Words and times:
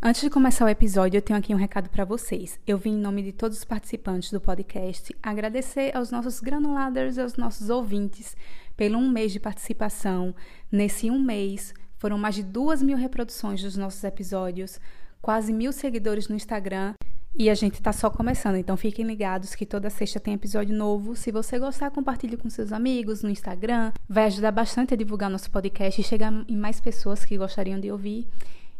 Antes 0.00 0.20
de 0.22 0.30
começar 0.30 0.64
o 0.64 0.68
episódio, 0.68 1.18
eu 1.18 1.22
tenho 1.22 1.36
aqui 1.36 1.52
um 1.52 1.58
recado 1.58 1.90
para 1.90 2.04
vocês. 2.04 2.60
Eu 2.64 2.78
vim 2.78 2.92
em 2.92 3.00
nome 3.00 3.20
de 3.20 3.32
todos 3.32 3.58
os 3.58 3.64
participantes 3.64 4.30
do 4.30 4.40
podcast 4.40 5.12
agradecer 5.20 5.90
aos 5.94 6.12
nossos 6.12 6.38
granuladers 6.38 7.18
aos 7.18 7.34
nossos 7.34 7.68
ouvintes 7.68 8.36
pelo 8.76 8.96
um 8.96 9.10
mês 9.10 9.32
de 9.32 9.40
participação. 9.40 10.32
Nesse 10.70 11.10
um 11.10 11.20
mês, 11.20 11.74
foram 11.96 12.16
mais 12.16 12.36
de 12.36 12.44
duas 12.44 12.80
mil 12.80 12.96
reproduções 12.96 13.60
dos 13.60 13.76
nossos 13.76 14.04
episódios, 14.04 14.78
quase 15.20 15.52
mil 15.52 15.72
seguidores 15.72 16.28
no 16.28 16.36
Instagram. 16.36 16.94
E 17.34 17.50
a 17.50 17.54
gente 17.54 17.82
tá 17.82 17.92
só 17.92 18.08
começando, 18.08 18.54
então 18.54 18.76
fiquem 18.76 19.04
ligados 19.04 19.56
que 19.56 19.66
toda 19.66 19.90
sexta 19.90 20.20
tem 20.20 20.34
episódio 20.34 20.76
novo. 20.76 21.16
Se 21.16 21.32
você 21.32 21.58
gostar, 21.58 21.90
compartilhe 21.90 22.36
com 22.36 22.48
seus 22.48 22.72
amigos 22.72 23.24
no 23.24 23.30
Instagram. 23.30 23.92
Vai 24.08 24.26
ajudar 24.26 24.52
bastante 24.52 24.94
a 24.94 24.96
divulgar 24.96 25.28
nosso 25.28 25.50
podcast 25.50 26.00
e 26.00 26.04
chegar 26.04 26.32
em 26.48 26.56
mais 26.56 26.80
pessoas 26.80 27.24
que 27.24 27.36
gostariam 27.36 27.80
de 27.80 27.90
ouvir. 27.90 28.28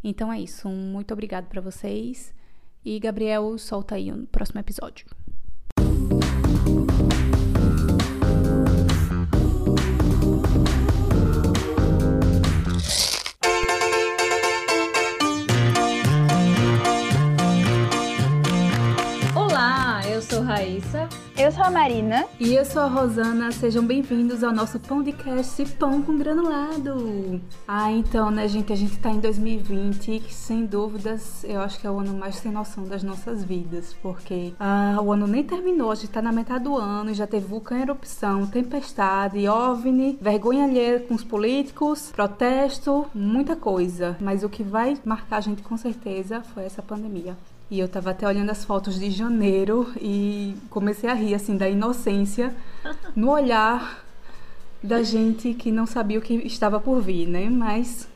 Então 0.03 0.33
é 0.33 0.41
isso. 0.41 0.69
Um 0.69 0.93
muito 0.93 1.13
obrigado 1.13 1.47
para 1.47 1.61
vocês. 1.61 2.35
E 2.85 2.99
Gabriel, 2.99 3.59
solta 3.59 3.97
aí 3.97 4.13
o 4.13 4.27
próximo 4.27 4.61
episódio. 4.61 5.07
Olá, 19.35 20.01
eu 20.09 20.23
sou 20.23 20.43
Raíssa. 20.43 21.09
Eu 21.39 21.53
sou 21.53 21.63
a 21.63 21.71
Marina. 21.71 22.27
E 22.41 22.53
eu 22.53 22.65
sou 22.65 22.83
a 22.83 22.89
Rosana, 22.89 23.53
sejam 23.53 23.87
bem-vindos 23.87 24.43
ao 24.43 24.53
nosso 24.53 24.81
podcast 24.81 25.65
Pão 25.77 26.03
com 26.03 26.19
Granulado. 26.19 27.41
Ah, 27.67 27.93
então, 27.93 28.29
né, 28.29 28.49
gente, 28.49 28.73
a 28.73 28.77
gente 28.77 28.99
tá 28.99 29.09
em 29.11 29.21
2020 29.21 30.19
que, 30.19 30.35
sem 30.35 30.67
dúvidas, 30.67 31.45
eu 31.45 31.61
acho 31.61 31.79
que 31.79 31.87
é 31.87 31.91
o 31.91 32.01
ano 32.01 32.13
mais 32.13 32.35
sem 32.35 32.51
noção 32.51 32.83
das 32.83 33.05
nossas 33.05 33.45
vidas, 33.45 33.95
porque 34.03 34.53
ah, 34.59 34.97
o 35.01 35.13
ano 35.13 35.29
nem 35.29 35.45
terminou, 35.45 35.93
a 35.93 35.95
gente 35.95 36.11
tá 36.11 36.21
na 36.21 36.33
metade 36.33 36.65
do 36.65 36.77
ano 36.77 37.13
e 37.13 37.15
já 37.15 37.27
teve 37.27 37.47
vulcão 37.47 37.79
erupção, 37.79 38.45
tempestade, 38.45 39.47
OVNI, 39.47 40.19
vergonha 40.21 40.65
alheia 40.65 40.99
com 40.99 41.15
os 41.15 41.23
políticos, 41.23 42.11
protesto, 42.11 43.07
muita 43.15 43.55
coisa. 43.55 44.17
Mas 44.21 44.43
o 44.43 44.49
que 44.49 44.65
vai 44.65 44.99
marcar 45.05 45.37
a 45.37 45.41
gente 45.41 45.63
com 45.63 45.77
certeza 45.77 46.43
foi 46.53 46.65
essa 46.65 46.83
pandemia. 46.83 47.37
E 47.71 47.79
eu 47.79 47.89
tava 47.89 48.11
até 48.11 48.27
olhando 48.27 48.51
as 48.51 48.65
fotos 48.65 48.99
de 48.99 49.11
janeiro 49.11 49.93
e 50.01 50.57
comecei 50.71 51.09
a 51.11 51.15
rir, 51.15 51.35
assim, 51.35 51.57
da 51.57 51.69
inocência 51.69 52.55
no 53.15 53.31
olhar 53.31 54.05
da 54.83 55.03
gente 55.03 55.53
que 55.55 55.71
não 55.71 55.87
sabia 55.87 56.19
o 56.19 56.23
que 56.23 56.35
estava 56.35 56.81
por 56.81 57.01
vir, 57.01 57.27
né? 57.27 57.51
Mas 57.51 58.09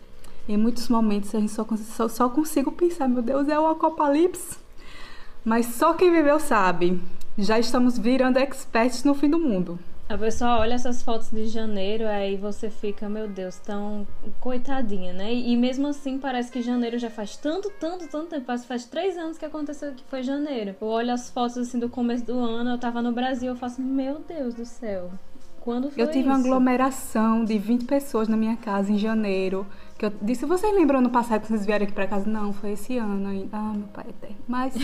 em 0.48 0.56
muitos 0.56 0.88
momentos 0.88 1.34
a 1.34 1.40
gente 1.40 1.52
só, 1.52 1.66
só, 1.76 2.08
só 2.08 2.28
consigo 2.28 2.72
pensar, 2.72 3.08
meu 3.08 3.22
Deus, 3.22 3.48
é 3.48 3.58
o 3.58 3.66
apocalipse. 3.66 4.56
Mas 5.44 5.66
só 5.66 5.92
quem 5.92 6.10
viveu 6.10 6.40
sabe. 6.40 7.00
Já 7.36 7.58
estamos 7.58 7.98
virando 7.98 8.38
experts 8.38 9.04
no 9.04 9.14
fim 9.14 9.28
do 9.28 9.38
mundo. 9.38 9.78
A 10.12 10.18
pessoa 10.18 10.58
olha 10.58 10.74
essas 10.74 11.02
fotos 11.02 11.30
de 11.30 11.46
janeiro, 11.46 12.06
aí 12.06 12.36
você 12.36 12.68
fica, 12.68 13.08
meu 13.08 13.26
Deus, 13.26 13.58
tão 13.58 14.06
coitadinha, 14.40 15.10
né? 15.14 15.32
E 15.32 15.56
mesmo 15.56 15.88
assim 15.88 16.18
parece 16.18 16.52
que 16.52 16.60
janeiro 16.60 16.98
já 16.98 17.08
faz 17.08 17.34
tanto, 17.38 17.70
tanto, 17.80 18.06
tanto 18.08 18.28
tempo. 18.28 18.44
Faz 18.44 18.84
três 18.84 19.16
anos 19.16 19.38
que 19.38 19.46
aconteceu 19.46 19.94
que 19.94 20.04
foi 20.04 20.22
janeiro. 20.22 20.76
Eu 20.78 20.86
olho 20.86 21.14
as 21.14 21.30
fotos 21.30 21.56
assim 21.56 21.78
do 21.78 21.88
começo 21.88 22.26
do 22.26 22.38
ano, 22.38 22.72
eu 22.72 22.78
tava 22.78 23.00
no 23.00 23.10
Brasil, 23.10 23.48
eu 23.48 23.56
faço, 23.56 23.80
meu 23.80 24.18
Deus 24.28 24.52
do 24.52 24.66
céu. 24.66 25.10
Quando 25.60 25.90
foi 25.90 26.02
Eu 26.02 26.08
tive 26.08 26.20
isso? 26.20 26.28
uma 26.28 26.36
aglomeração 26.36 27.42
de 27.42 27.56
20 27.56 27.86
pessoas 27.86 28.28
na 28.28 28.36
minha 28.36 28.56
casa 28.56 28.92
em 28.92 28.98
janeiro. 28.98 29.66
Que 29.96 30.04
eu 30.04 30.12
disse, 30.20 30.44
vocês 30.44 30.74
lembram 30.74 30.98
ano 30.98 31.08
passado 31.08 31.40
que 31.40 31.48
vocês 31.48 31.64
vieram 31.64 31.84
aqui 31.84 31.92
pra 31.94 32.06
casa? 32.06 32.28
Não, 32.28 32.52
foi 32.52 32.72
esse 32.72 32.98
ano 32.98 33.28
ainda. 33.28 33.56
Ah, 33.56 33.72
meu 33.74 33.88
pai 33.88 34.04
eterno. 34.10 34.36
Mas. 34.46 34.74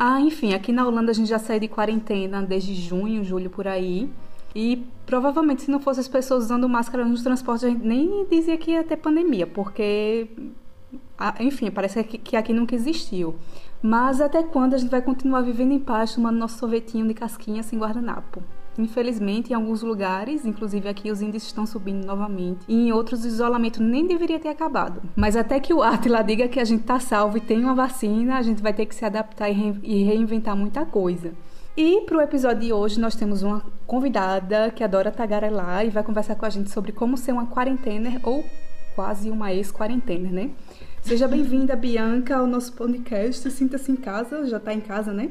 Ah, 0.00 0.20
enfim, 0.20 0.54
aqui 0.54 0.70
na 0.70 0.86
Holanda 0.86 1.10
a 1.10 1.14
gente 1.14 1.28
já 1.28 1.40
saiu 1.40 1.58
de 1.58 1.66
quarentena 1.66 2.40
desde 2.40 2.72
junho, 2.72 3.24
julho 3.24 3.50
por 3.50 3.66
aí. 3.66 4.08
E 4.54 4.86
provavelmente 5.04 5.62
se 5.62 5.70
não 5.72 5.80
fosse 5.80 5.98
as 5.98 6.06
pessoas 6.06 6.44
usando 6.44 6.68
máscara 6.68 7.04
nos 7.04 7.24
transportes, 7.24 7.64
a 7.64 7.68
gente 7.68 7.84
nem 7.84 8.24
dizia 8.30 8.56
que 8.56 8.70
ia 8.70 8.84
ter 8.84 8.96
pandemia, 8.96 9.44
porque, 9.46 10.28
enfim, 11.40 11.68
parece 11.70 12.02
que 12.04 12.36
aqui 12.36 12.52
nunca 12.52 12.76
existiu. 12.76 13.34
Mas 13.82 14.20
até 14.20 14.42
quando 14.42 14.74
a 14.74 14.78
gente 14.78 14.90
vai 14.90 15.02
continuar 15.02 15.42
vivendo 15.42 15.72
em 15.72 15.80
paz, 15.80 16.14
tomando 16.14 16.38
nosso 16.38 16.58
sorvetinho 16.58 17.06
de 17.06 17.14
casquinha 17.14 17.62
sem 17.64 17.78
guardanapo? 17.78 18.42
Infelizmente, 18.78 19.50
em 19.50 19.54
alguns 19.54 19.82
lugares, 19.82 20.46
inclusive 20.46 20.88
aqui, 20.88 21.10
os 21.10 21.20
índices 21.20 21.48
estão 21.48 21.66
subindo 21.66 22.06
novamente. 22.06 22.60
E 22.68 22.74
em 22.74 22.92
outros, 22.92 23.24
o 23.24 23.26
isolamento 23.26 23.82
nem 23.82 24.06
deveria 24.06 24.38
ter 24.38 24.48
acabado. 24.48 25.02
Mas 25.16 25.34
até 25.34 25.58
que 25.58 25.74
o 25.74 25.82
Atila 25.82 26.22
diga 26.22 26.46
que 26.46 26.60
a 26.60 26.64
gente 26.64 26.84
tá 26.84 27.00
salvo 27.00 27.36
e 27.36 27.40
tem 27.40 27.64
uma 27.64 27.74
vacina, 27.74 28.38
a 28.38 28.42
gente 28.42 28.62
vai 28.62 28.72
ter 28.72 28.86
que 28.86 28.94
se 28.94 29.04
adaptar 29.04 29.50
e 29.50 30.04
reinventar 30.04 30.56
muita 30.56 30.86
coisa. 30.86 31.32
E 31.76 32.02
para 32.02 32.18
o 32.18 32.20
episódio 32.20 32.62
de 32.62 32.72
hoje, 32.72 33.00
nós 33.00 33.14
temos 33.14 33.42
uma 33.42 33.62
convidada 33.86 34.70
que 34.70 34.82
adora 34.82 35.10
tagarelar 35.10 35.84
e 35.84 35.90
vai 35.90 36.02
conversar 36.02 36.34
com 36.34 36.44
a 36.44 36.50
gente 36.50 36.70
sobre 36.70 36.92
como 36.92 37.16
ser 37.16 37.32
uma 37.32 37.46
quarentena 37.46 38.20
ou 38.22 38.44
quase 38.94 39.30
uma 39.30 39.52
ex-quarentena, 39.52 40.28
né? 40.28 40.50
Seja 41.02 41.28
bem-vinda, 41.28 41.76
Bianca, 41.76 42.36
ao 42.36 42.46
nosso 42.46 42.72
podcast. 42.72 43.48
Sinta-se 43.50 43.92
em 43.92 43.96
casa, 43.96 44.44
já 44.46 44.58
tá 44.58 44.74
em 44.74 44.80
casa, 44.80 45.12
né? 45.12 45.30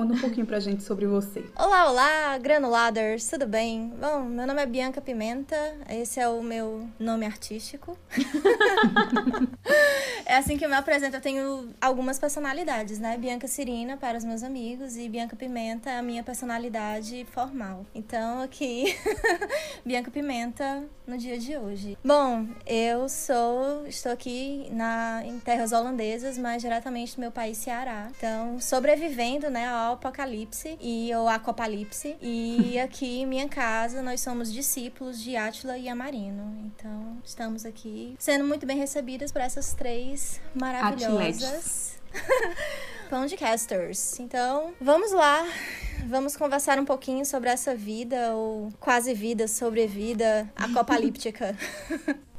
Conta 0.00 0.14
um 0.14 0.18
pouquinho 0.18 0.46
pra 0.46 0.58
gente 0.58 0.82
sobre 0.82 1.06
você. 1.06 1.44
Olá, 1.54 1.90
olá, 1.90 2.38
granuladers, 2.38 3.28
tudo 3.28 3.46
bem? 3.46 3.92
Bom, 4.00 4.22
meu 4.22 4.46
nome 4.46 4.62
é 4.62 4.64
Bianca 4.64 4.98
Pimenta, 4.98 5.54
esse 5.90 6.18
é 6.18 6.26
o 6.26 6.42
meu 6.42 6.88
nome 6.98 7.26
artístico. 7.26 7.98
é 10.24 10.38
assim 10.38 10.56
que 10.56 10.64
eu 10.64 10.70
me 10.70 10.74
apresento, 10.74 11.16
eu 11.16 11.20
tenho 11.20 11.68
algumas 11.78 12.18
personalidades, 12.18 12.98
né? 12.98 13.18
Bianca 13.18 13.46
Cirina 13.46 13.98
para 13.98 14.16
os 14.16 14.24
meus 14.24 14.42
amigos 14.42 14.96
e 14.96 15.06
Bianca 15.06 15.36
Pimenta 15.36 15.90
é 15.90 15.98
a 15.98 16.02
minha 16.02 16.22
personalidade 16.22 17.26
formal. 17.30 17.84
Então, 17.94 18.40
aqui, 18.40 18.96
Bianca 19.84 20.10
Pimenta 20.10 20.82
no 21.06 21.18
dia 21.18 21.38
de 21.38 21.58
hoje. 21.58 21.98
Bom, 22.02 22.46
eu 22.64 23.06
sou, 23.06 23.86
estou 23.86 24.12
aqui 24.12 24.66
na, 24.70 25.22
em 25.26 25.38
terras 25.40 25.72
holandesas, 25.72 26.38
mas 26.38 26.62
diretamente 26.62 27.16
do 27.16 27.20
meu 27.20 27.32
país, 27.32 27.58
Ceará. 27.58 28.08
Então, 28.16 28.58
sobrevivendo, 28.60 29.50
né, 29.50 29.68
ao 29.68 29.89
apocalipse 29.90 30.76
e 30.80 31.14
ou 31.14 31.28
acopalipse. 31.28 32.16
E 32.20 32.78
aqui 32.80 33.20
em 33.20 33.26
minha 33.26 33.48
casa 33.48 34.02
nós 34.02 34.20
somos 34.20 34.52
discípulos 34.52 35.22
de 35.22 35.36
Átila 35.36 35.76
e 35.78 35.88
Amarino. 35.88 36.56
Então 36.66 37.18
estamos 37.24 37.64
aqui 37.64 38.14
sendo 38.18 38.44
muito 38.44 38.66
bem 38.66 38.76
recebidas 38.76 39.32
por 39.32 39.40
essas 39.40 39.72
três 39.74 40.40
maravilhosas. 40.54 41.98
Podcasters. 43.08 44.18
Então, 44.20 44.72
vamos 44.80 45.12
lá. 45.12 45.44
Vamos 46.06 46.36
conversar 46.36 46.78
um 46.78 46.84
pouquinho 46.84 47.24
sobre 47.24 47.50
essa 47.50 47.74
vida, 47.74 48.34
ou 48.34 48.72
quase 48.80 49.14
vida, 49.14 49.46
sobrevida 49.46 50.50
apocalíptica. 50.56 51.56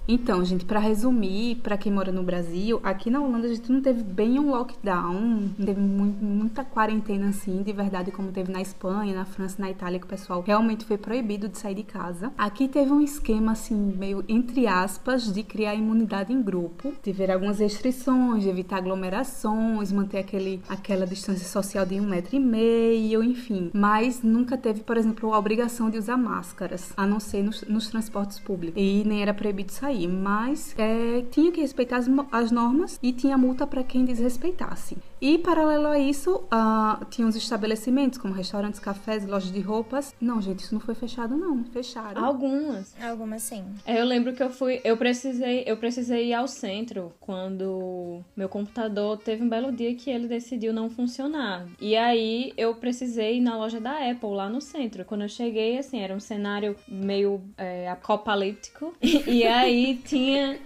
Então, 0.07 0.43
gente, 0.43 0.65
para 0.65 0.79
resumir, 0.79 1.55
para 1.57 1.77
quem 1.77 1.91
mora 1.91 2.11
no 2.11 2.23
Brasil, 2.23 2.79
aqui 2.83 3.09
na 3.09 3.21
Holanda 3.21 3.47
a 3.47 3.53
gente 3.53 3.71
não 3.71 3.81
teve 3.81 4.03
bem 4.03 4.39
um 4.39 4.49
lockdown, 4.49 5.13
não 5.57 5.65
teve 5.65 5.79
muito, 5.79 6.23
muita 6.23 6.63
quarentena 6.63 7.29
assim, 7.29 7.61
de 7.61 7.71
verdade, 7.71 8.11
como 8.11 8.31
teve 8.31 8.51
na 8.51 8.61
Espanha, 8.61 9.15
na 9.15 9.25
França, 9.25 9.57
na 9.59 9.69
Itália, 9.69 9.99
que 9.99 10.05
o 10.05 10.09
pessoal 10.09 10.41
realmente 10.41 10.85
foi 10.85 10.97
proibido 10.97 11.47
de 11.47 11.57
sair 11.57 11.75
de 11.75 11.83
casa. 11.83 12.33
Aqui 12.37 12.67
teve 12.67 12.91
um 12.91 12.99
esquema 12.99 13.51
assim, 13.51 13.75
meio 13.75 14.25
entre 14.27 14.67
aspas, 14.67 15.31
de 15.31 15.43
criar 15.43 15.75
imunidade 15.75 16.33
em 16.33 16.41
grupo, 16.41 16.93
tiver 17.03 17.29
algumas 17.31 17.59
restrições, 17.59 18.43
de 18.43 18.49
evitar 18.49 18.77
aglomerações, 18.77 19.91
manter 19.91 20.19
aquele, 20.19 20.61
aquela 20.67 21.05
distância 21.05 21.47
social 21.47 21.85
de 21.85 21.99
um 21.99 22.07
metro 22.07 22.35
e 22.35 22.39
meio, 22.39 23.23
enfim. 23.23 23.69
Mas 23.73 24.23
nunca 24.23 24.57
teve, 24.57 24.81
por 24.81 24.97
exemplo, 24.97 25.33
a 25.33 25.37
obrigação 25.37 25.89
de 25.89 25.97
usar 25.97 26.17
máscaras, 26.17 26.91
a 26.97 27.05
não 27.05 27.19
ser 27.19 27.43
nos, 27.43 27.61
nos 27.63 27.87
transportes 27.87 28.39
públicos. 28.39 28.81
E 28.81 29.03
nem 29.05 29.21
era 29.21 29.33
proibido 29.33 29.71
sair 29.71 29.90
mas 30.07 30.75
é, 30.77 31.23
tinha 31.31 31.51
que 31.51 31.61
respeitar 31.61 31.97
as, 31.97 32.07
as, 32.31 32.51
normas 32.51 32.99
e 33.01 33.11
tinha 33.11 33.37
multa 33.37 33.65
para 33.67 33.83
quem 33.83 34.05
desrespeitasse. 34.05 34.97
E, 35.21 35.37
paralelo 35.37 35.87
a 35.87 35.99
isso, 35.99 36.43
uh, 36.45 37.05
tinha 37.05 37.27
os 37.27 37.35
estabelecimentos, 37.35 38.17
como 38.17 38.33
restaurantes, 38.33 38.79
cafés, 38.79 39.25
lojas 39.25 39.51
de 39.51 39.59
roupas. 39.59 40.15
Não, 40.19 40.41
gente, 40.41 40.59
isso 40.59 40.73
não 40.73 40.81
foi 40.81 40.95
fechado, 40.95 41.37
não. 41.37 41.63
Fecharam. 41.65 42.25
Algumas. 42.25 42.95
Algumas, 42.99 43.43
sim. 43.43 43.63
É, 43.85 44.01
eu 44.01 44.05
lembro 44.05 44.33
que 44.33 44.41
eu 44.41 44.49
fui... 44.49 44.81
Eu 44.83 44.97
precisei, 44.97 45.63
eu 45.67 45.77
precisei 45.77 46.29
ir 46.29 46.33
ao 46.33 46.47
centro 46.47 47.13
quando 47.19 48.21
meu 48.35 48.49
computador 48.49 49.17
teve 49.17 49.43
um 49.43 49.49
belo 49.49 49.71
dia 49.71 49.93
que 49.93 50.09
ele 50.09 50.27
decidiu 50.27 50.73
não 50.73 50.89
funcionar. 50.89 51.67
E 51.79 51.95
aí, 51.95 52.51
eu 52.57 52.73
precisei 52.73 53.37
ir 53.37 53.41
na 53.41 53.55
loja 53.55 53.79
da 53.79 54.09
Apple, 54.09 54.29
lá 54.29 54.49
no 54.49 54.59
centro. 54.59 55.05
Quando 55.05 55.21
eu 55.21 55.29
cheguei, 55.29 55.77
assim, 55.77 55.99
era 55.99 56.15
um 56.15 56.19
cenário 56.19 56.75
meio 56.87 57.41
é, 57.57 57.89
apocalíptico. 57.89 58.93
e 59.01 59.43
aí, 59.45 59.80
tinha 60.07 60.59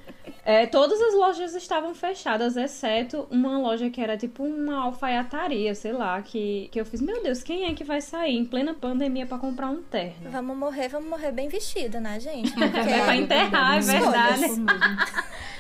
é, 0.46 0.68
todas 0.68 1.02
as 1.02 1.16
lojas 1.16 1.56
estavam 1.56 1.96
fechadas, 1.96 2.56
exceto 2.56 3.28
uma 3.32 3.58
loja 3.58 3.90
que 3.90 4.00
era 4.00 4.16
tipo 4.16 4.44
uma 4.44 4.84
alfaiataria, 4.84 5.74
sei 5.74 5.92
lá, 5.92 6.22
que, 6.22 6.70
que 6.72 6.80
eu 6.80 6.86
fiz, 6.86 7.02
meu 7.02 7.24
Deus, 7.24 7.42
quem 7.42 7.66
é 7.66 7.74
que 7.74 7.84
vai 7.84 8.00
sair 8.00 8.38
em 8.38 8.46
plena 8.46 8.72
pandemia 8.72 9.26
para 9.26 9.40
comprar 9.40 9.72
um 9.72 9.82
terno? 9.82 10.30
Vamos 10.30 10.56
morrer, 10.56 10.88
vamos 10.88 11.10
morrer 11.10 11.32
bem 11.32 11.50
vestido, 11.50 12.00
né, 12.00 12.20
gente? 12.20 12.52
Porque... 12.54 12.78
É 12.78 13.04
pra 13.04 13.16
enterrar, 13.16 13.78
é 13.78 13.82
verdade. 13.82 14.46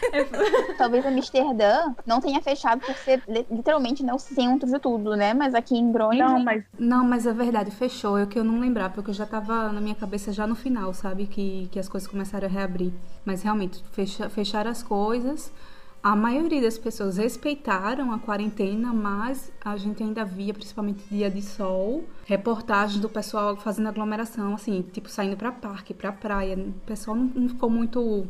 Talvez 0.77 1.03
Amsterdã 1.03 1.95
não 2.05 2.21
tenha 2.21 2.39
fechado 2.39 2.81
por 2.85 2.93
ser 2.95 3.23
literalmente 3.27 4.03
né, 4.03 4.13
o 4.13 4.19
centro 4.19 4.69
de 4.69 4.77
tudo, 4.77 5.15
né? 5.15 5.33
Mas 5.33 5.55
aqui 5.55 5.75
em 5.75 5.91
Groningen... 5.91 6.25
Não, 6.27 6.39
mas, 6.43 6.63
não, 6.77 7.03
mas 7.03 7.25
é 7.25 7.33
verdade, 7.33 7.71
fechou. 7.71 8.19
É 8.19 8.27
que 8.27 8.37
eu 8.37 8.43
não 8.43 8.59
lembrava, 8.59 8.93
porque 8.93 9.09
eu 9.09 9.15
já 9.15 9.25
tava 9.25 9.71
na 9.71 9.81
minha 9.81 9.95
cabeça 9.95 10.31
já 10.31 10.45
no 10.45 10.55
final, 10.55 10.93
sabe? 10.93 11.25
Que, 11.25 11.67
que 11.71 11.79
as 11.79 11.89
coisas 11.89 12.07
começaram 12.07 12.47
a 12.47 12.51
reabrir. 12.51 12.93
Mas 13.25 13.41
realmente, 13.41 13.83
fecha, 13.91 14.29
fecharam 14.29 14.74
as 14.75 14.83
coisas. 14.83 15.51
A 16.03 16.15
maioria 16.15 16.61
das 16.61 16.77
pessoas 16.77 17.17
respeitaram 17.17 18.11
a 18.11 18.19
quarentena, 18.19 18.93
mas 18.93 19.51
a 19.63 19.75
gente 19.75 20.03
ainda 20.03 20.23
via, 20.23 20.53
principalmente 20.53 21.03
dia 21.09 21.31
de 21.31 21.41
sol, 21.41 22.03
reportagens 22.25 22.99
do 22.99 23.09
pessoal 23.09 23.57
fazendo 23.57 23.89
aglomeração, 23.89 24.53
assim, 24.53 24.83
tipo 24.93 25.09
saindo 25.09 25.35
para 25.35 25.51
parque, 25.51 25.95
para 25.95 26.11
praia. 26.11 26.55
O 26.55 26.73
pessoal 26.85 27.17
não, 27.17 27.25
não 27.33 27.49
ficou 27.49 27.71
muito. 27.71 28.27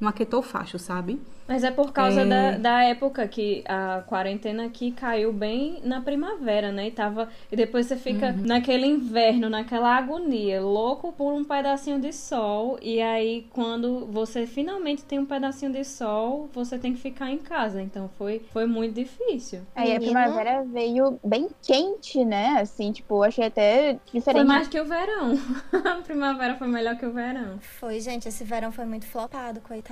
Não 0.00 0.08
aquietou 0.08 0.42
facho, 0.42 0.78
sabe? 0.78 1.20
Mas 1.50 1.64
é 1.64 1.70
por 1.72 1.92
causa 1.92 2.20
é... 2.20 2.24
Da, 2.24 2.58
da 2.58 2.84
época 2.84 3.26
que 3.26 3.64
a 3.66 4.04
quarentena 4.06 4.66
aqui 4.66 4.92
caiu 4.92 5.32
bem 5.32 5.80
na 5.82 6.00
primavera, 6.00 6.70
né? 6.70 6.86
E, 6.86 6.90
tava, 6.92 7.28
e 7.50 7.56
depois 7.56 7.86
você 7.86 7.96
fica 7.96 8.28
uhum. 8.28 8.46
naquele 8.46 8.86
inverno, 8.86 9.50
naquela 9.50 9.96
agonia, 9.96 10.62
louco 10.62 11.12
por 11.12 11.32
um 11.32 11.42
pedacinho 11.42 12.00
de 12.00 12.12
sol. 12.12 12.78
E 12.80 13.02
aí, 13.02 13.48
quando 13.50 14.06
você 14.06 14.46
finalmente 14.46 15.02
tem 15.02 15.18
um 15.18 15.26
pedacinho 15.26 15.72
de 15.72 15.84
sol, 15.84 16.48
você 16.52 16.78
tem 16.78 16.94
que 16.94 17.00
ficar 17.00 17.32
em 17.32 17.38
casa. 17.38 17.82
Então 17.82 18.08
foi, 18.16 18.42
foi 18.52 18.66
muito 18.66 18.94
difícil. 18.94 19.62
Aí 19.74 19.96
a 19.96 19.98
primavera 19.98 20.62
veio 20.62 21.18
bem 21.24 21.48
quente, 21.60 22.24
né? 22.24 22.60
Assim, 22.60 22.92
tipo, 22.92 23.24
achei 23.24 23.46
até 23.46 23.98
diferente. 24.12 24.44
Foi 24.44 24.44
mais 24.44 24.68
que 24.68 24.80
o 24.80 24.84
verão. 24.84 25.32
a 25.84 25.96
primavera 25.96 26.54
foi 26.54 26.68
melhor 26.68 26.96
que 26.96 27.04
o 27.04 27.12
verão. 27.12 27.58
Foi, 27.58 27.98
gente, 27.98 28.28
esse 28.28 28.44
verão 28.44 28.70
foi 28.70 28.84
muito 28.84 29.06
flopado, 29.06 29.60
coitado. 29.60 29.89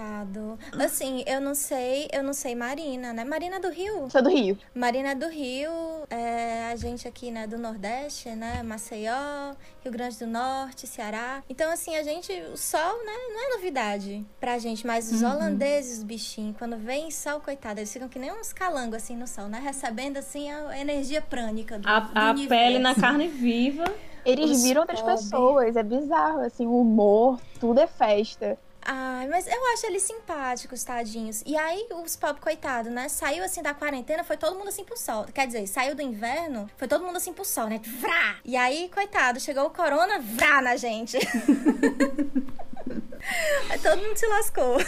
Assim, 0.79 1.25
eu 1.27 1.41
não 1.41 1.49
não 1.49 1.55
sei, 1.55 2.09
eu 2.13 2.23
não 2.23 2.35
sei 2.35 2.55
Marina, 2.55 3.15
né? 3.15 3.25
Marina 3.25 3.59
do 3.59 3.71
Rio? 3.71 4.11
Sou 4.11 4.21
do 4.21 4.29
Rio. 4.29 4.59
Marina 4.75 5.15
do 5.15 5.29
Rio, 5.29 5.71
é, 6.11 6.69
a 6.71 6.77
gente 6.77 7.09
aqui, 7.09 7.31
né, 7.31 7.47
do 7.47 7.57
Nordeste, 7.57 8.29
né? 8.31 8.63
Maceió, 8.63 9.55
Rio 9.83 9.91
Grande 9.91 10.19
do 10.19 10.27
Norte, 10.27 10.87
Ceará. 10.87 11.43
Então, 11.49 11.73
assim, 11.73 11.97
a 11.97 12.03
gente, 12.03 12.31
o 12.53 12.57
sol, 12.59 12.99
né, 13.03 13.13
não 13.33 13.47
é 13.47 13.57
novidade 13.57 14.27
pra 14.39 14.59
gente, 14.59 14.87
mas 14.87 15.11
os 15.11 15.23
uhum. 15.23 15.31
holandeses, 15.31 15.99
os 15.99 16.05
bichinhos, 16.05 16.55
quando 16.59 16.77
vem 16.77 17.11
sol, 17.11 17.41
coitado, 17.41 17.81
eles 17.81 17.91
ficam 17.91 18.09
que 18.09 18.19
nem 18.19 18.31
uns 18.31 18.53
calangos, 18.53 18.97
assim, 18.97 19.17
no 19.17 19.27
sol, 19.27 19.49
né? 19.49 19.59
Recebendo, 19.65 20.19
assim, 20.19 20.51
a 20.51 20.79
energia 20.79 21.23
prânica 21.23 21.79
do, 21.79 21.89
a, 21.89 22.01
do 22.01 22.11
a 22.15 22.47
pele 22.47 22.79
na 22.79 22.95
carne 22.95 23.27
viva. 23.27 23.85
Eles 24.23 24.51
Os 24.51 24.63
viram 24.63 24.83
outras 24.83 25.01
pessoas, 25.01 25.77
é 25.77 25.83
bizarro, 25.83 26.41
assim, 26.41 26.67
o 26.67 26.79
humor, 26.83 27.41
tudo 27.59 27.81
é 27.81 27.87
festa. 27.87 28.59
Ai, 28.83 29.29
mas 29.29 29.47
eu 29.47 29.73
acho 29.73 29.87
eles 29.87 30.03
simpáticos, 30.03 30.83
tadinhos. 30.83 31.43
E 31.45 31.57
aí, 31.57 31.87
os 32.03 32.17
pobres, 32.17 32.43
coitados, 32.43 32.91
né? 32.91 33.09
Saiu 33.09 33.45
assim 33.45 33.63
da 33.63 33.75
quarentena, 33.75 34.25
foi 34.25 34.37
todo 34.37 34.57
mundo 34.57 34.69
assim 34.69 34.85
pro 34.85 34.97
sol. 34.97 35.27
Quer 35.33 35.47
dizer, 35.47 35.67
saiu 35.67 35.95
do 35.95 36.03
inverno, 36.03 36.71
foi 36.77 36.89
todo 36.89 37.05
mundo 37.05 37.17
assim 37.17 37.33
pro 37.33 37.45
sol, 37.45 37.69
né? 37.69 37.81
Vrá! 38.01 38.37
E 38.45 38.57
aí, 38.57 38.91
coitado, 38.95 39.41
chegou 39.41 39.67
o 39.67 39.71
corona, 39.71 40.19
vrá 40.21 40.63
na 40.63 40.77
gente. 40.77 41.19
todo 43.83 44.03
mundo 44.03 44.17
se 44.17 44.27
lascou. 44.27 44.79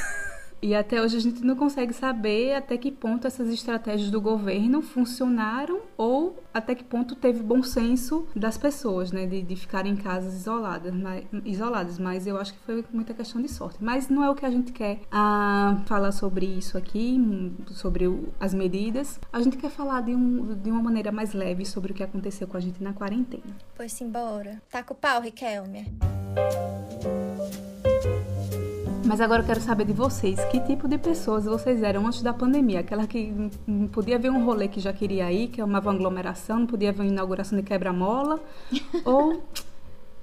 E 0.62 0.74
até 0.74 1.00
hoje 1.00 1.16
a 1.16 1.20
gente 1.20 1.42
não 1.42 1.56
consegue 1.56 1.92
saber 1.92 2.54
até 2.54 2.76
que 2.76 2.90
ponto 2.90 3.26
essas 3.26 3.48
estratégias 3.48 4.10
do 4.10 4.20
governo 4.20 4.82
funcionaram 4.82 5.80
ou 5.96 6.38
até 6.52 6.74
que 6.74 6.84
ponto 6.84 7.14
teve 7.14 7.42
bom 7.42 7.62
senso 7.62 8.26
das 8.36 8.58
pessoas, 8.58 9.10
né, 9.10 9.26
de, 9.26 9.42
de 9.42 9.56
ficarem 9.56 9.92
em 9.92 9.96
casas 9.96 10.34
isoladas, 10.34 10.92
mas, 10.92 11.24
isoladas. 11.44 11.98
Mas 11.98 12.26
eu 12.26 12.36
acho 12.38 12.52
que 12.52 12.60
foi 12.60 12.84
muita 12.92 13.14
questão 13.14 13.40
de 13.40 13.48
sorte. 13.48 13.78
Mas 13.80 14.08
não 14.08 14.22
é 14.22 14.30
o 14.30 14.34
que 14.34 14.44
a 14.44 14.50
gente 14.50 14.72
quer 14.72 15.00
ah, 15.10 15.80
falar 15.86 16.12
sobre 16.12 16.44
isso 16.44 16.76
aqui, 16.76 17.18
sobre 17.70 18.06
o, 18.06 18.28
as 18.38 18.52
medidas. 18.52 19.18
A 19.32 19.40
gente 19.40 19.56
quer 19.56 19.70
falar 19.70 20.02
de, 20.02 20.14
um, 20.14 20.54
de 20.54 20.70
uma 20.70 20.82
maneira 20.82 21.10
mais 21.10 21.32
leve 21.32 21.64
sobre 21.64 21.92
o 21.92 21.94
que 21.94 22.02
aconteceu 22.02 22.46
com 22.46 22.56
a 22.56 22.60
gente 22.60 22.82
na 22.82 22.92
quarentena. 22.92 23.56
Pois 23.74 23.98
embora. 24.00 24.60
Tá 24.70 24.82
com 24.82 24.92
o 24.92 24.96
pau, 24.96 25.22
Riquelme. 25.22 25.86
Mas 29.10 29.20
agora 29.20 29.42
eu 29.42 29.46
quero 29.46 29.60
saber 29.60 29.84
de 29.84 29.92
vocês, 29.92 30.38
que 30.44 30.60
tipo 30.60 30.86
de 30.86 30.96
pessoas 30.96 31.44
vocês 31.44 31.82
eram 31.82 32.06
antes 32.06 32.22
da 32.22 32.32
pandemia? 32.32 32.78
Aquela 32.78 33.08
que 33.08 33.50
não 33.66 33.88
podia 33.88 34.16
ver 34.20 34.30
um 34.30 34.44
rolê 34.44 34.68
que 34.68 34.78
já 34.78 34.92
queria 34.92 35.32
ir, 35.32 35.48
que 35.48 35.60
é 35.60 35.64
uma 35.64 35.78
aglomeração, 35.78 36.60
não 36.60 36.66
podia 36.68 36.92
ver 36.92 37.02
uma 37.02 37.10
inauguração 37.10 37.58
de 37.58 37.64
quebra-mola, 37.64 38.38
ou 39.04 39.42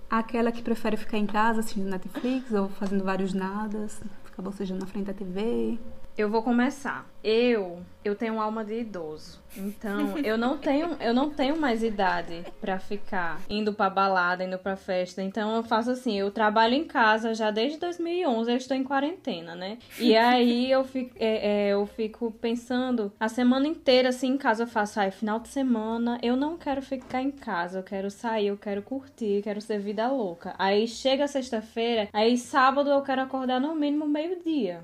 aquela 0.10 0.54
que 0.54 0.62
prefere 0.62 0.96
ficar 0.96 1.18
em 1.18 1.26
casa 1.26 1.60
assistindo 1.60 1.90
Netflix 1.90 2.50
ou 2.54 2.70
fazendo 2.70 3.04
vários 3.04 3.34
nadas, 3.34 4.02
ficar 4.24 4.42
bocejando 4.42 4.80
na 4.80 4.88
frente 4.88 5.08
da 5.08 5.14
TV? 5.14 5.78
Eu 6.18 6.30
vou 6.30 6.42
começar. 6.42 7.08
Eu, 7.24 7.84
eu 8.04 8.16
tenho 8.16 8.42
alma 8.42 8.66
de 8.66 8.80
idoso. 8.80 9.40
Então, 9.56 10.18
eu 10.20 10.36
não 10.36 10.58
tenho, 10.58 10.98
eu 11.00 11.14
não 11.14 11.30
tenho 11.30 11.60
mais 11.60 11.84
idade 11.84 12.44
para 12.60 12.80
ficar 12.80 13.40
indo 13.48 13.72
para 13.72 13.90
balada, 13.90 14.44
indo 14.44 14.58
para 14.58 14.76
festa. 14.76 15.22
Então, 15.22 15.56
eu 15.56 15.64
faço 15.64 15.92
assim, 15.92 16.18
eu 16.18 16.32
trabalho 16.32 16.74
em 16.74 16.86
casa 16.86 17.36
já 17.36 17.52
desde 17.52 17.78
2011, 17.78 18.50
eu 18.50 18.58
estou 18.58 18.76
em 18.76 18.84
quarentena, 18.84 19.54
né? 19.54 19.78
E 20.00 20.16
aí 20.18 20.72
eu 20.72 20.84
fico, 20.84 21.12
é, 21.20 21.68
é, 21.68 21.74
eu 21.74 21.86
fico 21.86 22.32
pensando 22.32 23.12
a 23.20 23.30
semana 23.30 23.68
inteira 23.68 24.10
assim 24.10 24.30
em 24.30 24.38
casa 24.38 24.64
eu 24.64 24.68
faço, 24.68 25.00
ai, 25.00 25.12
final 25.12 25.40
de 25.40 25.50
semana, 25.50 26.18
eu 26.24 26.36
não 26.36 26.58
quero 26.58 26.82
ficar 26.82 27.22
em 27.22 27.32
casa, 27.32 27.80
eu 27.80 27.84
quero 27.84 28.10
sair, 28.10 28.48
eu 28.48 28.58
quero 28.58 28.82
curtir, 28.82 29.38
eu 29.38 29.44
quero 29.44 29.62
ser 29.62 29.80
vida 29.80 30.08
louca. 30.10 30.56
Aí 30.58 30.88
chega 30.88 31.28
sexta-feira, 31.28 32.10
aí 32.12 32.38
sábado 32.38 32.90
eu 32.90 33.02
quero 33.02 33.22
acordar 33.22 33.62
no 33.62 33.76
mínimo 33.76 34.08
meio-dia. 34.08 34.84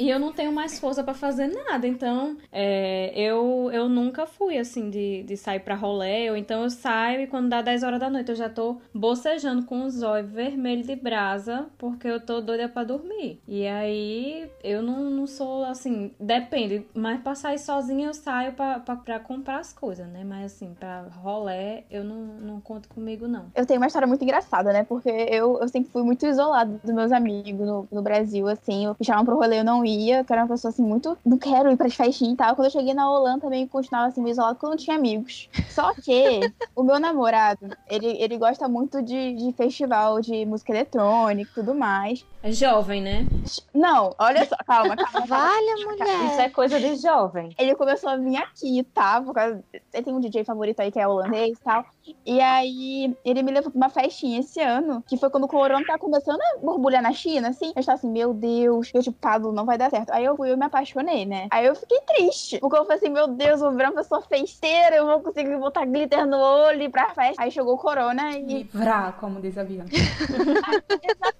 E 0.00 0.08
eu 0.08 0.18
não 0.18 0.32
tenho 0.32 0.50
mais 0.50 0.78
força 0.80 1.04
para 1.04 1.12
fazer 1.12 1.48
nada. 1.48 1.86
Então, 1.86 2.38
é, 2.50 3.12
eu, 3.14 3.68
eu 3.70 3.86
nunca 3.86 4.24
fui 4.24 4.56
assim 4.56 4.88
de, 4.88 5.22
de 5.24 5.36
sair 5.36 5.60
pra 5.60 5.74
rolê. 5.74 6.30
Ou 6.30 6.36
então 6.38 6.62
eu 6.62 6.70
saio 6.70 7.20
e 7.20 7.26
quando 7.26 7.50
dá 7.50 7.60
10 7.60 7.82
horas 7.82 8.00
da 8.00 8.08
noite 8.08 8.30
eu 8.30 8.34
já 8.34 8.48
tô 8.48 8.78
bocejando 8.94 9.66
com 9.66 9.84
os 9.84 10.02
olhos 10.02 10.30
vermelhos 10.32 10.86
de 10.86 10.96
brasa 10.96 11.66
porque 11.76 12.08
eu 12.08 12.18
tô 12.18 12.40
doida 12.40 12.66
para 12.66 12.84
dormir. 12.84 13.42
E 13.46 13.66
aí 13.66 14.50
eu 14.64 14.80
não, 14.82 15.10
não 15.10 15.26
sou 15.26 15.64
assim, 15.64 16.14
depende. 16.18 16.86
Mas 16.94 17.20
pra 17.20 17.34
sair 17.34 17.58
sozinha 17.58 18.06
eu 18.06 18.14
saio 18.14 18.54
pra, 18.54 18.80
pra, 18.80 18.96
pra 18.96 19.20
comprar 19.20 19.58
as 19.58 19.70
coisas, 19.70 20.08
né? 20.08 20.24
Mas 20.24 20.54
assim, 20.54 20.72
pra 20.72 21.02
rolê 21.22 21.84
eu 21.90 22.02
não, 22.02 22.24
não 22.40 22.60
conto 22.62 22.88
comigo, 22.88 23.28
não. 23.28 23.50
Eu 23.54 23.66
tenho 23.66 23.78
uma 23.78 23.86
história 23.86 24.08
muito 24.08 24.24
engraçada, 24.24 24.72
né? 24.72 24.82
Porque 24.82 25.10
eu, 25.10 25.58
eu 25.60 25.68
sempre 25.68 25.92
fui 25.92 26.02
muito 26.02 26.24
isolada 26.24 26.80
dos 26.82 26.94
meus 26.94 27.12
amigos 27.12 27.66
no, 27.66 27.86
no 27.92 28.00
Brasil, 28.00 28.48
assim. 28.48 28.86
Eu 28.86 28.96
chamavam 29.02 29.26
pro 29.26 29.36
rolê, 29.36 29.60
eu 29.60 29.64
não 29.64 29.84
ia 29.84 29.89
ia, 29.90 30.24
que 30.24 30.32
era 30.32 30.42
uma 30.42 30.48
pessoa 30.48 30.70
assim, 30.70 30.82
muito. 30.82 31.16
Não 31.24 31.38
quero 31.38 31.70
ir 31.70 31.76
pras 31.76 31.94
festinhas 31.94 32.34
e 32.34 32.36
tal. 32.36 32.54
Quando 32.54 32.66
eu 32.66 32.70
cheguei 32.70 32.94
na 32.94 33.10
Holanda 33.10 33.40
também 33.40 33.66
continuava 33.66 34.08
assim, 34.08 34.22
meio 34.22 34.32
isolado, 34.32 34.54
porque 34.54 34.66
eu 34.66 34.70
não 34.70 34.76
tinha 34.76 34.96
amigos. 34.96 35.48
Só 35.68 35.92
que 35.94 36.40
o 36.74 36.82
meu 36.82 36.98
namorado, 36.98 37.76
ele, 37.88 38.06
ele 38.22 38.38
gosta 38.38 38.68
muito 38.68 39.02
de, 39.02 39.34
de 39.34 39.52
festival 39.52 40.20
de 40.20 40.44
música 40.46 40.72
eletrônica 40.72 41.50
e 41.50 41.54
tudo 41.54 41.74
mais. 41.74 42.24
É 42.42 42.52
jovem, 42.52 43.02
né? 43.02 43.26
Não, 43.74 44.14
olha 44.18 44.46
só, 44.46 44.56
calma, 44.66 44.96
calma. 44.96 45.26
Vale, 45.26 45.84
mulher. 45.84 46.24
Isso 46.24 46.40
é 46.40 46.48
coisa 46.48 46.80
de 46.80 46.96
jovem. 46.96 47.54
Ele 47.58 47.74
começou 47.74 48.08
a 48.08 48.16
vir 48.16 48.36
aqui, 48.36 48.82
tá? 48.94 49.20
Por 49.20 49.34
causa... 49.34 49.62
Ele 49.92 50.02
tem 50.02 50.14
um 50.14 50.20
DJ 50.20 50.44
favorito 50.44 50.80
aí 50.80 50.90
que 50.90 50.98
é 50.98 51.06
holandês 51.06 51.58
e 51.58 51.62
tal. 51.62 51.84
E 52.24 52.40
aí, 52.40 53.14
ele 53.26 53.42
me 53.42 53.52
levou 53.52 53.70
pra 53.70 53.76
uma 53.76 53.90
festinha 53.90 54.40
esse 54.40 54.58
ano, 54.58 55.04
que 55.06 55.18
foi 55.18 55.28
quando 55.28 55.44
o 55.44 55.48
corona 55.48 55.84
tá 55.86 55.98
começando 55.98 56.40
a 56.40 56.58
borbulhar 56.62 57.02
na 57.02 57.12
China, 57.12 57.48
assim. 57.48 57.72
Eu 57.76 57.80
estava 57.80 57.98
assim, 57.98 58.10
meu 58.10 58.32
Deus, 58.32 58.90
eu 58.94 59.02
tipo, 59.02 59.18
Pablo, 59.20 59.52
não 59.52 59.66
vai 59.66 59.76
dar 59.76 59.90
certo. 59.90 60.10
Aí 60.10 60.24
eu 60.24 60.34
fui, 60.34 60.50
eu 60.50 60.56
me 60.56 60.64
apaixonei, 60.64 61.26
né? 61.26 61.46
Aí 61.50 61.66
eu 61.66 61.74
fiquei 61.74 62.00
triste, 62.06 62.58
porque 62.58 62.76
eu 62.76 62.84
falei 62.84 62.96
assim, 62.96 63.10
meu 63.10 63.28
Deus, 63.28 63.60
vou 63.60 63.72
virar 63.72 63.90
uma 63.90 63.96
pessoa 63.96 64.22
festeira, 64.22 64.96
eu 64.96 65.04
vou 65.04 65.20
conseguir 65.20 65.58
botar 65.58 65.84
glitter 65.84 66.26
no 66.26 66.38
olho 66.38 66.90
pra 66.90 67.10
festa. 67.10 67.42
Aí 67.42 67.50
chegou 67.50 67.74
o 67.74 67.78
corona 67.78 68.32
e... 68.38 68.60
E 68.60 68.64
vrá, 68.64 69.12
como 69.12 69.42
diz 69.42 69.58
a 69.58 69.64
Bianca. 69.64 69.90
Exatamente 71.02 71.39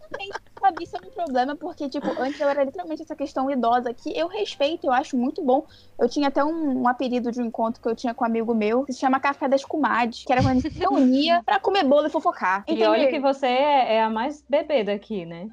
isso 0.81 0.97
é 0.97 1.01
um 1.07 1.11
problema, 1.11 1.57
porque, 1.57 1.89
tipo, 1.89 2.09
antes 2.21 2.41
eu 2.41 2.49
era 2.49 2.65
literalmente 2.65 3.03
essa 3.03 3.17
questão 3.17 3.51
idosa 3.51 3.93
que 3.93 4.17
eu 4.17 4.29
respeito, 4.29 4.87
eu 4.87 4.93
acho 4.93 5.17
muito 5.17 5.43
bom. 5.43 5.67
Eu 5.99 6.09
tinha 6.09 6.29
até 6.29 6.45
um, 6.45 6.83
um 6.83 6.89
apelido 6.89 7.31
de 7.31 7.41
um 7.41 7.47
encontro 7.47 7.81
que 7.81 7.89
eu 7.89 7.95
tinha 7.95 8.15
com 8.15 8.25
um 8.25 8.27
amigo 8.27 8.55
meu, 8.55 8.85
que 8.85 8.93
se 8.93 9.01
chama 9.01 9.21
Café 9.21 9.49
das 9.49 9.65
Comadres, 9.65 10.25
que 10.25 10.33
era 10.33 10.43
quando 10.43 10.53
a 10.53 10.55
gente 10.55 10.71
se 10.71 10.79
reunia 10.79 11.43
pra 11.45 11.61
comer 11.61 11.85
bolo 11.85 12.07
e 12.07 12.11
fofocar. 12.11 12.65
E 12.67 12.83
olha 12.85 13.09
que 13.09 13.21
você 13.21 13.47
é, 13.47 13.97
é 13.97 14.03
a 14.03 14.11
mais 14.11 14.45
bebê 14.49 14.85
daqui, 14.85 15.25
né? 15.25 15.49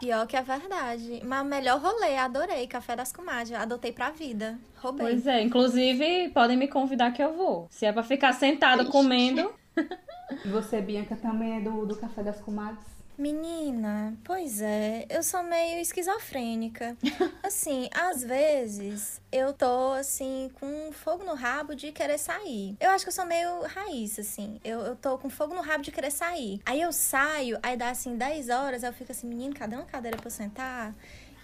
Pior 0.00 0.26
que 0.26 0.36
é 0.36 0.42
verdade. 0.42 1.22
Mas 1.24 1.46
melhor 1.46 1.80
rolê, 1.80 2.16
adorei. 2.16 2.66
Café 2.66 2.96
das 2.96 3.12
Comadres, 3.12 3.52
adotei 3.52 3.92
pra 3.92 4.10
vida. 4.10 4.58
Roubei. 4.76 5.06
Pois 5.06 5.26
é, 5.26 5.40
inclusive 5.40 6.28
podem 6.30 6.56
me 6.56 6.66
convidar 6.66 7.12
que 7.12 7.22
eu 7.22 7.34
vou. 7.34 7.68
Se 7.70 7.86
é 7.86 7.92
pra 7.92 8.02
ficar 8.02 8.32
sentado 8.32 8.86
comendo. 8.90 9.52
E 10.44 10.48
você, 10.48 10.80
Bianca, 10.80 11.14
também 11.14 11.58
é 11.58 11.60
do, 11.60 11.84
do 11.84 11.94
Café 11.96 12.22
das 12.22 12.40
Comadres? 12.40 12.86
Menina, 13.22 14.18
pois 14.24 14.60
é, 14.60 15.06
eu 15.08 15.22
sou 15.22 15.44
meio 15.44 15.80
esquizofrênica. 15.80 16.96
Assim, 17.40 17.88
às 17.94 18.24
vezes 18.24 19.22
eu 19.30 19.52
tô 19.52 19.92
assim 19.92 20.50
com 20.58 20.90
fogo 20.90 21.22
no 21.22 21.34
rabo 21.34 21.72
de 21.72 21.92
querer 21.92 22.18
sair. 22.18 22.76
Eu 22.80 22.90
acho 22.90 23.04
que 23.04 23.10
eu 23.10 23.14
sou 23.14 23.24
meio 23.24 23.62
raiz, 23.62 24.18
assim. 24.18 24.60
Eu, 24.64 24.80
eu 24.80 24.96
tô 24.96 25.16
com 25.18 25.30
fogo 25.30 25.54
no 25.54 25.60
rabo 25.60 25.84
de 25.84 25.92
querer 25.92 26.10
sair. 26.10 26.60
Aí 26.66 26.80
eu 26.80 26.92
saio, 26.92 27.60
aí 27.62 27.76
dá 27.76 27.90
assim 27.90 28.16
10 28.16 28.48
horas, 28.48 28.82
eu 28.82 28.92
fico 28.92 29.12
assim, 29.12 29.28
menino, 29.28 29.54
cadê 29.54 29.76
uma 29.76 29.84
cadeira 29.84 30.16
pra 30.16 30.26
eu 30.26 30.30
sentar? 30.32 30.92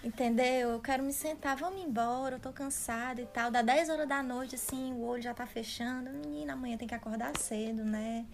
Entendeu? 0.03 0.71
Eu 0.71 0.81
quero 0.81 1.01
me 1.01 1.13
sentar, 1.13 1.55
vamos 1.55 1.81
embora, 1.81 2.35
eu 2.35 2.39
tô 2.41 2.51
cansada 2.51 3.21
e 3.21 3.25
tal. 3.25 3.49
Dá 3.51 3.61
10 3.61 3.89
horas 3.89 4.07
da 4.07 4.21
noite, 4.21 4.55
assim, 4.55 4.91
o 4.95 5.05
olho 5.05 5.21
já 5.21 5.33
tá 5.33 5.45
fechando. 5.45 6.09
Menina, 6.09 6.53
amanhã 6.53 6.75
tem 6.75 6.89
que 6.89 6.95
acordar 6.95 7.37
cedo, 7.37 7.85
né? 7.85 8.25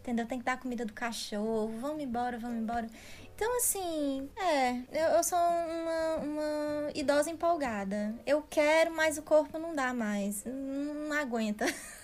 Entendeu? 0.00 0.26
Tem 0.26 0.38
que 0.38 0.44
dar 0.44 0.58
comida 0.58 0.84
do 0.84 0.92
cachorro. 0.92 1.78
Vamos 1.78 2.02
embora, 2.02 2.38
vamos 2.38 2.58
embora. 2.58 2.86
Então, 3.34 3.56
assim, 3.56 4.28
é, 4.36 4.78
eu, 4.92 5.16
eu 5.16 5.24
sou 5.24 5.38
uma, 5.38 6.16
uma 6.16 6.90
idosa 6.94 7.30
empolgada. 7.30 8.14
Eu 8.26 8.42
quero, 8.42 8.94
mas 8.94 9.18
o 9.18 9.22
corpo 9.22 9.58
não 9.58 9.74
dá 9.74 9.94
mais. 9.94 10.44
Não, 10.44 10.94
não 11.08 11.16
aguenta. 11.16 11.66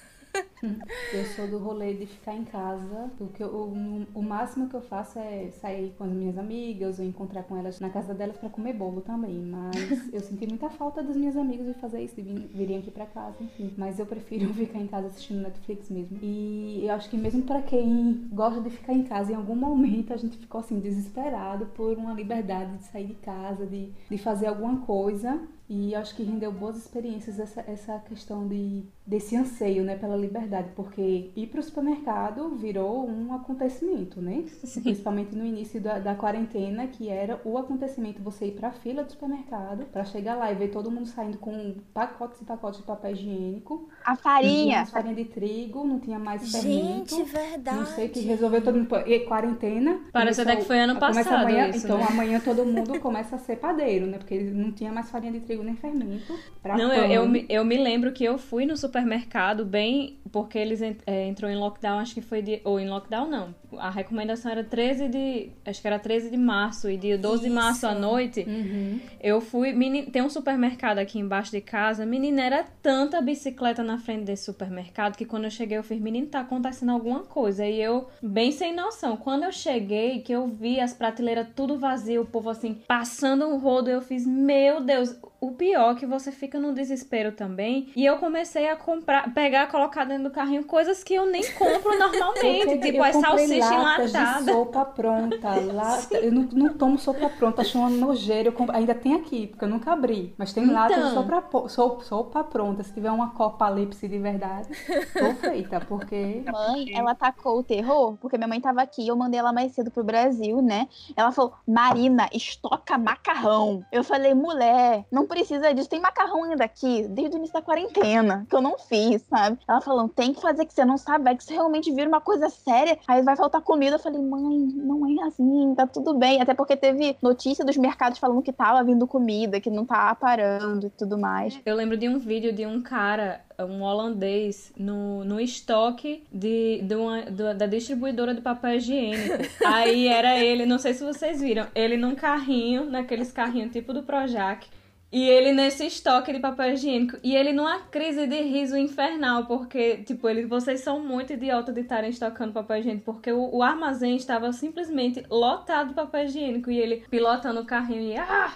Eu 1.12 1.24
sou 1.34 1.46
do 1.46 1.58
rolê 1.58 1.94
de 1.94 2.06
ficar 2.06 2.34
em 2.34 2.44
casa. 2.44 3.10
Porque 3.18 3.42
o, 3.42 4.06
o 4.14 4.22
máximo 4.22 4.68
que 4.68 4.74
eu 4.74 4.80
faço 4.80 5.18
é 5.18 5.50
sair 5.60 5.94
com 5.96 6.04
as 6.04 6.10
minhas 6.10 6.38
amigas 6.38 6.98
ou 6.98 7.04
encontrar 7.04 7.42
com 7.44 7.56
elas 7.56 7.80
na 7.80 7.90
casa 7.90 8.14
delas 8.14 8.36
para 8.36 8.48
comer 8.48 8.72
bolo 8.72 9.00
também. 9.00 9.34
Mas 9.34 10.12
eu 10.12 10.20
senti 10.20 10.46
muita 10.46 10.68
falta 10.70 11.02
das 11.02 11.16
minhas 11.16 11.36
amigas 11.36 11.66
de 11.66 11.74
fazer 11.74 12.02
isso, 12.02 12.16
de 12.16 12.22
vir, 12.22 12.48
virem 12.52 12.78
aqui 12.78 12.90
para 12.90 13.06
casa, 13.06 13.36
enfim. 13.40 13.72
Mas 13.76 13.98
eu 13.98 14.06
prefiro 14.06 14.52
ficar 14.54 14.78
em 14.78 14.86
casa 14.86 15.08
assistindo 15.08 15.42
Netflix 15.42 15.90
mesmo. 15.90 16.18
E 16.22 16.84
eu 16.86 16.94
acho 16.94 17.08
que 17.08 17.16
mesmo 17.16 17.42
para 17.42 17.62
quem 17.62 18.28
gosta 18.32 18.60
de 18.60 18.70
ficar 18.70 18.92
em 18.92 19.04
casa, 19.04 19.32
em 19.32 19.36
algum 19.36 19.56
momento 19.56 20.12
a 20.12 20.16
gente 20.16 20.36
ficou 20.36 20.60
assim 20.60 20.80
desesperado 20.80 21.66
por 21.66 21.96
uma 21.96 22.12
liberdade 22.12 22.76
de 22.78 22.84
sair 22.84 23.06
de 23.06 23.14
casa, 23.14 23.66
de, 23.66 23.90
de 24.10 24.18
fazer 24.18 24.46
alguma 24.46 24.78
coisa. 24.80 25.40
E 25.68 25.94
acho 25.96 26.14
que 26.14 26.22
rendeu 26.22 26.52
boas 26.52 26.76
experiências 26.76 27.40
essa, 27.40 27.60
essa 27.62 27.98
questão 27.98 28.46
de, 28.46 28.84
desse 29.04 29.34
anseio 29.34 29.82
né, 29.82 29.96
pela 29.96 30.16
liberdade, 30.26 30.68
porque 30.74 31.30
ir 31.34 31.46
para 31.46 31.60
o 31.60 31.62
supermercado 31.62 32.50
virou 32.50 33.08
um 33.08 33.34
acontecimento, 33.34 34.20
né? 34.20 34.44
Sim. 34.64 34.82
Principalmente 34.82 35.34
no 35.34 35.44
início 35.44 35.80
da, 35.80 35.98
da 35.98 36.14
quarentena, 36.14 36.86
que 36.86 37.08
era 37.08 37.40
o 37.44 37.56
acontecimento 37.58 38.22
você 38.22 38.46
ir 38.46 38.52
para 38.52 38.68
a 38.68 38.72
fila 38.72 39.04
do 39.04 39.12
supermercado, 39.12 39.84
para 39.86 40.04
chegar 40.04 40.34
lá 40.34 40.50
e 40.50 40.54
ver 40.54 40.68
todo 40.68 40.90
mundo 40.90 41.06
saindo 41.06 41.38
com 41.38 41.76
pacotes 41.94 42.40
e 42.40 42.44
pacotes 42.44 42.80
de 42.80 42.86
papel 42.86 43.12
higiênico. 43.12 43.88
A 44.04 44.16
farinha! 44.16 44.52
Não 44.52 44.62
tinha 44.64 44.76
mais 44.76 44.90
farinha 44.90 45.14
de 45.14 45.24
trigo, 45.24 45.84
não 45.84 46.00
tinha 46.00 46.18
mais 46.18 46.52
fermento. 46.52 47.16
Gente, 47.16 47.30
verdade! 47.30 47.76
Não 47.76 47.86
sei 47.86 48.08
que 48.08 48.20
resolveu 48.20 48.62
todo 48.62 48.76
mundo. 48.76 48.88
E 49.06 49.20
quarentena. 49.20 50.00
Parece 50.12 50.40
até 50.40 50.56
que 50.56 50.64
foi 50.64 50.78
ano 50.78 50.98
passado. 50.98 51.46
Amanhã, 51.46 51.68
isso, 51.68 51.86
então 51.86 51.98
né? 51.98 52.06
amanhã 52.08 52.40
todo 52.40 52.64
mundo 52.64 52.98
começa 53.00 53.36
a 53.36 53.38
ser 53.38 53.56
padeiro, 53.56 54.06
né? 54.06 54.18
Porque 54.18 54.38
não 54.38 54.72
tinha 54.72 54.92
mais 54.92 55.10
farinha 55.10 55.32
de 55.32 55.40
trigo 55.40 55.62
nem 55.62 55.76
fermento. 55.76 56.38
Pra 56.62 56.76
Não, 56.76 56.92
eu, 56.92 57.24
eu, 57.24 57.46
eu 57.48 57.64
me 57.64 57.76
lembro 57.76 58.12
que 58.12 58.24
eu 58.24 58.38
fui 58.38 58.66
no 58.66 58.76
supermercado 58.76 59.64
bem. 59.64 60.15
Porque 60.30 60.58
eles 60.58 60.82
é, 60.82 61.26
entrou 61.26 61.50
em 61.50 61.56
lockdown, 61.56 61.98
acho 61.98 62.14
que 62.14 62.20
foi 62.20 62.42
de. 62.42 62.60
Ou 62.64 62.78
em 62.80 62.88
lockdown 62.88 63.28
não. 63.28 63.54
A 63.78 63.90
recomendação 63.90 64.50
era 64.50 64.64
13 64.64 65.08
de. 65.08 65.50
Acho 65.64 65.80
que 65.80 65.86
era 65.86 65.98
13 65.98 66.30
de 66.30 66.36
março. 66.36 66.90
E 66.90 66.96
dia 66.96 67.16
12 67.16 67.44
de 67.44 67.50
março 67.50 67.86
à 67.86 67.92
Isso. 67.92 68.00
noite. 68.00 68.44
Uhum. 68.46 69.00
Eu 69.20 69.40
fui. 69.40 69.72
tem 70.10 70.22
um 70.22 70.28
supermercado 70.28 70.98
aqui 70.98 71.18
embaixo 71.18 71.50
de 71.50 71.60
casa. 71.60 72.04
Menina, 72.04 72.42
era 72.42 72.64
tanta 72.82 73.20
bicicleta 73.20 73.82
na 73.82 73.98
frente 73.98 74.24
desse 74.24 74.44
supermercado 74.44 75.16
que 75.16 75.24
quando 75.24 75.44
eu 75.44 75.50
cheguei 75.50 75.78
eu 75.78 75.82
fiz, 75.82 76.00
menino, 76.00 76.26
tá 76.26 76.40
acontecendo 76.40 76.92
alguma 76.92 77.20
coisa. 77.20 77.66
E 77.66 77.80
eu, 77.80 78.08
bem 78.22 78.52
sem 78.52 78.74
noção. 78.74 79.16
Quando 79.16 79.44
eu 79.44 79.52
cheguei, 79.52 80.20
que 80.20 80.32
eu 80.32 80.46
vi 80.46 80.80
as 80.80 80.92
prateleiras 80.92 81.48
tudo 81.54 81.78
vazio, 81.78 82.22
o 82.22 82.26
povo 82.26 82.50
assim, 82.50 82.74
passando 82.86 83.46
um 83.46 83.58
rodo, 83.58 83.90
eu 83.90 84.00
fiz, 84.00 84.26
meu 84.26 84.80
Deus. 84.80 85.18
O 85.40 85.52
pior 85.52 85.92
é 85.92 85.94
que 85.98 86.06
você 86.06 86.32
fica 86.32 86.58
no 86.58 86.72
desespero 86.72 87.32
também. 87.32 87.90
E 87.94 88.04
eu 88.04 88.16
comecei 88.18 88.68
a 88.68 88.76
comprar, 88.76 89.32
pegar, 89.34 89.66
colocar 89.68 90.04
dentro 90.04 90.24
do 90.24 90.30
carrinho 90.30 90.64
coisas 90.64 91.04
que 91.04 91.14
eu 91.14 91.26
nem 91.26 91.42
compro 91.52 91.96
normalmente. 91.98 92.78
Tipo, 92.78 92.96
eu 92.98 93.04
as 93.04 93.14
comprei 93.16 93.46
salsicha 93.46 93.78
latas 93.78 94.12
de 94.12 94.44
sopa 94.50 94.84
pronta. 94.84 95.48
Lata, 95.72 96.16
eu 96.18 96.32
não, 96.32 96.42
não 96.52 96.68
tomo 96.74 96.98
sopa 96.98 97.28
pronta, 97.28 97.62
acho 97.62 97.78
uma 97.78 97.90
nojeira. 97.90 98.48
Eu 98.48 98.52
comp- 98.52 98.70
ainda 98.70 98.94
tem 98.94 99.14
aqui, 99.14 99.46
porque 99.48 99.64
eu 99.64 99.68
nunca 99.68 99.92
abri. 99.92 100.34
Mas 100.38 100.52
tem 100.52 100.66
latas 100.66 100.96
de 100.96 101.10
Então. 101.10 101.22
sopa, 101.22 101.42
po- 101.42 101.68
so- 101.68 102.00
sopa 102.00 102.42
pronta. 102.42 102.82
Se 102.82 102.92
tiver 102.94 103.10
uma 103.10 103.30
copalipse 103.30 104.08
de 104.08 104.18
verdade, 104.18 104.68
tô 105.12 105.34
feita, 105.34 105.80
porque. 105.80 106.42
Mãe, 106.50 106.94
ela 106.94 107.14
tacou 107.14 107.58
o 107.58 107.62
terror, 107.62 108.16
porque 108.20 108.36
minha 108.38 108.48
mãe 108.48 108.60
tava 108.60 108.82
aqui, 108.82 109.06
eu 109.06 109.16
mandei 109.16 109.38
ela 109.38 109.52
mais 109.52 109.72
cedo 109.72 109.90
pro 109.90 110.02
Brasil, 110.04 110.62
né? 110.62 110.88
Ela 111.16 111.30
falou, 111.32 111.52
Marina, 111.66 112.28
estoca 112.32 112.96
macarrão. 112.98 113.84
Eu 113.92 114.02
falei, 114.02 114.32
mulher, 114.34 115.04
não 115.10 115.25
precisa 115.26 115.72
disso, 115.74 115.88
tem 115.88 116.00
macarrão 116.00 116.44
ainda 116.44 116.64
aqui, 116.64 117.06
desde 117.08 117.36
o 117.36 117.38
início 117.38 117.54
da 117.54 117.62
quarentena, 117.62 118.46
que 118.48 118.54
eu 118.56 118.60
não 118.60 118.78
fiz, 118.78 119.22
sabe? 119.28 119.58
Ela 119.68 119.80
falou, 119.80 120.08
tem 120.08 120.32
que 120.32 120.40
fazer 120.40 120.64
que 120.66 120.72
você 120.74 120.84
não 120.84 120.96
sabe, 120.96 121.24
vai 121.24 121.36
que 121.36 121.42
isso 121.42 121.52
realmente 121.52 121.92
vira 121.92 122.08
uma 122.08 122.20
coisa 122.20 122.48
séria, 122.48 122.98
aí 123.06 123.22
vai 123.22 123.36
faltar 123.36 123.60
comida. 123.60 123.96
Eu 123.96 124.00
falei, 124.00 124.20
mãe, 124.20 124.42
não 124.74 125.06
é 125.08 125.26
assim, 125.26 125.74
tá 125.76 125.86
tudo 125.86 126.14
bem. 126.14 126.40
Até 126.40 126.54
porque 126.54 126.76
teve 126.76 127.16
notícia 127.22 127.64
dos 127.64 127.76
mercados 127.76 128.18
falando 128.18 128.42
que 128.42 128.52
tava 128.52 128.82
vindo 128.84 129.06
comida, 129.06 129.60
que 129.60 129.70
não 129.70 129.84
tá 129.84 130.14
parando 130.14 130.86
e 130.86 130.90
tudo 130.90 131.18
mais. 131.18 131.58
Eu 131.64 131.74
lembro 131.76 131.96
de 131.96 132.08
um 132.08 132.18
vídeo 132.18 132.52
de 132.52 132.66
um 132.66 132.80
cara, 132.80 133.40
um 133.58 133.82
holandês, 133.82 134.72
no, 134.76 135.24
no 135.24 135.40
estoque 135.40 136.24
de, 136.32 136.80
de 136.82 136.94
uma, 136.94 137.22
do- 137.22 137.54
da 137.54 137.66
distribuidora 137.66 138.34
de 138.34 138.40
papel 138.40 138.74
higiênico. 138.76 139.34
Aí 139.64 140.06
era 140.08 140.38
ele, 140.38 140.66
não 140.66 140.78
sei 140.78 140.94
se 140.94 141.04
vocês 141.04 141.40
viram, 141.40 141.66
ele 141.74 141.96
num 141.96 142.14
carrinho, 142.14 142.84
naqueles 142.84 143.32
carrinhos 143.32 143.72
tipo 143.72 143.92
do 143.92 144.02
Projac. 144.02 144.66
E 145.12 145.28
ele 145.28 145.52
nesse 145.52 145.86
estoque 145.86 146.32
de 146.32 146.40
papel 146.40 146.72
higiênico. 146.72 147.16
E 147.22 147.34
ele 147.36 147.52
numa 147.52 147.78
crise 147.80 148.26
de 148.26 148.42
riso 148.42 148.76
infernal, 148.76 149.46
porque, 149.46 149.98
tipo, 149.98 150.28
ele, 150.28 150.46
vocês 150.46 150.80
são 150.80 151.00
muito 151.00 151.32
idiotas 151.32 151.74
de 151.74 151.80
estarem 151.82 152.10
estocando 152.10 152.52
papel 152.52 152.78
higiênico, 152.78 153.04
porque 153.12 153.32
o, 153.32 153.56
o 153.56 153.62
armazém 153.62 154.16
estava 154.16 154.52
simplesmente 154.52 155.24
lotado 155.30 155.88
de 155.88 155.94
papel 155.94 156.24
higiênico. 156.24 156.70
E 156.70 156.78
ele 156.78 157.04
pilotando 157.08 157.60
o 157.60 157.64
carrinho 157.64 158.02
e. 158.12 158.16
Ah, 158.16 158.52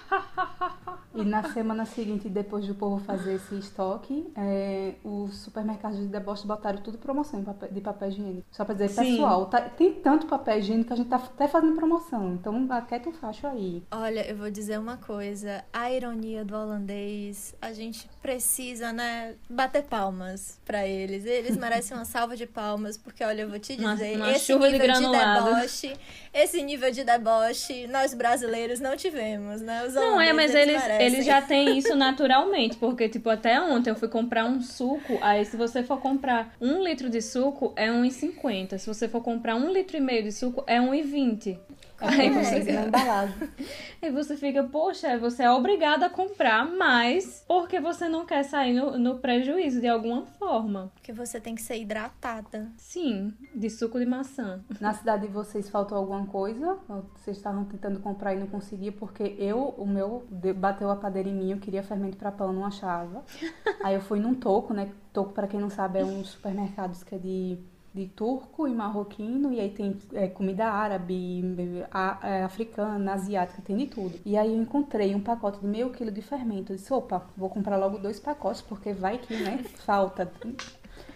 E 1.14 1.25
na 1.25 1.42
semana 1.42 1.85
seguinte, 1.85 2.28
depois 2.28 2.66
do 2.66 2.75
povo 2.75 3.02
fazer 3.04 3.35
esse 3.35 3.57
estoque, 3.59 4.30
é, 4.37 4.95
os 5.04 5.38
supermercados 5.38 5.99
de 5.99 6.07
deboche 6.07 6.47
botaram 6.47 6.78
tudo 6.80 6.99
promoção 6.99 7.40
de 7.40 7.47
papel, 7.47 7.69
de 7.73 7.80
papel 7.80 8.09
higiênico. 8.09 8.47
Só 8.50 8.64
pra 8.64 8.75
dizer, 8.75 8.88
Sim. 8.90 9.12
pessoal, 9.12 9.47
tá- 9.47 9.61
tem 9.62 9.92
tanto 9.95 10.26
papel 10.26 10.59
higiênico 10.59 10.87
que 10.88 10.92
a 10.92 10.97
gente 10.97 11.09
tá 11.09 11.16
até 11.16 11.49
fazendo 11.49 11.75
promoção. 11.75 12.35
Então, 12.35 12.66
aquieta 12.71 13.09
o 13.09 13.12
facho 13.12 13.47
aí. 13.47 13.83
Olha, 13.90 14.28
eu 14.30 14.37
vou 14.37 14.50
dizer 14.50 14.78
uma 14.78 14.97
coisa. 14.99 15.64
A 15.73 15.90
ironia 15.90 16.39
do 16.44 16.54
holandês, 16.56 17.54
a 17.61 17.73
gente 17.73 18.09
precisa, 18.23 18.92
né, 18.92 19.35
bater 19.49 19.82
palmas 19.85 20.59
pra 20.64 20.87
eles. 20.87 21.25
Eles 21.25 21.56
merecem 21.59 21.97
uma 21.97 22.04
salva 22.04 22.37
de 22.37 22.47
palmas, 22.47 22.97
porque, 22.97 23.23
olha, 23.25 23.42
eu 23.42 23.49
vou 23.49 23.59
te 23.59 23.75
Uma- 23.76 23.94
dizer, 23.94 24.16
uma 24.16 24.30
esse 24.32 24.47
chuva 24.47 24.66
de 24.68 24.73
nível 24.78 24.87
de, 24.94 25.00
granulado. 25.00 25.54
deboche, 25.54 25.97
esse 26.32 26.62
nível 26.62 26.90
de 26.90 27.04
deboche, 27.04 27.87
nós 27.88 28.14
brasileiros 28.14 28.80
não 28.80 28.97
tivemos, 28.97 29.61
né? 29.61 29.85
Os 29.87 29.94
Não 29.94 30.20
é, 30.20 30.32
mas 30.32 30.54
eles, 30.54 30.80
merecem. 30.82 31.06
eles 31.06 31.25
já 31.26 31.40
têm 31.42 31.76
isso 31.78 31.94
naturalmente, 31.94 32.76
porque, 32.76 33.09
tipo, 33.09 33.28
até 33.30 33.61
ontem 33.61 33.90
eu 33.90 33.97
fui 33.97 34.09
comprar 34.09 34.44
um 34.44 34.61
suco, 34.61 35.18
aí 35.20 35.44
se 35.44 35.56
você 35.56 35.82
for 35.82 36.00
comprar 36.00 36.54
um 36.61 36.82
litro 36.82 37.09
de 37.11 37.20
suco, 37.20 37.73
é 37.76 37.88
1,50. 37.88 38.78
Se 38.78 38.87
você 38.87 39.09
for 39.09 39.23
comprar 39.23 39.54
um 39.56 39.70
litro 39.73 39.97
e 39.97 40.00
meio 40.00 40.23
de 40.23 40.32
suco, 40.32 40.62
é 40.66 40.78
1,20. 40.78 41.59
Aí 42.21 42.28
É, 42.28 42.45
você, 42.45 42.73
na 42.73 42.87
embalagem. 42.87 43.49
aí 44.00 44.11
você 44.11 44.37
fica, 44.37 44.62
poxa, 44.64 45.19
você 45.19 45.42
é 45.42 45.50
obrigado 45.50 46.02
a 46.02 46.11
comprar 46.11 46.64
mais 46.64 47.45
porque 47.47 47.78
você 47.80 48.09
não 48.09 48.25
quer 48.25 48.42
sair 48.42 48.73
no, 48.73 48.99
no 48.99 49.19
prejuízo 49.19 49.80
de 49.80 49.88
alguma 49.88 50.25
forma. 50.25 50.90
Porque 50.95 51.12
você 51.12 51.40
tem 51.40 51.54
que 51.54 51.62
ser 51.62 51.78
hidratada. 51.78 52.71
Sim, 52.76 53.35
de 53.54 53.69
suco 53.69 53.99
de 53.99 54.07
maçã. 54.07 54.61
Na 54.80 54.92
cidade 54.95 55.26
de 55.26 55.33
vocês 55.33 55.69
faltou 55.69 55.99
alguma 55.99 56.26
coisa? 56.26 56.78
Ou 56.88 57.04
Vocês 57.16 57.37
estavam 57.37 57.64
tentando 57.64 58.00
comprar 58.00 58.35
e 58.35 58.38
não 58.38 58.47
conseguia? 58.47 58.92
Porque 58.92 59.37
eu, 59.38 59.75
o 59.76 59.87
meu, 59.87 60.26
bateu 60.57 60.90
a 60.90 60.97
padeira 60.97 61.28
em 61.28 61.35
mim, 61.35 61.50
eu 61.52 61.59
queria 61.59 61.83
fermento 61.83 62.16
pra 62.16 62.33
pão, 62.33 62.52
não 62.52 62.64
achava. 62.64 63.25
Aí 63.85 63.95
eu 63.95 64.00
fui 64.00 64.19
num 64.21 64.35
toco, 64.35 64.73
né? 64.73 64.90
Toco, 65.12 65.33
pra 65.33 65.47
quem 65.47 65.61
não 65.61 65.71
sabe, 65.71 65.99
é 65.99 66.04
um 66.04 66.25
supermercado 66.25 66.97
que 67.04 67.14
é 67.14 67.19
de, 67.19 67.59
de 67.92 68.06
turco 68.06 68.68
e 68.68 68.70
marroquino. 68.75 69.52
E 69.52 69.61
aí 69.61 69.70
tem 69.70 69.97
é, 70.14 70.28
comida 70.28 70.66
árabe, 70.66 71.42
a- 71.90 72.18
é, 72.23 72.42
africana, 72.44 73.12
asiática, 73.14 73.61
tem 73.62 73.76
de 73.76 73.87
tudo. 73.87 74.18
E 74.25 74.37
aí 74.37 74.49
eu 74.54 74.61
encontrei 74.62 75.14
um 75.14 75.20
pacote 75.20 75.61
de 75.61 75.66
meio 75.66 75.90
quilo 75.90 76.11
de 76.11 76.23
fermento. 76.23 76.73
Eu 76.73 76.76
disse, 76.76 76.92
opa, 76.92 77.26
vou 77.37 77.49
comprar 77.50 77.76
logo 77.76 77.99
dois 77.99 78.20
pacotes, 78.20 78.62
porque 78.62 78.92
vai 78.92 79.18
que, 79.18 79.35
né? 79.37 79.59
Falta. 79.85 80.30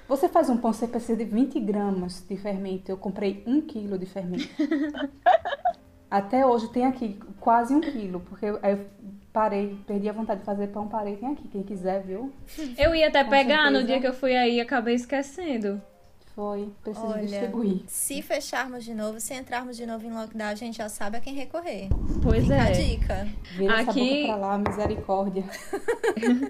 Você 0.09 0.29
faz 0.29 0.51
um 0.51 0.57
pão, 0.59 0.73
você 0.73 0.87
precisa 0.87 1.17
de 1.17 1.25
20 1.25 1.59
gramas 1.61 2.23
de 2.29 2.37
fermento. 2.37 2.91
Eu 2.91 2.97
comprei 2.99 3.43
um 3.47 3.61
quilo 3.61 3.97
de 3.99 4.05
fermento. 4.07 4.49
Até 6.11 6.47
hoje 6.47 6.69
tem 6.69 6.85
aqui 6.87 7.19
quase 7.41 7.75
um 7.75 7.81
quilo, 7.81 8.21
porque 8.21 8.47
eu, 8.47 8.59
parei, 9.33 9.77
perdi 9.87 10.09
a 10.09 10.13
vontade 10.13 10.41
de 10.41 10.47
fazer 10.47 10.69
pão, 10.69 10.87
parei, 10.87 11.17
tem 11.17 11.29
aqui. 11.33 11.49
Quem 11.49 11.63
quiser, 11.63 12.03
viu? 12.03 12.33
Eu 12.79 12.95
ia 12.95 13.09
até 13.09 13.25
Com 13.25 13.31
pegar 13.31 13.65
no 13.71 13.79
certeza. 13.79 13.87
dia 13.87 14.01
que 14.01 14.07
eu 14.07 14.13
fui 14.15 14.37
aí 14.37 14.57
e 14.57 14.61
acabei 14.61 14.95
esquecendo. 14.95 15.83
Foi, 16.35 16.69
preciso 16.83 17.07
Olha, 17.07 17.23
distribuir. 17.23 17.83
Se 17.87 18.21
fecharmos 18.21 18.83
de 18.85 18.93
novo, 18.93 19.21
se 19.21 19.33
entrarmos 19.35 19.77
de 19.77 19.87
novo 19.87 20.05
em 20.05 20.13
lockdown, 20.13 20.49
a 20.51 20.55
gente 20.57 20.79
já 20.79 20.89
sabe 20.89 21.17
a 21.17 21.21
quem 21.21 21.33
recorrer. 21.35 21.89
Pois 22.23 22.43
Fica 22.43 22.55
a 22.61 22.69
é. 22.71 22.73
dica. 22.73 23.29
Vira 23.57 23.81
essa 23.81 23.91
Aqui- 23.93 24.23
boca 24.23 24.27
pra 24.27 24.37
lá, 24.49 24.59
misericórdia. 24.59 25.45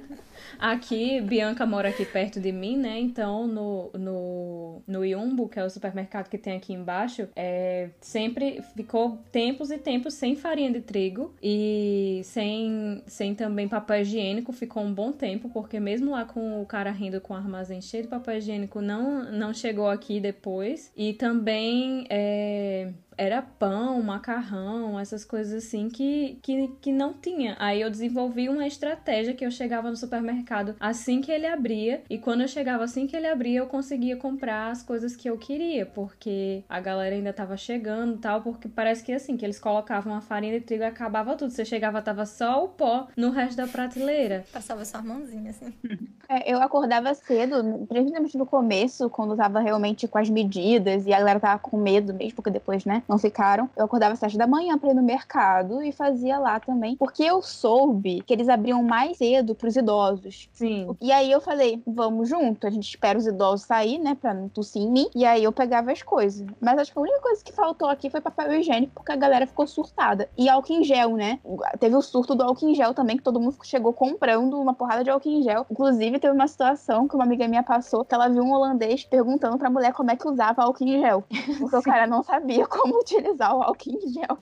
Aqui, 0.58 1.20
Bianca 1.20 1.66
mora 1.66 1.88
aqui 1.88 2.04
perto 2.04 2.40
de 2.40 2.52
mim, 2.52 2.76
né? 2.76 2.98
Então, 2.98 3.46
no, 3.46 3.90
no, 3.98 4.82
no 4.86 5.04
Iumbo, 5.04 5.48
que 5.48 5.58
é 5.58 5.64
o 5.64 5.70
supermercado 5.70 6.28
que 6.28 6.38
tem 6.38 6.56
aqui 6.56 6.72
embaixo, 6.72 7.28
é, 7.34 7.90
sempre 8.00 8.62
ficou 8.74 9.18
tempos 9.30 9.70
e 9.70 9.78
tempos 9.78 10.14
sem 10.14 10.36
farinha 10.36 10.70
de 10.72 10.80
trigo 10.80 11.34
e 11.42 12.20
sem, 12.24 13.02
sem 13.06 13.34
também 13.34 13.68
papel 13.68 14.02
higiênico. 14.02 14.52
Ficou 14.52 14.82
um 14.82 14.92
bom 14.92 15.12
tempo, 15.12 15.48
porque 15.50 15.78
mesmo 15.80 16.12
lá 16.12 16.24
com 16.24 16.62
o 16.62 16.66
cara 16.66 16.90
rindo 16.90 17.20
com 17.20 17.34
o 17.34 17.36
armazém 17.36 17.80
cheio 17.80 18.04
de 18.04 18.08
papel 18.08 18.38
higiênico, 18.38 18.80
não, 18.80 19.30
não 19.30 19.52
chegou 19.52 19.88
aqui 19.88 20.20
depois. 20.20 20.92
E 20.96 21.12
também 21.14 22.06
é, 22.08 22.92
era 23.16 23.42
pão, 23.42 24.02
macarrão, 24.02 24.98
essas 24.98 25.24
coisas 25.24 25.64
assim 25.64 25.88
que, 25.88 26.38
que, 26.42 26.68
que 26.80 26.92
não 26.92 27.12
tinha. 27.12 27.56
Aí 27.58 27.80
eu 27.80 27.90
desenvolvi 27.90 28.48
uma 28.48 28.66
estratégia 28.66 29.34
que 29.34 29.44
eu 29.44 29.50
chegava 29.50 29.90
no 29.90 29.96
supermercado 29.96 30.76
assim 30.80 31.20
que 31.20 31.30
ele 31.30 31.46
abria, 31.46 32.02
e 32.08 32.18
quando 32.18 32.42
eu 32.42 32.48
chegava 32.48 32.84
assim 32.84 33.06
que 33.06 33.16
ele 33.16 33.26
abria, 33.26 33.60
eu 33.60 33.66
conseguia 33.66 34.16
comprar 34.16 34.70
as 34.70 34.82
coisas 34.82 35.16
que 35.16 35.28
eu 35.28 35.38
queria, 35.38 35.86
porque 35.86 36.64
a 36.68 36.80
galera 36.80 37.14
ainda 37.14 37.32
tava 37.32 37.56
chegando 37.56 38.14
e 38.14 38.18
tal, 38.18 38.42
porque 38.42 38.68
parece 38.68 39.02
que 39.02 39.12
assim, 39.12 39.36
que 39.36 39.44
eles 39.44 39.58
colocavam 39.58 40.14
a 40.14 40.20
farinha 40.20 40.58
de 40.58 40.64
trigo 40.64 40.82
e 40.82 40.86
acabava 40.86 41.36
tudo. 41.36 41.50
Você 41.50 41.64
chegava, 41.64 42.02
tava 42.02 42.26
só 42.26 42.64
o 42.64 42.68
pó 42.68 43.08
no 43.16 43.30
resto 43.30 43.56
da 43.56 43.66
prateleira. 43.66 44.44
Passava 44.52 44.84
sua 44.84 45.02
mãozinha, 45.02 45.50
assim. 45.50 45.72
É, 46.26 46.50
eu 46.50 46.62
acordava 46.62 47.12
cedo, 47.12 47.86
principalmente 47.86 48.38
no 48.38 48.46
começo, 48.46 49.10
quando 49.10 49.36
tava 49.36 49.60
realmente 49.60 50.08
com 50.08 50.16
as 50.16 50.30
medidas 50.30 51.06
e 51.06 51.12
a 51.12 51.18
galera 51.18 51.38
tava 51.38 51.58
com 51.58 51.76
medo 51.76 52.14
mesmo, 52.14 52.36
porque 52.36 52.48
depois, 52.50 52.86
né, 52.86 53.02
não 53.08 53.18
ficaram. 53.18 53.68
Eu 53.76 53.84
acordava 53.84 54.12
às 54.12 54.18
sete 54.18 54.36
da 54.38 54.46
manhã 54.46 54.78
pra 54.78 54.90
ir 54.90 54.94
no 54.94 55.02
mercado 55.02 55.82
e 55.82 55.92
fazia 55.92 56.38
lá 56.38 56.60
também, 56.60 56.96
porque 56.96 57.22
eu 57.22 57.42
soube 57.42 58.22
que 58.22 58.32
eles 58.32 58.48
abriam 58.48 58.82
mais 58.82 59.18
cedo 59.18 59.54
pros 59.54 59.76
idosos. 59.76 60.48
Sim. 60.52 60.94
E 61.00 61.12
aí 61.12 61.30
eu 61.30 61.40
falei, 61.40 61.82
vamos 61.86 62.28
junto, 62.28 62.66
a 62.66 62.70
gente 62.70 62.88
espera 62.88 63.18
os 63.18 63.26
idosos 63.26 63.66
sair, 63.66 63.98
né, 63.98 64.14
pra 64.14 64.34
não 64.34 64.48
tossir 64.48 64.82
em 64.82 64.90
mim. 64.90 65.08
E 65.14 65.24
aí 65.24 65.44
eu 65.44 65.52
pegava 65.52 65.92
as 65.92 66.02
coisas. 66.02 66.46
Mas 66.60 66.78
acho 66.78 66.92
que 66.92 66.98
a 66.98 67.02
única 67.02 67.20
coisa 67.20 67.44
que 67.44 67.52
faltou 67.52 67.88
aqui 67.88 68.10
foi 68.10 68.20
papel 68.20 68.52
higiênico, 68.54 68.92
porque 68.94 69.12
a 69.12 69.16
galera 69.16 69.46
ficou 69.46 69.66
surtada. 69.66 70.28
E 70.36 70.48
álcool 70.48 70.72
em 70.72 70.84
gel, 70.84 71.16
né? 71.16 71.38
Teve 71.78 71.96
o 71.96 72.02
surto 72.02 72.34
do 72.34 72.42
álcool 72.42 72.68
em 72.68 72.74
gel 72.74 72.94
também, 72.94 73.16
que 73.16 73.22
todo 73.22 73.40
mundo 73.40 73.56
chegou 73.62 73.92
comprando 73.92 74.60
uma 74.60 74.74
porrada 74.74 75.04
de 75.04 75.10
álcool 75.10 75.28
em 75.28 75.42
gel. 75.42 75.66
Inclusive, 75.70 76.18
teve 76.18 76.34
uma 76.34 76.48
situação 76.48 77.08
que 77.08 77.14
uma 77.14 77.24
amiga 77.24 77.46
minha 77.48 77.62
passou, 77.62 78.04
que 78.04 78.14
ela 78.14 78.28
viu 78.28 78.42
um 78.42 78.52
holandês 78.52 79.04
perguntando 79.04 79.58
pra 79.58 79.70
mulher 79.70 79.92
como 79.92 80.10
é 80.10 80.16
que 80.16 80.26
usava 80.26 80.62
álcool 80.62 80.84
em 80.84 81.00
gel. 81.00 81.24
Porque 81.58 81.76
o 81.76 81.82
cara 81.82 82.06
não 82.06 82.22
sabia 82.22 82.66
como 82.66 82.93
utilizar 83.00 83.56
o 83.56 83.62
álcool 83.62 83.90
em 83.90 84.12
gel. 84.12 84.38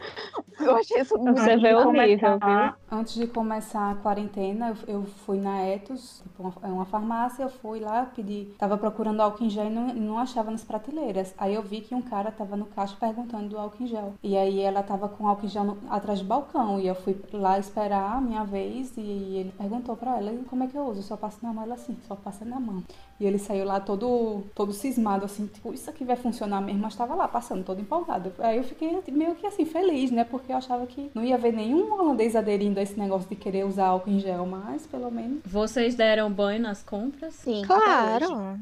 Eu 0.61 0.77
achei 0.77 1.01
isso 1.01 1.19
muito 1.19 1.41
Você 1.41 1.57
vê 1.57 1.75
nível, 1.93 2.39
viu? 2.39 2.73
Antes 2.91 3.15
de 3.15 3.27
começar 3.27 3.91
a 3.91 3.95
quarentena, 3.97 4.75
eu, 4.87 5.05
fui 5.05 5.39
na 5.39 5.63
Etos, 5.63 6.21
tipo, 6.23 6.43
uma, 6.43 6.53
é 6.63 6.67
uma 6.69 6.85
farmácia, 6.85 7.43
eu 7.43 7.49
fui 7.49 7.81
lá, 7.81 8.07
pedi, 8.15 8.49
tava 8.59 8.77
procurando 8.77 9.21
álcool 9.21 9.45
em 9.45 9.51
gel 9.51 9.67
e 9.67 9.71
não, 9.71 9.87
não 9.95 10.19
achava 10.19 10.51
nas 10.51 10.63
prateleiras. 10.63 11.35
Aí 11.39 11.55
eu 11.55 11.63
vi 11.63 11.81
que 11.81 11.95
um 11.95 12.03
cara 12.03 12.31
tava 12.31 12.57
no 12.57 12.67
caixa 12.67 12.97
perguntando 12.99 13.49
do 13.49 13.59
álcool 13.59 13.83
em 13.83 13.87
gel. 13.87 14.15
E 14.23 14.37
aí 14.37 14.61
ela 14.61 14.83
tava 14.83 15.09
com 15.09 15.27
álcool 15.27 15.47
em 15.47 15.49
gel 15.49 15.65
no- 15.65 15.79
atrás 15.91 16.21
do 16.21 16.27
balcão. 16.27 16.79
E 16.79 16.87
eu 16.87 16.95
fui 16.95 17.17
lá 17.33 17.59
esperar 17.59 18.17
a 18.17 18.21
minha 18.21 18.45
vez 18.45 18.97
e 18.97 19.01
ele 19.01 19.53
perguntou 19.57 19.97
pra 19.97 20.19
ela, 20.19 20.33
como 20.49 20.65
é 20.65 20.67
que 20.67 20.77
eu 20.77 20.85
uso? 20.87 21.01
Eu 21.01 21.05
só 21.05 21.17
passo 21.17 21.39
na 21.43 21.53
mão, 21.53 21.65
ela 21.65 21.75
assim, 21.75 21.97
só 22.07 22.15
passa 22.15 22.45
na 22.45 22.61
mão. 22.61 22.83
E 23.23 23.25
ele 23.25 23.39
saiu 23.39 23.65
lá 23.65 23.79
todo, 23.79 24.43
todo 24.53 24.73
cismado, 24.73 25.25
assim, 25.25 25.47
tipo, 25.47 25.73
isso 25.73 25.89
aqui 25.89 26.05
vai 26.05 26.17
funcionar 26.17 26.61
mesmo, 26.61 26.81
mas 26.81 26.97
tava 26.97 27.15
lá 27.15 27.29
passando, 27.29 27.63
todo 27.63 27.81
empolgado. 27.81 28.33
Aí 28.41 28.57
eu 28.57 28.65
fiquei 28.65 29.01
meio 29.13 29.37
que 29.37 29.47
assim, 29.47 29.65
feliz, 29.65 30.11
né? 30.11 30.25
Porque 30.25 30.51
eu 30.51 30.57
achava 30.57 30.85
que 30.89 31.09
não 31.15 31.23
ia 31.23 31.39
ver 31.39 31.53
nenhum 31.53 31.93
holandês 31.93 32.35
aderindo 32.35 32.81
a 32.81 32.83
esse 32.83 32.99
negócio 32.99 33.29
de 33.29 33.37
querer 33.37 33.65
usar 33.65 33.87
álcool 33.87 34.11
em 34.11 34.19
gel, 34.19 34.45
mas 34.45 34.89
pelo 34.89 35.09
menos. 35.09 35.39
Vocês 35.47 35.95
deram 35.95 36.33
banho 36.33 36.63
nas 36.63 36.83
compras? 36.83 37.35
Sim. 37.35 37.63
Claro. 37.65 38.59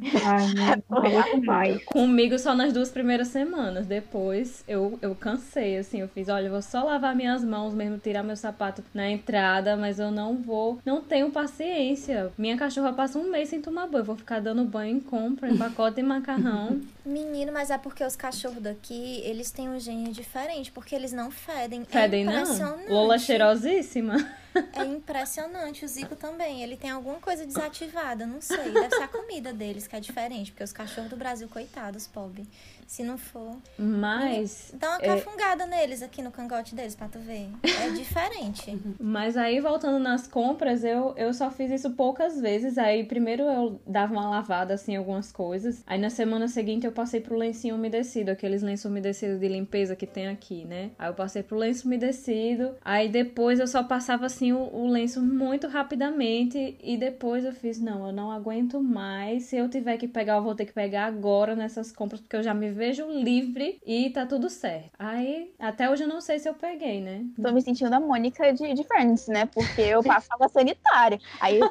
Ai. 1.49 1.79
Comigo 1.87 2.39
só 2.39 2.55
nas 2.55 2.75
duas 2.75 2.91
primeiras 2.91 3.29
semanas. 3.29 3.87
Depois 3.87 4.63
eu, 4.69 4.99
eu 5.01 5.15
cansei, 5.15 5.79
assim. 5.79 6.03
Eu 6.03 6.09
fiz, 6.09 6.29
olha, 6.29 6.49
eu 6.49 6.53
vou 6.53 6.61
só 6.61 6.85
lavar 6.85 7.17
minhas 7.17 7.43
mãos 7.43 7.73
mesmo, 7.73 7.97
tirar 7.97 8.23
meu 8.23 8.37
sapato 8.37 8.85
na 8.93 9.09
entrada, 9.09 9.75
mas 9.75 9.99
eu 9.99 10.11
não 10.11 10.37
vou. 10.37 10.79
Não 10.85 11.01
tenho 11.01 11.31
paciência. 11.31 12.31
Minha 12.37 12.59
cachorra 12.59 12.93
passa 12.93 13.19
um 13.19 13.31
mês 13.31 13.49
sem 13.49 13.63
tomar 13.63 13.87
banho. 13.87 14.03
Eu 14.03 14.05
vou 14.05 14.17
ficar 14.17 14.39
dando 14.41 14.50
banho 14.65 14.97
em 14.97 15.01
compra, 15.01 15.49
em 15.49 15.57
pacote 15.57 15.97
de 15.97 16.03
macarrão. 16.03 16.81
Menino, 17.05 17.53
mas 17.53 17.71
é 17.71 17.79
porque 17.79 18.05
os 18.05 18.15
cachorros 18.15 18.63
daqui, 18.63 19.21
eles 19.25 19.51
têm 19.51 19.69
um 19.69 19.79
gênio 19.81 20.13
diferente, 20.13 20.71
porque 20.71 20.95
eles 20.95 21.13
não 21.13 21.31
fedem. 21.31 21.85
Fedem, 21.85 22.23
é 22.23 22.45
não? 22.45 22.87
Lola 22.89 23.19
cheirosíssima. 23.19 24.17
É 24.73 24.85
impressionante. 24.85 25.85
O 25.85 25.89
Zico 25.89 26.17
também. 26.17 26.63
Ele 26.65 26.77
tem 26.77 26.91
alguma 26.91 27.21
coisa 27.21 27.47
desativada, 27.47 28.27
não 28.27 28.41
sei. 28.41 28.73
Deve 28.73 28.97
ser 28.97 29.05
a 29.05 29.07
comida 29.07 29.53
deles 29.53 29.87
que 29.87 29.95
é 29.95 30.01
diferente, 30.01 30.51
porque 30.51 30.65
os 30.65 30.73
cachorros 30.73 31.09
do 31.09 31.17
Brasil, 31.17 31.49
coitados, 31.49 32.09
pobre. 32.09 32.45
Se 32.91 33.05
não 33.05 33.17
for. 33.17 33.57
Mas. 33.79 34.75
Dá 34.75 34.89
uma 34.89 34.97
É. 35.01 35.07
cafungada 35.07 35.65
neles 35.65 36.03
aqui 36.03 36.21
no 36.21 36.33
cangote 36.33 36.75
deles 36.75 36.97
pra 36.97 37.07
tu 37.07 37.21
ver. 37.21 37.49
É 37.63 37.91
diferente. 37.91 38.77
Mas 38.99 39.37
aí, 39.37 39.61
voltando 39.61 40.01
nas 40.01 40.27
compras, 40.27 40.83
eu, 40.83 41.15
eu 41.17 41.33
só 41.33 41.53
fiz 41.53 41.71
isso 41.71 41.91
poucas 41.93 42.41
vezes. 42.41 42.77
Aí, 42.79 43.05
primeiro 43.05 43.45
eu 43.45 43.81
dava 43.87 44.13
uma 44.13 44.29
lavada, 44.29 44.75
assim, 44.75 44.97
algumas 44.97 45.31
coisas. 45.31 45.85
Aí, 45.87 46.01
na 46.01 46.11
semana 46.11 46.49
seguinte, 46.49 46.85
eu 46.85 46.91
passei 46.91 47.21
pro 47.21 47.37
lencinho 47.37 47.77
umedecido. 47.77 48.33
Aqueles 48.33 48.61
lenços 48.61 48.87
umedecidos 48.87 49.39
de 49.39 49.47
limpeza 49.47 49.95
que 49.95 50.05
tem 50.07 50.27
aqui, 50.27 50.65
né? 50.65 50.91
Aí, 50.99 51.09
eu 51.09 51.15
passei 51.15 51.45
pro 51.45 51.57
lenço 51.57 51.87
umedecido. 51.87 52.75
Aí, 52.85 53.09
depois, 53.09 53.61
eu 53.61 53.69
só 53.69 53.85
passava, 53.85 54.27
assim, 54.27 54.53
o, 54.53 54.59
o 54.75 54.89
lenço 54.89 55.23
muito 55.23 55.69
rapidamente. 55.69 56.77
E 56.83 56.97
depois 56.97 57.45
eu 57.45 57.53
fiz, 57.53 57.81
não, 57.81 58.09
eu 58.09 58.13
não 58.13 58.33
aguento 58.33 58.83
mais. 58.83 59.45
Se 59.45 59.57
eu 59.57 59.69
tiver 59.69 59.97
que 59.97 60.09
pegar, 60.09 60.39
eu 60.39 60.43
vou 60.43 60.57
ter 60.57 60.67
que 60.67 60.73
pegar 60.73 61.05
agora 61.07 61.55
nessas 61.55 61.93
compras. 61.93 62.21
Porque 62.21 62.35
eu 62.35 62.43
já 62.43 62.53
me 62.53 62.80
vejo 62.81 63.07
livre 63.11 63.79
e 63.85 64.09
tá 64.09 64.25
tudo 64.25 64.49
certo. 64.49 64.91
Aí, 64.99 65.53
até 65.59 65.91
hoje 65.91 66.05
eu 66.05 66.09
não 66.09 66.21
sei 66.21 66.39
se 66.39 66.49
eu 66.49 66.55
peguei, 66.55 67.03
né? 67.03 67.27
Tô 67.41 67.53
me 67.53 67.61
sentindo 67.61 67.93
a 67.93 68.01
Mônica 68.01 68.53
de, 68.55 68.73
de 68.73 68.85
Friends, 68.85 69.29
né? 69.29 69.45
Porque 69.45 69.83
eu 69.83 70.03
passava 70.03 70.49
sanitária. 70.49 71.21
Aí 71.39 71.61
eu 71.61 71.71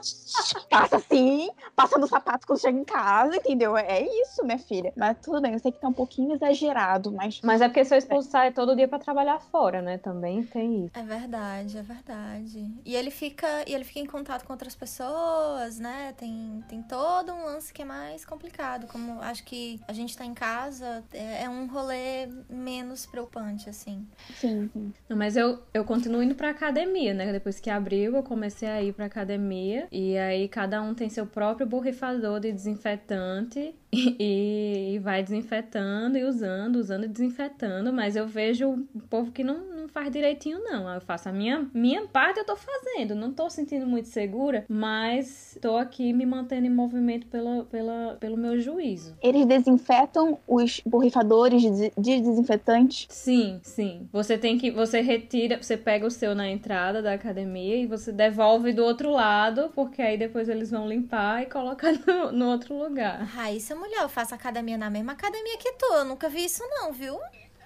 passa 0.70 0.98
assim, 0.98 1.50
passa 1.76 1.98
no 1.98 2.08
sapato 2.08 2.46
quando 2.46 2.62
chega 2.62 2.78
em 2.78 2.84
casa, 2.84 3.36
entendeu? 3.36 3.76
É 3.76 4.02
isso, 4.02 4.46
minha 4.46 4.60
filha. 4.60 4.94
Mas 4.96 5.18
tudo 5.20 5.42
bem, 5.42 5.54
eu 5.54 5.60
sei 5.60 5.72
que 5.72 5.80
tá 5.80 5.88
um 5.88 5.94
pouquinho 5.94 6.36
exagerado, 6.36 7.12
mas. 7.12 7.42
Mas 7.44 7.60
é 7.60 7.68
porque 7.68 7.84
seu 7.84 7.98
esposo 7.98 8.30
sai 8.30 8.52
todo 8.52 8.76
dia 8.76 8.88
pra 8.88 9.00
trabalhar 9.00 9.40
fora, 9.40 9.82
né? 9.82 9.98
Também 9.98 10.44
tem 10.44 10.86
isso. 10.86 10.92
É 10.94 11.02
verdade, 11.02 11.78
é 11.78 11.82
verdade. 11.82 12.72
E 12.86 12.96
ele 12.96 13.10
fica, 13.10 13.48
e 13.68 13.74
ele 13.74 13.84
fica 13.84 14.00
em 14.00 14.06
contato 14.06 14.46
com 14.46 14.54
outras 14.54 14.76
pessoas, 14.76 15.80
né? 15.80 16.14
Tem, 16.16 16.64
tem 16.70 16.84
todo 16.84 17.34
um 17.34 17.46
lance 17.46 17.74
que 17.74 17.82
é 17.82 17.86
mais 17.86 18.24
complicado. 18.24 18.86
Como 18.88 19.20
acho 19.22 19.44
que 19.44 19.80
a 19.88 19.94
gente 19.94 20.16
tá 20.16 20.24
em 20.24 20.36
casa, 20.36 20.99
é, 21.14 21.44
é 21.44 21.50
um 21.50 21.68
rolê 21.68 22.28
menos 22.50 23.06
preocupante, 23.06 23.70
assim. 23.70 24.06
Sim, 24.36 24.70
sim. 24.72 24.94
Não, 25.08 25.18
mas 25.18 25.36
eu, 25.36 25.60
eu 25.74 25.84
continuo 25.84 26.22
indo 26.24 26.36
pra 26.36 26.50
academia, 26.50 27.14
né? 27.14 27.32
Depois 27.32 27.60
que 27.60 27.70
abriu, 27.70 28.16
eu 28.16 28.24
comecei 28.24 28.68
a 28.70 28.82
ir 28.82 28.94
pra 28.94 29.06
academia. 29.06 29.88
E 29.92 30.18
aí 30.18 30.48
cada 30.48 30.82
um 30.82 30.94
tem 30.94 31.10
seu 31.10 31.26
próprio 31.26 31.68
borrifador 31.68 32.40
de 32.40 32.52
desinfetante. 32.52 33.76
E, 34.22 34.94
e 34.94 35.00
vai 35.00 35.24
desinfetando 35.24 36.18
e 36.18 36.24
usando, 36.24 36.76
usando 36.76 37.06
e 37.06 37.08
desinfetando. 37.08 37.92
Mas 37.92 38.16
eu 38.16 38.28
vejo 38.28 38.86
o 38.94 39.00
povo 39.10 39.32
que 39.32 39.44
não, 39.44 39.66
não 39.66 39.88
faz 39.88 40.12
direitinho, 40.12 40.60
não. 40.64 40.88
Eu 40.94 41.02
faço 41.02 41.28
a 41.28 41.32
minha, 41.32 41.68
minha 41.74 42.06
parte, 42.08 42.40
eu 42.40 42.46
tô 42.46 42.56
fazendo. 42.56 43.16
Não 43.16 43.34
tô 43.34 43.50
sentindo 43.50 43.88
muito 43.88 44.08
segura, 44.08 44.66
mas 44.70 45.58
tô 45.62 45.76
aqui 45.76 46.14
me 46.14 46.26
mantendo 46.26 46.68
em 46.68 46.70
movimento 46.70 47.28
pela, 47.28 47.64
pela, 47.66 48.18
pelo 48.20 48.38
meu 48.38 48.60
juízo. 48.60 49.18
Eles 49.22 49.46
desinfetam 49.46 50.38
os 50.48 50.79
borrifadores 50.86 51.62
de, 51.62 51.92
de 51.98 52.20
desinfetante. 52.22 53.08
Sim, 53.10 53.60
sim. 53.64 54.08
Você 54.12 54.38
tem 54.38 54.58
que. 54.58 54.72
Você 54.72 55.02
retira, 55.02 55.62
você 55.62 55.78
pega 55.78 56.06
o 56.06 56.12
seu 56.12 56.34
na 56.36 56.50
entrada 56.50 57.02
da 57.02 57.14
academia 57.14 57.76
e 57.78 57.88
você 57.88 58.12
devolve 58.12 58.74
do 58.74 58.84
outro 58.84 59.12
lado, 59.12 59.72
porque 59.74 60.02
aí 60.02 60.18
depois 60.18 60.50
eles 60.50 60.72
vão 60.72 60.88
limpar 60.88 61.44
e 61.44 61.46
colocar 61.46 61.92
no, 62.06 62.32
no 62.32 62.50
outro 62.50 62.78
lugar. 62.78 63.24
Raíssa, 63.24 63.76
mulher, 63.76 64.02
eu 64.02 64.10
faço 64.10 64.34
academia 64.36 64.78
na 64.78 64.90
mesma 64.90 65.14
academia 65.14 65.58
que 65.58 65.74
tu. 65.74 65.94
Eu 65.94 66.06
nunca 66.06 66.30
vi 66.30 66.46
isso, 66.46 66.64
não, 66.70 66.92
viu? 66.92 67.18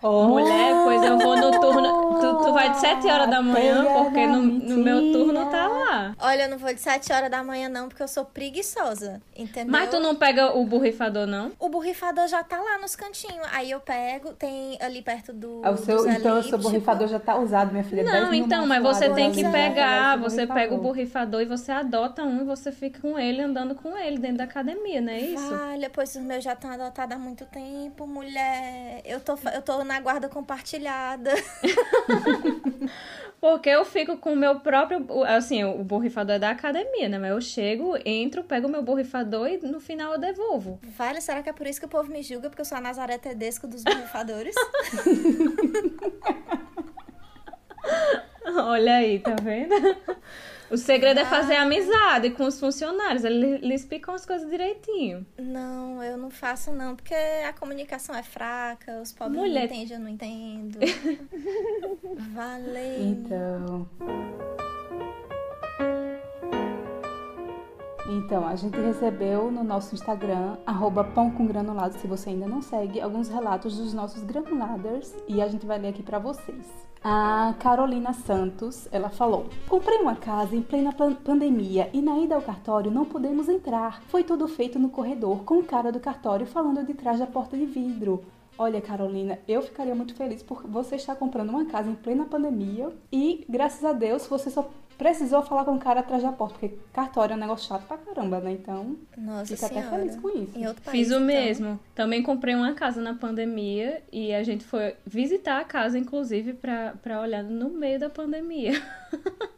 Oh, 0.04 0.28
Mulher, 0.28 0.74
pois 0.84 1.02
eu 1.02 1.18
vou 1.18 1.38
no 1.38 1.52
turno. 1.62 2.20
Tu, 2.20 2.44
tu 2.44 2.54
vai 2.54 2.72
de 2.72 2.80
7 2.80 3.08
horas 3.08 3.30
da 3.30 3.42
manhã, 3.42 3.86
porque 3.86 4.28
no, 4.28 4.42
no 4.42 4.78
meu 4.78 5.14
turno 5.14 5.50
tá 5.50 5.68
lá. 5.68 6.16
Olha, 6.20 6.44
eu 6.44 6.50
não 6.50 6.58
vou 6.58 6.74
de 6.74 6.82
7 6.82 7.12
horas 7.14 7.32
da 7.32 7.42
manhã, 7.42 7.70
não, 7.70 7.88
porque 7.88 8.04
eu 8.04 8.08
sou 8.08 8.26
preguiçosa. 8.26 9.22
Entendeu? 9.36 9.72
Mas 9.72 9.90
tu 9.90 10.02
não 10.02 10.14
pega 10.14 10.58
o 10.58 10.66
borrifador, 10.66 11.26
não? 11.26 11.54
O 11.58 11.70
borrifador 11.70 12.28
já 12.28 12.44
tá 12.44 12.58
lá 12.58 12.78
nos 12.80 12.98
cantinhos. 12.98 13.48
Aí 13.54 13.72
eu 13.72 13.80
pego, 13.80 14.34
tem 14.34 14.78
ali 14.82 15.02
perto 15.02 15.32
do. 15.32 15.62
Ah, 15.64 15.72
o 15.72 15.78
seu, 15.78 16.06
então 16.10 16.38
o 16.38 16.44
seu 16.44 16.58
borrifador 16.58 17.08
já 17.08 17.20
tá 17.20 17.38
usado, 17.38 17.72
minha 17.72 17.84
filha. 17.86 18.04
10 18.04 18.24
Não, 18.24 18.34
então, 18.34 18.68
mas 18.68 18.84
você 18.84 19.10
tem 19.10 19.32
que 19.32 19.46
é. 19.46 19.52
pegar, 19.52 20.18
você 20.18 20.46
pega 20.46 20.76
o 20.76 20.80
borrifador. 20.80 21.42
e 21.42 21.46
você 21.46 21.72
adota 21.72 22.24
um 22.24 22.42
e 22.42 22.44
você 22.44 22.74
fica 22.74 23.00
com 23.00 23.18
ele, 23.18 23.42
andando 23.42 23.74
com 23.74 23.98
ele 23.98 24.18
dentro 24.18 24.40
da 24.40 24.44
academia, 24.44 25.00
não 25.00 25.14
é 25.14 25.20
isso? 25.20 25.54
Olha, 25.72 25.90
pois 25.90 26.14
os 26.16 26.22
meus 26.22 26.44
já 26.44 26.54
estão 26.54 26.72
adotados 26.72 27.16
há 27.16 27.20
muito 27.20 27.46
tempo, 27.46 28.06
mulher. 28.06 29.02
Eu 29.06 29.20
tô, 29.22 29.38
eu 29.54 29.62
tô 29.62 29.84
na 29.84 29.93
guarda 30.00 30.30
compartilhada. 30.30 31.32
Porque 33.40 33.70
eu 33.70 33.84
fico 33.84 34.16
com 34.18 34.32
o 34.32 34.38
meu 34.38 34.62
próprio. 34.62 35.06
Assim, 35.26 35.66
o 35.66 35.84
borrifador 35.84 36.36
é 36.36 36.40
da 36.40 36.52
academia, 36.52 37.10
né? 37.10 37.20
Mas 37.20 37.32
eu 37.32 37.42
chego, 37.42 37.98
entro, 38.06 38.42
pego 38.44 38.68
o 38.68 38.72
meu 38.72 38.82
borrifador 38.82 39.50
e 39.50 39.58
no 39.58 39.82
final 39.82 40.14
eu 40.14 40.20
devolvo. 40.20 40.80
Vale, 40.98 41.20
será 41.20 41.44
que 41.44 41.50
é 41.50 41.54
por 41.54 41.68
isso 41.68 41.80
que 41.80 41.86
o 41.86 41.90
povo 41.90 42.10
me 42.10 42.24
julga? 42.24 42.50
Porque 42.50 42.62
eu 42.62 42.66
sou 42.66 42.78
a 42.78 42.82
Nazaré 42.82 43.18
Tedesco 43.18 43.68
dos 43.68 43.84
borrifadores? 43.84 44.56
Olha 48.46 48.96
aí, 48.96 49.20
tá 49.20 49.36
vendo? 49.42 49.76
O 50.74 50.78
segredo 50.78 51.20
é 51.20 51.26
fazer 51.26 51.56
amizade 51.56 52.32
com 52.32 52.46
os 52.46 52.60
funcionários. 52.60 53.24
Eles 53.24 53.62
eles 53.62 53.82
explicam 53.82 54.16
as 54.16 54.26
coisas 54.26 54.50
direitinho. 54.50 55.24
não, 55.38 56.02
eu 56.04 56.18
não 56.18 56.32
faço 56.32 56.72
não, 56.72 56.96
porque 56.96 57.14
a 57.14 57.54
comunicação 57.54 58.16
é 58.16 58.24
fraca, 58.24 59.00
os 59.00 59.14
pobres 59.14 59.40
Mulher. 59.40 59.70
não 59.70 59.76
entendem, 59.76 59.96
eu 59.96 60.00
não 60.00 60.10
entendo. 60.10 60.80
Valeu. 62.34 63.04
Então. 63.04 63.88
Então, 68.10 68.48
a 68.48 68.56
gente 68.56 68.80
recebeu 68.80 69.52
no 69.52 69.64
nosso 69.64 69.94
Instagram, 69.94 70.58
arroba 70.66 71.04
pão 71.04 71.30
com 71.30 71.46
granulado, 71.46 71.98
se 72.00 72.08
você 72.08 72.32
ainda 72.32 72.48
não 72.48 72.62
segue, 72.64 73.00
alguns 73.00 73.30
relatos 73.30 73.78
dos 73.78 73.94
nossos 73.94 74.24
granuladers 74.24 75.14
e 75.28 75.40
a 75.40 75.48
gente 75.48 75.68
vai 75.68 75.78
ler 75.78 75.90
aqui 75.90 76.02
pra 76.02 76.18
vocês. 76.18 76.66
A 77.06 77.54
Carolina 77.60 78.14
Santos, 78.14 78.88
ela 78.90 79.10
falou: 79.10 79.48
Comprei 79.68 79.98
uma 80.00 80.16
casa 80.16 80.56
em 80.56 80.62
plena 80.62 80.94
pan- 80.94 81.14
pandemia 81.14 81.90
e 81.92 82.02
na 82.02 82.18
ida 82.20 82.34
ao 82.36 82.42
cartório 82.42 82.90
não 82.90 83.04
pudemos 83.04 83.50
entrar. 83.50 84.02
Foi 84.04 84.24
tudo 84.24 84.48
feito 84.48 84.80
no 84.80 84.90
corredor, 84.90 85.44
com 85.44 85.60
o 85.60 85.64
cara 85.66 85.92
do 85.92 86.00
cartório 86.00 86.46
falando 86.46 86.86
de 86.86 86.94
trás 86.94 87.20
da 87.20 87.28
porta 87.28 87.58
de 87.58 87.66
vidro. 87.66 88.24
Olha, 88.58 88.80
Carolina, 88.80 89.40
eu 89.48 89.62
ficaria 89.64 89.96
muito 89.96 90.14
feliz 90.16 90.42
por 90.44 90.64
você 90.66 90.96
estar 90.96 91.16
comprando 91.16 91.50
uma 91.50 91.66
casa 91.66 91.90
em 91.90 91.96
plena 91.96 92.24
pandemia 92.24 92.90
e, 93.12 93.44
graças 93.50 93.84
a 93.84 93.92
Deus, 93.92 94.26
você 94.28 94.50
só 94.50 94.70
precisou 94.98 95.42
falar 95.42 95.66
com 95.66 95.76
o 95.76 95.80
cara 95.80 96.00
atrás 96.02 96.24
da 96.24 96.32
porta, 96.32 96.58
porque 96.60 96.78
cartório 96.94 97.34
é 97.34 97.36
um 97.36 97.40
negócio 97.40 97.68
chato 97.68 97.86
pra 97.88 97.98
caramba, 97.98 98.40
né? 98.40 98.52
Então, 98.54 98.96
Nossa 99.18 99.56
fica 99.56 99.66
até 99.66 99.82
senhora. 99.82 99.98
feliz 99.98 100.16
com 100.16 100.30
isso. 100.30 100.58
Em 100.58 100.68
outro 100.68 100.82
país, 100.84 100.98
Fiz 101.00 101.10
o 101.10 101.16
então. 101.16 101.26
mesmo. 101.26 101.80
Também 101.96 102.24
comprei 102.24 102.56
uma 102.56 102.74
casa 102.74 103.02
na 103.02 103.14
pandemia 103.14 104.02
e 104.12 104.34
a 104.34 104.44
gente 104.44 104.64
foi 104.64 104.96
visitar 105.06 105.60
a 105.60 105.64
casa, 105.64 105.98
inclusive, 105.98 106.54
pra, 106.54 106.94
pra 107.02 107.22
olhar 107.22 107.44
no 107.44 107.70
meio 107.70 108.00
da 108.00 108.10
pandemia. 108.10 108.74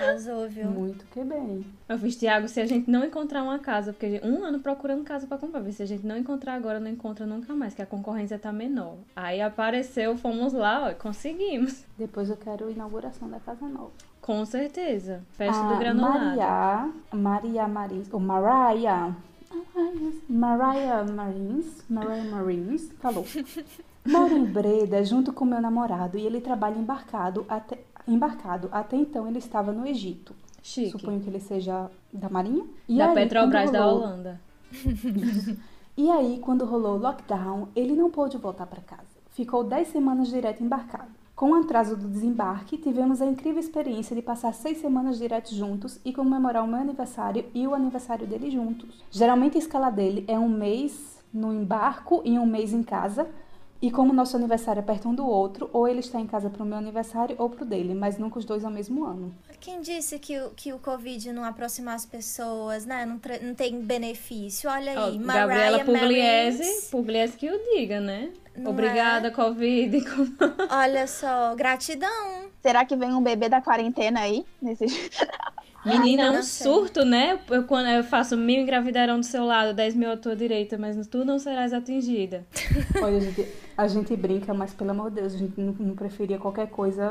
Arrasou, 0.00 0.48
viu? 0.48 0.66
Muito 0.70 1.04
que 1.06 1.22
bem. 1.22 1.64
Eu 1.88 1.98
fiz, 1.98 2.16
Tiago, 2.16 2.48
se 2.48 2.60
a 2.60 2.66
gente 2.66 2.90
não 2.90 3.04
encontrar 3.04 3.42
uma 3.42 3.58
casa, 3.58 3.92
porque 3.92 4.20
um 4.22 4.44
ano 4.44 4.60
procurando 4.60 5.04
casa 5.04 5.26
pra 5.26 5.38
comprar, 5.38 5.62
se 5.72 5.82
a 5.82 5.86
gente 5.86 6.06
não 6.06 6.16
encontrar 6.16 6.54
agora, 6.54 6.78
não 6.80 6.90
encontra 6.90 7.26
nunca 7.26 7.54
mais, 7.54 7.74
que 7.74 7.82
a 7.82 7.86
concorrência 7.86 8.38
tá 8.38 8.52
menor. 8.52 8.96
Aí 9.16 9.40
apareceu, 9.40 10.16
fomos 10.16 10.52
lá, 10.52 10.88
ó, 10.88 10.94
conseguimos. 10.94 11.84
Depois 11.98 12.28
eu 12.30 12.36
quero 12.36 12.68
a 12.68 12.70
inauguração 12.70 13.28
da 13.28 13.40
casa 13.40 13.66
nova. 13.66 13.92
Com 14.20 14.44
certeza. 14.44 15.22
Festa 15.32 15.60
a 15.60 15.72
do 15.72 15.78
granulado. 15.78 16.18
Maria, 16.18 16.88
Maria 17.12 17.68
Marins, 17.68 18.08
ou 18.12 18.20
Mariah, 18.20 19.14
Mariah 20.28 21.04
Marins, 21.04 21.84
Mariah 21.88 22.24
Marins, 22.30 22.90
falou. 23.00 23.24
Moro 24.06 24.34
em 24.36 24.44
Breda 24.44 25.04
junto 25.04 25.32
com 25.32 25.44
meu 25.44 25.60
namorado 25.60 26.16
e 26.18 26.24
ele 26.24 26.40
trabalha 26.40 26.78
embarcado 26.78 27.44
até, 27.48 27.78
embarcado. 28.08 28.68
Até 28.72 28.96
então 28.96 29.26
ele 29.28 29.38
estava 29.38 29.72
no 29.72 29.86
Egito. 29.86 30.34
Chique. 30.62 30.90
Suponho 30.90 31.20
que 31.20 31.28
ele 31.28 31.40
seja 31.40 31.90
da 32.12 32.28
Marinha. 32.28 32.64
E 32.88 32.98
da 32.98 33.08
aí, 33.08 33.14
Petrobras 33.14 33.64
quando 33.64 33.72
da 33.72 33.84
rolou- 33.84 34.02
Holanda. 34.02 34.40
E 35.96 36.08
aí, 36.10 36.38
quando 36.40 36.64
rolou 36.64 36.94
o 36.96 36.98
lockdown, 37.00 37.68
ele 37.76 37.94
não 37.94 38.10
pôde 38.10 38.38
voltar 38.38 38.64
para 38.66 38.80
casa. 38.80 39.02
Ficou 39.32 39.62
10 39.62 39.88
semanas 39.88 40.28
direto 40.28 40.62
embarcado. 40.62 41.10
Com 41.40 41.52
o 41.52 41.54
atraso 41.54 41.96
do 41.96 42.06
desembarque, 42.06 42.76
tivemos 42.76 43.22
a 43.22 43.24
incrível 43.24 43.60
experiência 43.60 44.14
de 44.14 44.20
passar 44.20 44.52
seis 44.52 44.76
semanas 44.76 45.16
direto 45.16 45.54
juntos 45.54 45.98
e 46.04 46.12
comemorar 46.12 46.62
o 46.62 46.66
meu 46.66 46.78
aniversário 46.78 47.46
e 47.54 47.66
o 47.66 47.74
aniversário 47.74 48.26
dele 48.26 48.50
juntos. 48.50 49.02
Geralmente 49.10 49.56
a 49.56 49.58
escala 49.58 49.88
dele 49.88 50.22
é 50.28 50.38
um 50.38 50.50
mês 50.50 51.24
no 51.32 51.50
embarco 51.50 52.20
e 52.26 52.38
um 52.38 52.44
mês 52.44 52.74
em 52.74 52.82
casa. 52.82 53.26
E 53.80 53.90
como 53.90 54.12
nosso 54.12 54.36
aniversário 54.36 54.80
é 54.80 54.82
perto 54.82 55.08
um 55.08 55.14
do 55.14 55.26
outro, 55.26 55.70
ou 55.72 55.88
ele 55.88 56.00
está 56.00 56.20
em 56.20 56.26
casa 56.26 56.50
pro 56.50 56.66
meu 56.66 56.76
aniversário 56.76 57.34
ou 57.38 57.48
pro 57.48 57.64
dele, 57.64 57.94
mas 57.94 58.18
nunca 58.18 58.38
os 58.38 58.44
dois 58.44 58.62
ao 58.62 58.70
mesmo 58.70 59.06
ano. 59.06 59.34
Quem 59.58 59.80
disse 59.80 60.18
que 60.18 60.38
o, 60.38 60.50
que 60.50 60.74
o 60.74 60.78
Covid 60.78 61.32
não 61.32 61.42
aproxima 61.42 61.94
as 61.94 62.04
pessoas, 62.04 62.84
né? 62.84 63.06
Não, 63.06 63.18
não 63.40 63.54
tem 63.54 63.80
benefício? 63.80 64.68
Olha 64.68 64.92
aí, 65.06 65.16
Gabriela 65.16 65.46
Mariah 65.46 65.84
Pugliese, 65.86 66.58
Marins. 66.58 66.90
Pugliese 66.90 67.36
que 67.38 67.50
o 67.50 67.58
diga, 67.74 67.98
né? 67.98 68.30
Não 68.60 68.72
Obrigada, 68.72 69.30
Covid. 69.30 70.04
Olha 70.70 71.06
só, 71.06 71.54
gratidão. 71.54 72.50
Será 72.62 72.84
que 72.84 72.94
vem 72.94 73.14
um 73.14 73.22
bebê 73.22 73.48
da 73.48 73.60
quarentena 73.60 74.20
aí? 74.20 74.44
Nesse... 74.60 74.84
Menina, 75.84 76.24
é 76.24 76.30
um 76.30 76.42
surto, 76.42 77.06
né? 77.06 77.38
Eu, 77.48 77.64
quando 77.64 77.88
eu 77.88 78.04
faço 78.04 78.36
mil 78.36 78.60
engravidarão 78.60 79.18
do 79.18 79.24
seu 79.24 79.46
lado, 79.46 79.72
dez 79.74 79.94
mil 79.94 80.12
à 80.12 80.16
tua 80.16 80.36
direita, 80.36 80.76
mas 80.76 81.06
tu 81.06 81.24
não 81.24 81.38
serás 81.38 81.72
atingida. 81.72 82.46
Olha, 83.02 83.16
a 83.16 83.20
gente, 83.20 83.48
a 83.78 83.88
gente 83.88 84.14
brinca, 84.14 84.52
mas 84.52 84.74
pelo 84.74 84.90
amor 84.90 85.08
de 85.08 85.22
Deus, 85.22 85.34
a 85.34 85.38
gente 85.38 85.58
não, 85.58 85.72
não 85.72 85.94
preferia 85.94 86.38
qualquer 86.38 86.68
coisa, 86.68 87.08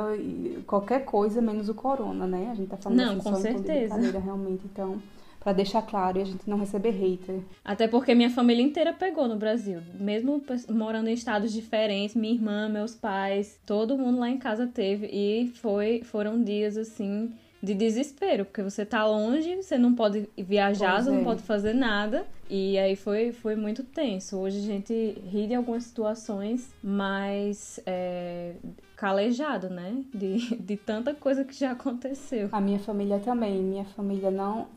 qualquer 0.67 1.03
coisa 1.03 1.41
menos 1.41 1.67
o 1.67 1.73
corona, 1.73 2.27
né? 2.27 2.49
A 2.51 2.55
gente 2.55 2.69
tá 2.69 2.77
falando 2.77 2.99
Não, 2.99 3.13
assim 3.13 3.21
com 3.23 3.35
só 3.35 3.41
certeza. 3.41 4.19
realmente. 4.19 4.61
Então, 4.65 5.01
pra 5.39 5.53
deixar 5.53 5.81
claro 5.81 6.19
e 6.19 6.21
a 6.21 6.25
gente 6.25 6.49
não 6.49 6.57
receber 6.57 6.91
hater. 6.91 7.39
Até 7.63 7.87
porque 7.87 8.13
minha 8.13 8.29
família 8.29 8.61
inteira 8.63 8.93
pegou 8.93 9.27
no 9.27 9.35
Brasil. 9.37 9.79
Mesmo 9.93 10.41
morando 10.69 11.07
em 11.09 11.13
estados 11.13 11.53
diferentes, 11.53 12.15
minha 12.15 12.33
irmã, 12.33 12.67
meus 12.67 12.93
pais, 12.95 13.59
todo 13.65 13.97
mundo 13.97 14.19
lá 14.19 14.29
em 14.29 14.37
casa 14.37 14.67
teve. 14.67 15.07
E 15.07 15.47
foi, 15.55 16.01
foram 16.03 16.43
dias 16.43 16.77
assim 16.77 17.31
de 17.61 17.73
desespero, 17.73 18.45
porque 18.45 18.61
você 18.63 18.85
tá 18.85 19.05
longe, 19.05 19.57
você 19.57 19.77
não 19.77 19.93
pode 19.93 20.29
viajar, 20.37 20.93
Pois 20.93 21.05
você 21.05 21.11
não 21.11 21.19
é. 21.19 21.23
pode 21.23 21.41
fazer 21.41 21.73
nada. 21.73 22.25
E 22.49 22.77
aí 22.79 22.95
foi, 22.95 23.31
foi 23.33 23.55
muito 23.55 23.83
tenso. 23.83 24.37
Hoje 24.37 24.57
a 24.59 24.61
gente 24.61 24.93
ri 25.29 25.45
de 25.47 25.53
algumas 25.55 25.83
situações, 25.83 26.73
mas 26.81 27.79
é, 27.85 28.53
calejado, 28.99 29.69
né? 29.69 30.03
De, 30.13 30.55
de 30.59 30.75
tanta 30.75 31.13
coisa 31.13 31.45
que 31.45 31.53
já 31.53 31.71
aconteceu. 31.71 32.49
A 32.51 32.59
minha 32.59 32.79
família 32.79 33.17
também. 33.19 33.63
Minha 33.63 33.85
família 33.85 34.29
não. 34.29 34.67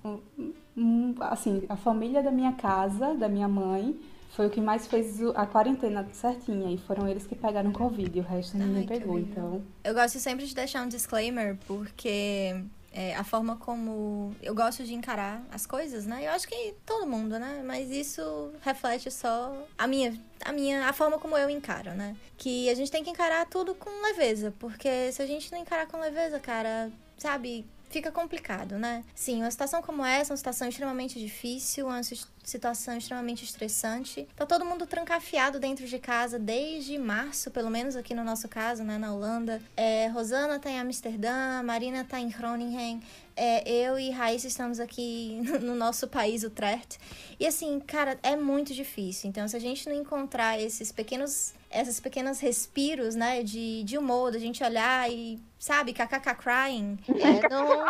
Assim, 1.20 1.64
a 1.68 1.76
família 1.76 2.22
da 2.22 2.30
minha 2.30 2.52
casa, 2.52 3.14
da 3.14 3.28
minha 3.28 3.48
mãe, 3.48 3.98
foi 4.30 4.46
o 4.46 4.50
que 4.50 4.60
mais 4.60 4.86
fez 4.86 5.20
a 5.34 5.44
quarentena 5.44 6.06
certinha. 6.12 6.72
E 6.72 6.78
foram 6.78 7.08
eles 7.08 7.26
que 7.26 7.34
pegaram 7.34 7.72
Covid. 7.72 8.20
O 8.20 8.22
resto 8.22 8.56
ninguém 8.56 8.86
Ai, 8.88 8.98
pegou. 8.98 9.18
Então. 9.18 9.60
Eu 9.82 9.92
gosto 9.92 10.20
sempre 10.20 10.46
de 10.46 10.54
deixar 10.54 10.84
um 10.84 10.88
disclaimer, 10.88 11.58
porque 11.66 12.62
é, 12.92 13.14
a 13.16 13.24
forma 13.24 13.56
como 13.56 14.34
eu 14.42 14.54
gosto 14.54 14.84
de 14.84 14.94
encarar 14.94 15.42
as 15.50 15.66
coisas, 15.66 16.04
né? 16.04 16.26
Eu 16.26 16.32
acho 16.32 16.46
que 16.46 16.74
todo 16.84 17.06
mundo, 17.06 17.38
né? 17.38 17.62
Mas 17.64 17.90
isso 17.90 18.52
reflete 18.60 19.10
só 19.10 19.66
a 19.78 19.86
minha, 19.86 20.18
a 20.44 20.52
minha, 20.52 20.88
a 20.88 20.92
forma 20.92 21.18
como 21.18 21.36
eu 21.36 21.48
encaro, 21.48 21.92
né? 21.92 22.14
Que 22.36 22.68
a 22.68 22.74
gente 22.74 22.90
tem 22.90 23.02
que 23.02 23.10
encarar 23.10 23.46
tudo 23.46 23.74
com 23.74 23.90
leveza, 24.02 24.52
porque 24.58 25.10
se 25.12 25.22
a 25.22 25.26
gente 25.26 25.50
não 25.50 25.58
encarar 25.58 25.86
com 25.86 25.98
leveza, 25.98 26.38
cara, 26.38 26.90
sabe? 27.16 27.66
Fica 27.88 28.10
complicado, 28.10 28.78
né? 28.78 29.04
Sim, 29.14 29.42
uma 29.42 29.50
situação 29.50 29.82
como 29.82 30.04
essa, 30.04 30.32
uma 30.32 30.36
situação 30.36 30.66
extremamente 30.68 31.18
difícil, 31.18 31.86
uma 31.86 32.00
situação 32.42 32.96
extremamente 32.96 33.44
estressante. 33.44 34.28
Tá 34.34 34.44
todo 34.44 34.64
mundo 34.64 34.86
trancafiado 34.86 35.60
dentro 35.60 35.86
de 35.86 35.98
casa 35.98 36.38
desde 36.38 36.98
março, 36.98 37.50
pelo 37.50 37.70
menos 37.70 37.96
aqui 37.96 38.14
no 38.14 38.24
nosso 38.24 38.48
caso, 38.48 38.82
né, 38.82 38.98
na 38.98 39.12
Holanda. 39.14 39.60
É, 39.76 40.08
Rosana 40.08 40.58
tá 40.58 40.70
em 40.70 40.80
Amsterdã, 40.80 41.62
Marina 41.62 42.04
tá 42.04 42.20
em 42.20 42.28
Groningen. 42.28 43.00
É, 43.34 43.66
eu 43.66 43.98
e 43.98 44.10
Raíssa 44.10 44.46
estamos 44.46 44.78
aqui 44.78 45.40
no 45.62 45.74
nosso 45.74 46.06
país, 46.08 46.42
Utrecht. 46.42 46.98
E 47.40 47.46
assim, 47.46 47.80
cara, 47.80 48.18
é 48.22 48.36
muito 48.36 48.74
difícil. 48.74 49.28
Então, 49.28 49.46
se 49.48 49.56
a 49.56 49.60
gente 49.60 49.88
não 49.88 49.96
encontrar 49.96 50.60
esses 50.60 50.92
pequenos, 50.92 51.54
essas 51.70 51.98
pequenas 51.98 52.40
respiros, 52.40 53.14
né, 53.14 53.42
de, 53.42 53.82
de 53.84 53.96
humor, 53.96 54.32
da 54.32 54.38
gente 54.38 54.62
olhar 54.62 55.10
e, 55.10 55.40
sabe, 55.58 55.92
kkk 55.92 56.34
crying, 56.34 56.98
é, 57.08 57.48
não, 57.48 57.84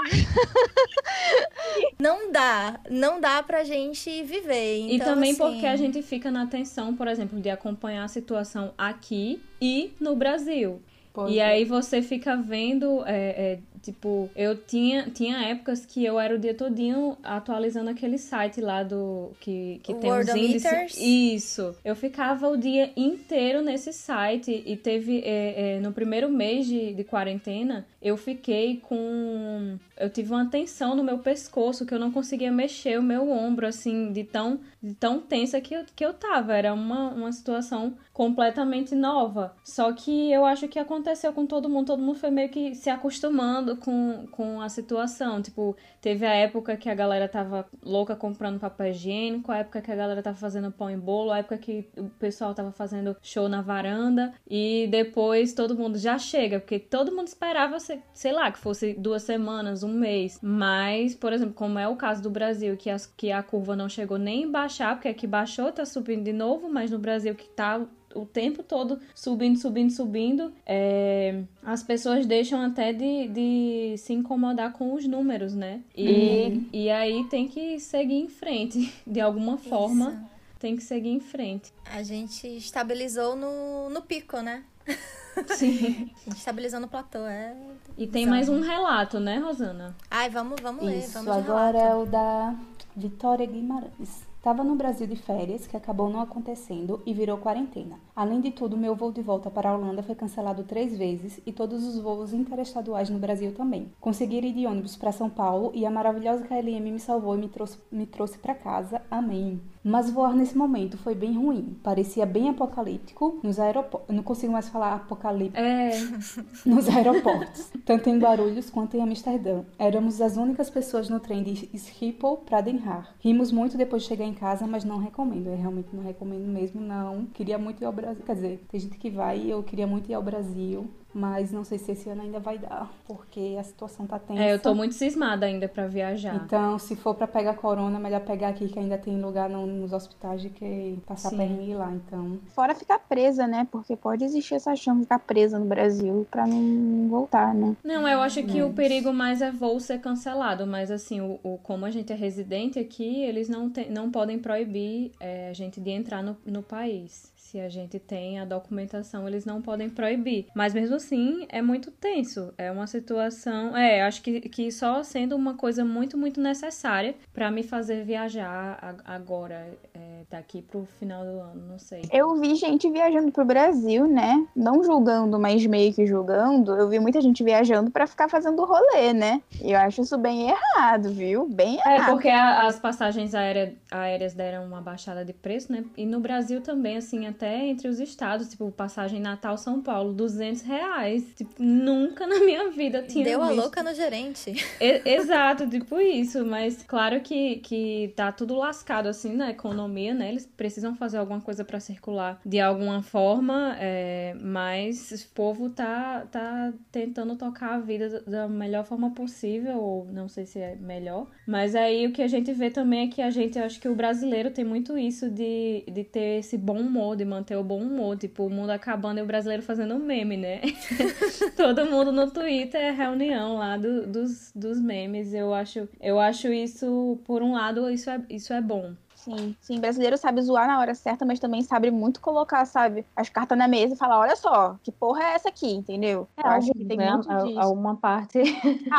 não 1.99 2.33
dá, 2.33 2.81
não 2.89 3.21
dá 3.21 3.43
pra 3.43 3.65
gente 3.65 4.23
viver. 4.23 4.42
Ver. 4.43 4.89
E 4.89 4.97
Então, 4.97 5.15
também 5.15 5.31
assim, 5.31 5.39
porque 5.39 5.67
a 5.67 5.77
gente 5.77 6.03
fica 6.03 6.31
na 6.31 6.47
tensão, 6.47 6.95
por 6.95 7.09
exemplo, 7.09 7.41
de 7.41 7.49
acompanhar 7.49 8.05
a 8.05 8.09
situação 8.09 8.73
aqui 8.77 9.41
e 9.61 9.93
no 10.01 10.15
Brasil. 10.17 10.81
Pois 11.13 11.33
E 11.33 11.39
é. 11.39 11.45
aí 11.45 11.65
você 11.65 12.01
fica 12.01 12.37
vendo, 12.37 13.05
é, 13.07 13.53
é, 13.53 13.59
tipo, 13.83 14.31
eu 14.35 14.57
tinha, 14.57 15.11
tinha 15.11 15.49
épocas 15.49 15.85
que 15.85 16.05
eu 16.05 16.19
era 16.19 16.35
o 16.35 16.39
dia 16.39 16.55
todinho 16.55 17.19
atualizando 17.23 17.91
aquele 17.91 18.17
site 18.17 18.61
lá 18.61 18.83
do 18.83 19.33
que, 19.39 19.81
que 19.83 19.95
tem 19.95 20.11
os 20.11 20.29
índices. 20.29 20.97
Isso. 20.97 21.75
Eu 21.85 21.95
ficava 21.95 22.49
o 22.49 22.57
dia 22.57 22.91
inteiro 22.97 23.63
nesse 23.63 23.93
site 23.93 24.63
e 24.65 24.77
teve 24.77 25.21
é, 25.25 25.77
é, 25.77 25.81
no 25.81 25.93
primeiro 25.93 26.31
mês 26.31 26.67
de, 26.67 26.95
de 26.95 27.05
quarentena 27.05 27.87
eu 28.01 28.17
fiquei 28.17 28.79
com 28.79 29.79
eu 29.97 30.11
tive 30.11 30.33
uma 30.33 30.47
tensão 30.47 30.97
no 30.97 31.05
meu 31.05 31.19
pescoço 31.19 31.87
que 31.87 31.95
eu 31.95 31.99
não 31.99 32.11
conseguia 32.11 32.51
mexer 32.51 32.99
o 32.99 33.03
meu 33.03 33.31
ombro 33.31 33.67
assim 33.67 34.13
de 34.13 34.25
tão 34.25 34.59
tão 34.99 35.21
tensa 35.21 35.61
que 35.61 35.75
eu, 35.75 35.85
que 35.95 36.05
eu 36.05 36.13
tava. 36.15 36.55
Era 36.55 36.75
uma, 36.75 37.11
uma 37.11 37.33
situação 37.33 37.97
completamente 38.13 38.95
nova. 38.95 39.55
Só 39.65 39.93
que 39.93 40.31
eu 40.31 40.45
acho 40.45 40.69
que 40.69 40.79
aconteceu 40.79 41.33
com 41.33 41.47
todo 41.47 41.69
mundo. 41.69 41.87
Todo 41.87 42.03
mundo 42.03 42.19
foi 42.19 42.31
meio 42.31 42.49
que 42.49 42.75
se 42.75 42.91
acostumando 42.91 43.77
com, 43.77 44.27
com 44.31 44.61
a 44.61 44.69
situação. 44.69 45.41
Tipo, 45.41 45.77
teve 46.01 46.27
a 46.27 46.35
época 46.35 46.77
que 46.77 46.89
a 46.89 46.95
galera 46.95 47.29
tava 47.29 47.67
louca 47.83 48.15
comprando 48.17 48.61
papel 48.61 48.89
higiênico, 48.89 49.51
a 49.53 49.59
época 49.59 49.81
que 49.81 49.91
a 49.91 49.97
galera 49.97 50.23
tava 50.23 50.37
fazendo 50.37 50.71
pão 50.71 50.91
em 50.91 50.99
bolo, 50.99 51.31
a 51.31 51.39
época 51.39 51.59
que 51.59 51.89
o 51.97 52.09
pessoal 52.19 52.55
tava 52.55 52.73
fazendo 52.73 53.17
show 53.23 53.49
na 53.49 53.63
varanda. 53.63 54.35
E 54.49 54.89
depois 54.91 55.55
todo 55.55 55.77
mundo 55.77 55.99
já 55.99 56.19
chega, 56.19 56.61
porque 56.61 56.79
todo 56.79 57.15
mundo 57.15 57.29
esperava, 57.29 57.79
sei, 57.81 58.33
lá, 58.33 58.51
que 58.51 58.59
fosse 58.59 58.95
duas 58.95 59.23
semanas, 59.23 59.83
um 59.83 59.93
mês. 59.93 60.39
Mas, 60.43 61.15
por 61.15 61.33
exemplo, 61.33 61.55
como 61.55 61.79
é 61.79 61.89
o 61.89 61.97
caso 61.97 62.23
do 62.23 62.31
Brasil, 62.31 62.77
que, 62.77 62.91
as, 62.91 63.07
que 63.07 63.31
a 63.33 63.43
curva 63.43 63.77
não 63.77 63.89
chegou 63.89 64.19
nem 64.19 64.51
baixar, 64.73 64.95
porque 64.95 65.09
aqui 65.09 65.27
baixou, 65.27 65.71
tá 65.71 65.85
subindo 65.85 66.25
de 66.25 66.33
novo, 66.33 66.69
mas 66.69 66.91
no 66.91 66.99
Brasil 66.99 67.35
que 67.35 67.49
tá 67.49 67.83
o 68.15 68.27
tempo 68.27 68.63
todo 68.63 68.99
subindo, 69.15 69.59
subindo, 69.59 69.91
subindo, 69.91 70.53
é, 70.67 71.43
as 71.63 71.83
pessoas 71.83 72.27
deixam 72.27 72.61
até 72.61 72.93
de, 72.93 73.29
de 73.29 73.95
se 73.99 74.13
incomodar 74.13 74.73
com 74.73 74.95
os 74.95 75.07
números, 75.07 75.55
né? 75.55 75.81
E, 75.97 76.69
e 76.73 76.91
aí 76.91 77.25
tem 77.25 77.49
que 77.49 77.79
seguir 77.79 78.21
em 78.21 78.29
frente, 78.29 78.93
de 79.07 79.21
alguma 79.21 79.57
forma, 79.57 80.29
tem 80.59 80.77
que 80.77 80.83
seguir 80.83 81.11
em 81.11 81.21
frente. 81.21 81.73
A 81.85 82.03
gente 82.03 82.47
estabilizou 82.47 83.37
no, 83.37 83.91
no 83.91 84.03
pico, 84.03 84.41
né? 84.41 84.65
Sim. 85.49 86.11
A 86.27 86.31
gente 86.31 86.37
estabilizou 86.37 86.81
no 86.81 86.89
platô, 86.89 87.21
é. 87.27 87.57
E 87.97 88.07
tem 88.07 88.27
mais 88.27 88.49
um 88.49 88.61
relato, 88.61 89.19
né, 89.19 89.39
Rosana? 89.39 89.97
Ai, 90.11 90.29
vamos, 90.29 90.61
vamos 90.61 90.85
ler, 90.85 90.99
Isso, 90.99 91.13
vamos 91.15 91.33
de 91.33 91.39
agora 91.39 91.79
relato. 91.79 91.95
é 91.95 92.03
o 92.03 92.07
da 92.07 92.55
Vitória 92.95 93.47
Guimarães. 93.47 94.32
Estava 94.43 94.65
no 94.65 94.75
Brasil 94.75 95.07
de 95.07 95.15
férias, 95.15 95.69
que 95.69 95.77
acabou 95.77 96.11
não 96.11 96.21
acontecendo 96.21 97.01
e 97.07 97.15
virou 97.15 97.39
quarentena. 97.39 98.01
Além 98.15 98.41
de 98.41 98.51
tudo, 98.51 98.77
meu 98.77 98.95
voo 98.95 99.11
de 99.11 99.23
volta 99.23 99.51
para 99.51 99.71
a 99.71 99.75
Holanda 99.75 100.03
foi 100.03 100.15
cancelado 100.15 100.65
três 100.65 100.97
vezes 100.97 101.41
e 101.47 101.53
todos 101.53 101.85
os 101.87 101.99
voos 101.99 102.33
interestaduais 102.33 103.09
no 103.09 103.19
Brasil 103.19 103.53
também. 103.53 103.91
Consegui 104.01 104.37
ir 104.37 104.53
de 104.53 104.67
ônibus 104.67 104.97
para 104.97 105.13
São 105.13 105.31
Paulo 105.31 105.73
e 105.75 105.87
a 105.87 105.91
maravilhosa 105.91 106.45
KLM 106.45 106.91
me 106.93 107.01
salvou 107.01 107.35
e 107.35 107.39
me 107.39 107.49
trouxe, 107.49 107.79
me 107.91 108.07
trouxe 108.07 108.39
para 108.39 108.55
casa. 108.55 109.01
Amém. 109.11 109.61
Mas 109.85 110.11
voar 110.11 110.35
nesse 110.35 110.57
momento 110.57 110.97
foi 110.97 111.15
bem 111.15 111.37
ruim. 111.37 111.77
Parecia 111.83 112.25
bem 112.25 112.49
apocalíptico 112.49 113.41
nos 113.43 113.59
aeroportos. 113.59 114.15
Não 114.15 114.23
consigo 114.23 114.53
mais 114.53 114.69
falar 114.69 114.95
apocalíptico 114.95 115.59
É, 115.59 115.91
nos 116.65 116.89
aeroportos, 116.89 117.71
tanto 117.85 118.09
em 118.09 118.19
Guarulhos 118.19 118.71
quanto 118.71 118.97
em 118.97 119.03
Amsterdã. 119.03 119.63
Éramos 119.79 120.21
as 120.21 120.37
únicas 120.37 120.71
pessoas 120.71 121.09
no 121.09 121.19
trem 121.19 121.43
de 121.43 121.77
Schiphol 121.77 122.37
para 122.39 122.61
Den 122.61 122.81
Haag. 122.87 123.09
Rimos 123.21 123.51
muito 123.51 123.77
depois 123.77 124.03
de 124.03 124.09
chegar 124.09 124.25
em 124.25 124.35
casa, 124.35 124.67
mas 124.67 124.85
não 124.85 124.99
recomendo. 124.99 125.49
Eu 125.49 125.57
realmente 125.57 125.89
não 125.93 126.05
recomendo 126.05 126.47
mesmo, 126.47 126.81
não. 126.81 127.27
Queria 127.27 127.59
muito 127.59 127.83
ir 127.83 127.85
ao 127.85 127.93
Brasil. 128.03 128.23
Quer 128.27 128.35
dizer, 128.35 128.65
tem 128.71 128.81
gente 128.81 128.99
que 128.99 129.11
vai 129.11 129.39
e 129.39 129.51
eu 129.51 129.63
queria 129.63 129.87
muito 129.87 130.11
ir 130.11 130.15
ao 130.15 130.23
Brasil. 130.23 130.87
Mas 131.15 131.53
não 131.53 131.63
sei 131.63 131.77
se 131.77 131.93
esse 131.93 132.09
ano 132.09 132.23
ainda 132.23 132.41
vai 132.41 132.57
dar, 132.57 132.91
porque 133.07 133.55
a 133.61 133.63
situação 133.63 134.07
tá 134.07 134.19
tensa. 134.19 134.43
é, 134.43 134.55
eu 134.55 134.59
tô 134.59 134.75
muito 134.75 134.95
cismada 134.95 135.45
ainda 135.45 135.69
pra 135.69 135.87
viajar. 135.87 136.35
Então, 136.37 136.79
se 136.79 136.97
for 136.97 137.15
pra 137.15 137.27
pegar 137.27 137.53
corona, 137.53 137.99
melhor 138.01 138.23
pegar 138.23 138.49
aqui, 138.49 138.67
que 138.67 138.79
ainda 138.79 138.97
tem 138.97 139.21
lugar 139.21 139.51
no- 139.51 139.67
nos 139.67 139.93
hospitais 139.93 140.41
de 140.41 140.49
que 140.49 140.99
passar 141.07 141.29
Sim. 141.29 141.37
perrengue 141.37 141.75
lá. 141.75 141.93
Então, 141.93 142.39
Fora 142.55 142.75
ficar 142.75 142.99
presa, 142.99 143.47
né? 143.47 143.69
Porque 143.71 143.95
pode 143.95 144.25
existir 144.25 144.55
essa 144.55 144.75
chance 144.75 145.01
de 145.01 145.05
ficar 145.05 145.19
presa 145.19 145.59
no 145.59 145.67
Brasil 145.67 146.27
pra 146.31 146.47
não 146.47 147.09
voltar, 147.11 147.55
né? 147.55 147.77
Não, 147.85 148.09
eu 148.09 148.23
acho 148.23 148.43
que 148.45 148.61
É. 148.61 148.65
o 148.65 148.73
perigo 148.73 149.13
mais 149.13 149.43
é 149.43 149.51
voo 149.53 149.79
ser 149.81 150.01
cancelado, 150.01 150.67
mas 150.67 150.91
assim, 150.91 151.21
o, 151.21 151.39
o- 151.43 151.59
como 151.63 151.85
a 151.85 151.91
gente 151.91 152.11
é 152.11 152.17
residente 152.17 152.79
aqui, 152.79 153.21
eles 153.23 153.51
não, 153.51 153.69
tem, 153.69 153.91
não 153.91 154.11
podem 154.11 154.39
proibir 154.39 155.13
é, 155.21 155.51
a 155.51 155.53
gente 155.53 155.79
de 155.79 155.91
entrar 155.91 156.23
no, 156.23 156.35
no 156.47 156.63
país. 156.63 157.31
Se 157.53 157.61
a 157.61 157.69
gente 157.69 157.99
tem 157.99 158.39
a 158.41 158.47
documentação, 158.47 159.29
eles 159.29 159.45
não 159.45 159.61
podem 159.61 159.91
proibir. 159.91 160.47
Mas 160.55 160.73
mesmo 160.73 160.97
assim, 160.97 161.45
é 161.51 161.61
muito 161.61 161.91
tenso. 161.91 162.51
É 162.57 162.71
uma 162.73 162.87
situação. 162.87 163.77
É, 163.77 164.01
acho 164.01 164.23
que, 164.23 164.41
que 164.41 164.73
só 164.73 165.03
sendo 165.03 165.37
uma 165.37 165.53
coisa 165.53 165.85
muito, 165.85 166.17
muito 166.17 166.41
necessária 166.41 167.15
pra 167.31 167.51
me 167.51 167.63
fazer 167.63 168.05
viajar 168.07 168.97
agora, 169.05 169.69
é, 169.93 170.23
daqui 170.31 170.63
pro 170.63 170.87
final 170.99 171.25
do 171.25 171.41
ano, 171.43 171.63
não 171.73 171.79
sei. 171.79 172.01
Eu 172.11 172.35
vi 172.41 172.55
gente 172.55 172.89
viajando 172.89 173.31
pro 173.31 173.45
Brasil, 173.45 174.07
né? 174.09 174.47
Não 174.57 174.83
julgando, 174.83 175.39
mas 175.39 175.67
meio 175.67 175.93
que 175.93 176.07
julgando. 176.07 176.73
Eu 176.73 176.89
vi 176.89 176.99
muita 176.99 177.21
gente 177.21 177.45
viajando 177.45 177.91
pra 177.91 178.07
ficar 178.07 178.31
fazendo 178.31 178.65
rolê, 178.65 179.13
né? 179.13 179.43
E 179.61 179.73
eu 179.73 179.79
acho 179.79 180.01
isso 180.01 180.17
bem 180.17 180.49
errado, 180.49 181.11
viu? 181.13 181.47
Bem 181.51 181.79
É, 181.85 181.97
errado. 181.97 182.13
porque 182.13 182.31
a- 182.31 182.67
as 182.67 182.79
passagens 182.81 183.35
aérea- 183.35 183.75
aéreas 183.93 184.35
deram 184.35 184.65
uma 184.67 184.81
baixada 184.81 185.25
de 185.25 185.33
preço, 185.33 185.71
né? 185.73 185.85
E 185.97 186.05
no 186.05 186.21
Brasil 186.21 186.61
também, 186.61 186.97
assim, 186.97 187.27
até 187.27 187.67
entre 187.67 187.87
os 187.89 188.01
estados, 188.01 188.49
tipo, 188.49 188.71
passagem 188.73 189.21
Natal-São 189.21 189.81
Paulo, 189.81 190.13
200 190.13 190.63
reais. 190.63 191.25
Tipo, 191.37 191.51
nunca 191.63 192.27
na 192.27 192.41
minha 192.41 192.71
vida 192.71 193.03
tinha 193.03 193.25
Deu 193.25 193.43
a 193.43 193.47
visto. 193.49 193.61
louca 193.61 193.83
no 193.83 193.95
gerente. 193.95 194.53
E- 194.81 195.03
exato, 195.09 195.69
tipo 195.69 195.99
isso. 196.01 196.45
Mas 196.45 196.83
claro 196.83 197.21
que, 197.21 197.57
que 197.57 198.13
tá 198.17 198.31
tudo 198.33 198.55
lascado, 198.57 199.07
assim, 199.09 199.35
na 199.37 199.51
economia, 199.51 200.13
né? 200.15 200.29
Eles 200.31 200.47
precisam 200.47 200.95
fazer 200.95 201.19
alguma 201.19 201.41
coisa 201.41 201.65
pra 201.65 201.79
circular 201.81 202.41
de 202.45 202.61
alguma 202.61 203.03
forma, 203.03 203.77
é, 203.79 204.35
mas 204.41 205.11
o 205.13 205.35
povo 205.35 205.71
tá, 205.71 206.27
tá 206.31 206.73
tentando 206.91 207.37
tocar 207.37 207.75
a 207.75 207.79
vida 207.79 208.21
da 208.27 208.43
da 208.43 208.49
melhor 208.49 208.85
forma 208.85 209.11
possível, 209.11 209.79
ou 209.79 210.05
não 210.07 210.27
sei 210.27 210.47
se 210.47 210.59
é 210.59 210.75
melhor. 210.75 211.29
Mas 211.47 211.75
aí 211.77 212.07
o 212.07 212.13
que 212.13 212.23
a 212.23 212.27
gente 212.27 212.53
vê 212.53 212.71
também 212.71 213.07
é 213.07 213.11
que 213.11 213.23
a 213.23 213.31
gente, 213.31 213.59
eu 213.59 213.65
acho 213.65 213.79
que 213.83 213.89
o 213.89 213.97
brasileiro 213.97 214.49
tem 214.53 214.65
muito 214.65 214.97
isso 214.97 215.29
de, 215.29 215.83
de 215.91 216.05
ter 216.05 216.39
esse 216.39 216.57
bom 216.57 216.79
humor, 216.79 217.17
de 217.17 217.25
manter 217.25 217.57
o 217.57 217.65
bom 217.65 217.81
humor. 217.83 218.17
Tipo, 218.17 218.45
o 218.47 218.49
mundo 218.49 218.71
acabando 218.71 219.19
e 219.19 219.23
o 219.23 219.27
brasileiro 219.27 219.61
fazendo 219.61 219.99
meme, 219.99 220.37
né? 220.37 220.61
Todo 221.57 221.85
mundo 221.87 222.13
no 222.13 222.31
Twitter 222.31 222.81
é 222.81 222.93
reunião 222.93 223.57
lá 223.57 223.77
do- 223.77 224.07
dos, 224.07 224.53
dos 224.55 224.81
memes. 224.81 225.35
Eu 225.35 225.53
acho, 225.53 225.89
eu 226.01 226.21
acho 226.21 226.47
isso, 226.53 227.19
por 227.25 227.43
um 227.43 227.55
lado, 227.55 227.91
isso 227.91 228.09
é, 228.09 228.21
isso 228.31 228.53
é 228.53 228.61
bom. 228.61 228.93
Sim, 229.23 229.55
sim, 229.61 229.81
brasileiro 229.81 230.17
sabe 230.17 230.43
zoar 230.43 230.67
na 230.67 230.81
hora 230.81 230.95
certa, 230.95 231.25
mas 231.25 231.39
também 231.39 231.63
sabe 231.63 231.91
muito 231.91 232.21
colocar, 232.21 232.65
sabe, 232.65 233.07
as 233.15 233.29
cartas 233.29 233.57
na 233.57 233.69
mesa 233.69 233.95
e 233.95 233.97
falar, 233.97 234.19
olha 234.19 234.35
só, 234.35 234.77
que 234.83 234.91
porra 234.91 235.23
é 235.23 235.35
essa 235.35 235.49
aqui, 235.49 235.71
entendeu? 235.71 236.29
Eu 236.37 236.51
acho 236.51 236.73
que 236.73 236.85
tem 236.85 236.97
né? 236.97 237.13
muito 237.13 237.29
disso. 237.29 237.59
Alguma 237.59 237.97
parte. 237.97 238.39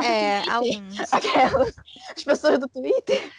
É, 0.04 0.50
alguns. 0.50 1.14
Aquelas, 1.14 1.76
as 2.16 2.24
pessoas 2.24 2.60
do 2.60 2.68
Twitter. 2.68 3.32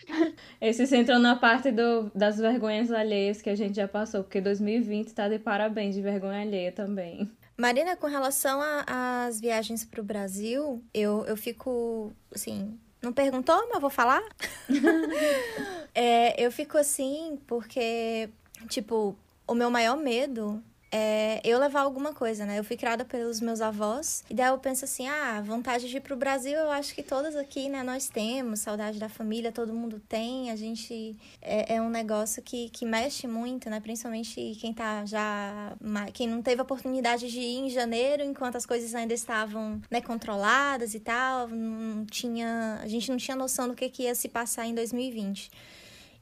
Esses 0.61 0.93
entram 0.93 1.19
na 1.19 1.37
parte 1.37 1.71
do, 1.71 2.11
das 2.15 2.39
vergonhas 2.39 2.91
alheias 2.91 3.43
que 3.43 3.51
a 3.51 3.57
gente 3.57 3.77
já 3.77 3.89
passou, 3.89 4.23
porque 4.23 4.41
2020 4.41 5.13
tá 5.13 5.29
de 5.29 5.39
parabéns 5.39 5.95
de 5.95 6.01
vergonha 6.01 6.41
alheia 6.41 6.73
também. 6.73 7.31
Marina, 7.57 7.97
com 7.97 8.07
relação 8.07 8.61
às 8.87 9.41
viagens 9.41 9.85
pro 9.85 10.03
Brasil, 10.03 10.83
eu, 10.93 11.25
eu 11.27 11.37
fico, 11.37 12.13
assim, 12.35 12.79
não 13.05 13.13
perguntou, 13.13 13.57
mas 13.67 13.75
eu 13.75 13.81
vou 13.81 13.91
falar? 13.91 14.23
É, 15.97 16.45
eu 16.45 16.51
fico 16.51 16.77
assim 16.77 17.39
porque, 17.47 18.29
tipo, 18.69 19.17
o 19.47 19.55
meu 19.55 19.71
maior 19.71 19.97
medo 19.97 20.61
é 20.97 21.41
eu 21.43 21.59
levar 21.59 21.81
alguma 21.81 22.15
coisa, 22.15 22.47
né? 22.47 22.57
Eu 22.57 22.63
fui 22.63 22.77
criada 22.77 23.05
pelos 23.05 23.41
meus 23.41 23.61
avós, 23.61 24.23
e 24.31 24.35
daí 24.35 24.49
eu 24.49 24.59
penso 24.59 24.85
assim, 24.85 25.09
ah, 25.09 25.43
vontade 25.45 25.89
de 25.89 25.97
ir 25.97 26.01
pro 26.01 26.15
Brasil, 26.17 26.57
eu 26.57 26.71
acho 26.71 26.95
que 26.95 27.03
todas 27.03 27.35
aqui, 27.35 27.69
né, 27.69 27.83
nós 27.83 28.09
temos, 28.09 28.61
saudade 28.61 29.01
da 29.01 29.09
família, 29.09 29.51
todo 29.51 29.73
mundo 29.75 30.01
tem, 30.09 30.53
a 30.53 30.57
gente, 30.57 31.17
é, 31.43 31.75
é 31.75 31.83
um 31.83 31.91
negócio 31.91 32.41
que, 32.41 32.69
que 32.69 32.87
mexe 32.87 33.27
muito, 33.27 33.69
né? 33.69 33.81
Principalmente 33.81 34.57
quem 34.61 34.73
tá 34.73 35.05
já, 35.05 35.73
quem 36.13 36.29
não 36.29 36.41
teve 36.41 36.61
a 36.61 36.65
oportunidade 36.65 37.29
de 37.29 37.41
ir 37.41 37.59
em 37.59 37.71
janeiro, 37.71 38.23
enquanto 38.23 38.55
as 38.55 38.65
coisas 38.65 38.95
ainda 38.95 39.15
estavam, 39.15 39.83
né, 39.91 40.01
controladas 40.01 40.95
e 40.95 41.01
tal, 41.01 41.49
não 41.49 42.05
tinha, 42.07 42.79
a 42.81 42.87
gente 42.87 43.11
não 43.11 43.17
tinha 43.17 43.37
noção 43.37 43.67
do 43.67 43.75
que, 43.75 43.89
que 43.89 44.05
ia 44.05 44.15
se 44.15 44.29
passar 44.29 44.65
em 44.65 44.75
2020. 44.75 45.51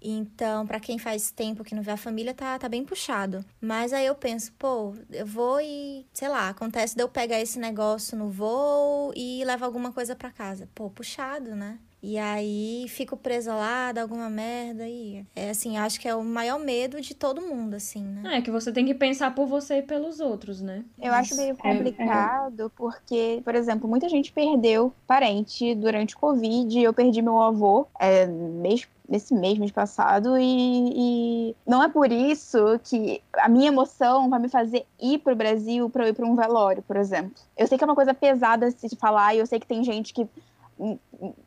Então, 0.03 0.67
pra 0.67 0.81
quem 0.81 0.99
faz 0.99 1.31
tempo 1.31 1.63
que 1.65 1.75
não 1.75 1.83
vê 1.83 1.93
a 1.93 1.97
família, 1.97 2.35
tá, 2.35 2.59
tá 2.59 2.69
bem 2.69 2.85
puxado. 2.85 3.45
Mas 3.61 3.93
aí 3.93 4.07
eu 4.07 4.15
penso, 4.15 4.53
pô, 4.59 4.95
eu 5.11 5.27
vou 5.27 5.61
e, 5.61 6.05
sei 6.13 6.29
lá, 6.29 6.49
acontece 6.49 6.97
de 6.97 7.03
eu 7.03 7.09
pegar 7.09 7.41
esse 7.41 7.59
negócio 7.59 8.17
no 8.19 8.29
voo 8.29 9.13
e 9.15 9.45
levar 9.45 9.67
alguma 9.67 9.93
coisa 9.93 10.17
pra 10.17 10.31
casa. 10.31 10.69
Pô, 10.75 10.91
puxado, 10.91 11.55
né? 11.55 11.79
E 12.03 12.19
aí 12.19 12.87
fico 12.89 13.17
presa 13.17 13.55
lá, 13.55 13.93
dá 13.93 14.03
alguma 14.03 14.29
merda 14.29 14.89
e 14.89 15.25
é 15.37 15.51
assim, 15.51 15.79
acho 15.79 16.01
que 16.01 16.09
é 16.09 16.15
o 16.15 16.25
maior 16.25 16.59
medo 16.59 17.01
de 17.01 17.15
todo 17.15 17.41
mundo, 17.41 17.75
assim, 17.75 18.03
né? 18.03 18.39
É 18.39 18.43
que 18.43 18.51
você 18.51 18.73
tem 18.73 18.85
que 18.85 18.93
pensar 18.93 19.33
por 19.37 19.47
você 19.47 19.77
e 19.77 19.83
pelos 19.83 20.19
outros, 20.19 20.61
né? 20.61 20.85
Eu 21.01 21.13
acho 21.13 21.37
meio 21.37 21.57
complicado 21.57 22.73
porque, 22.75 23.41
por 23.45 23.55
exemplo, 23.55 23.89
muita 23.89 24.09
gente 24.09 24.33
perdeu 24.33 24.93
parente 25.07 25.77
durante 25.77 26.17
o 26.17 26.19
Covid. 26.19 26.77
Eu 26.81 26.93
perdi 26.93 27.23
meu 27.23 27.41
avô 27.41 27.87
é, 28.01 28.27
mês 28.27 28.89
nesse 29.13 29.35
mês, 29.35 29.59
mês 29.59 29.71
passado, 29.71 30.39
e, 30.39 31.51
e, 31.51 31.57
não 31.67 31.83
é 31.83 31.89
por 31.89 32.11
isso 32.11 32.81
que 32.83 33.23
a 33.35 33.47
minha 33.47 33.69
emoção 33.69 34.31
vai 34.31 34.41
me 34.41 34.49
fazer 34.49 34.87
ir 34.99 35.19
pro 35.19 35.37
Brasil 35.37 35.91
para 35.91 36.09
ir 36.09 36.15
para 36.15 36.25
um 36.25 36.35
velório, 36.35 36.83
por 36.83 36.97
exemplo. 36.97 37.35
Eu 37.55 37.67
sei 37.67 37.77
que 37.77 37.85
é 37.85 37.87
uma 37.87 37.95
coisa 37.95 38.15
pesada 38.15 38.71
se 38.71 38.97
falar, 38.97 39.35
e 39.35 39.39
eu 39.41 39.47
sei 39.47 39.61
que 39.61 39.67
tem 39.67 39.85
gente 39.85 40.15
que 40.15 40.27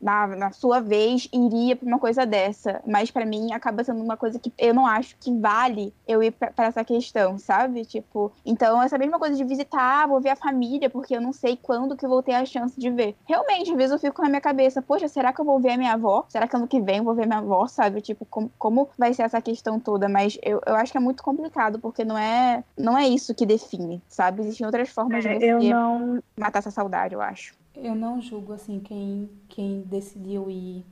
na, 0.02 0.28
na 0.28 0.52
sua 0.52 0.80
vez, 0.80 1.28
iria 1.34 1.76
para 1.76 1.88
uma 1.88 2.00
coisa 2.00 2.26
dessa. 2.26 2.82
Mas 2.86 3.12
para 3.12 3.26
mim 3.26 3.52
acaba 3.54 3.84
sendo 3.84 4.02
uma 4.02 4.16
coisa 4.16 4.40
que 4.40 4.52
eu 4.58 4.74
não 4.74 4.86
acho 4.86 5.18
que 5.20 5.38
vale 5.38 5.94
eu 6.08 6.24
ir 6.24 6.32
para 6.32 6.66
essa 6.66 6.84
questão, 6.84 7.38
sabe? 7.38 7.84
Tipo, 7.86 8.32
então 8.46 8.82
essa 8.82 8.98
mesma 8.98 9.20
coisa 9.20 9.36
de 9.36 9.44
visitar, 9.44 10.08
vou 10.08 10.22
ver 10.22 10.30
a 10.30 10.36
família, 10.36 10.90
porque 10.90 11.16
eu 11.16 11.22
não 11.22 11.34
sei 11.34 11.58
quando 11.62 11.96
que 11.98 12.06
eu 12.06 12.10
vou 12.10 12.24
ter 12.24 12.34
a 12.34 12.46
chance 12.46 12.80
de 12.80 12.90
ver. 12.90 13.16
Realmente, 13.26 13.72
às 13.72 13.78
vezes 13.78 13.92
eu 13.92 14.00
fico 14.00 14.22
na 14.22 14.30
minha 14.30 14.42
cabeça, 14.42 14.82
poxa, 14.82 15.08
será 15.08 15.34
que 15.34 15.42
eu 15.42 15.46
vou 15.46 15.60
ver 15.60 15.72
a 15.72 15.78
minha 15.78 15.94
avó? 15.94 16.26
Será 16.30 16.48
que 16.48 16.56
ano 16.56 16.68
que 16.68 16.80
vem 16.82 16.98
eu 16.98 17.04
vou 17.04 17.14
ver 17.16 17.26
minha 17.26 17.40
avó, 17.40 17.68
sabe? 17.68 18.02
Tipo, 18.02 18.26
como, 18.26 18.52
como 18.58 18.90
vai 18.98 19.14
ser 19.14 19.24
essa 19.24 19.42
questão 19.42 19.80
toda? 19.80 20.08
Mas 20.08 20.38
eu, 20.42 20.62
eu 20.66 20.76
acho 20.76 20.92
que 20.92 20.98
é 20.98 21.02
muito 21.02 21.24
complicado, 21.24 21.80
porque 21.80 22.06
não 22.06 22.18
é, 22.18 22.64
não 22.78 22.98
é 22.98 23.08
isso 23.08 23.36
que 23.36 23.46
define, 23.46 24.02
sabe? 24.08 24.42
Existem 24.42 24.66
outras 24.66 24.90
formas 24.90 25.26
É, 25.26 25.38
de 25.38 25.46
eu 25.46 25.60
você 25.60 25.74
não. 25.74 26.24
matar 26.40 26.60
essa 26.60 26.72
saudade, 26.72 27.14
eu 27.14 27.22
acho. 27.22 27.54
Eu 27.78 27.96
não 27.96 28.22
julgo 28.22 28.54
assim 28.54 28.80
quem, 28.80 29.30
quem 29.48 29.82
decidiu 29.82 30.50
ir 30.50 30.86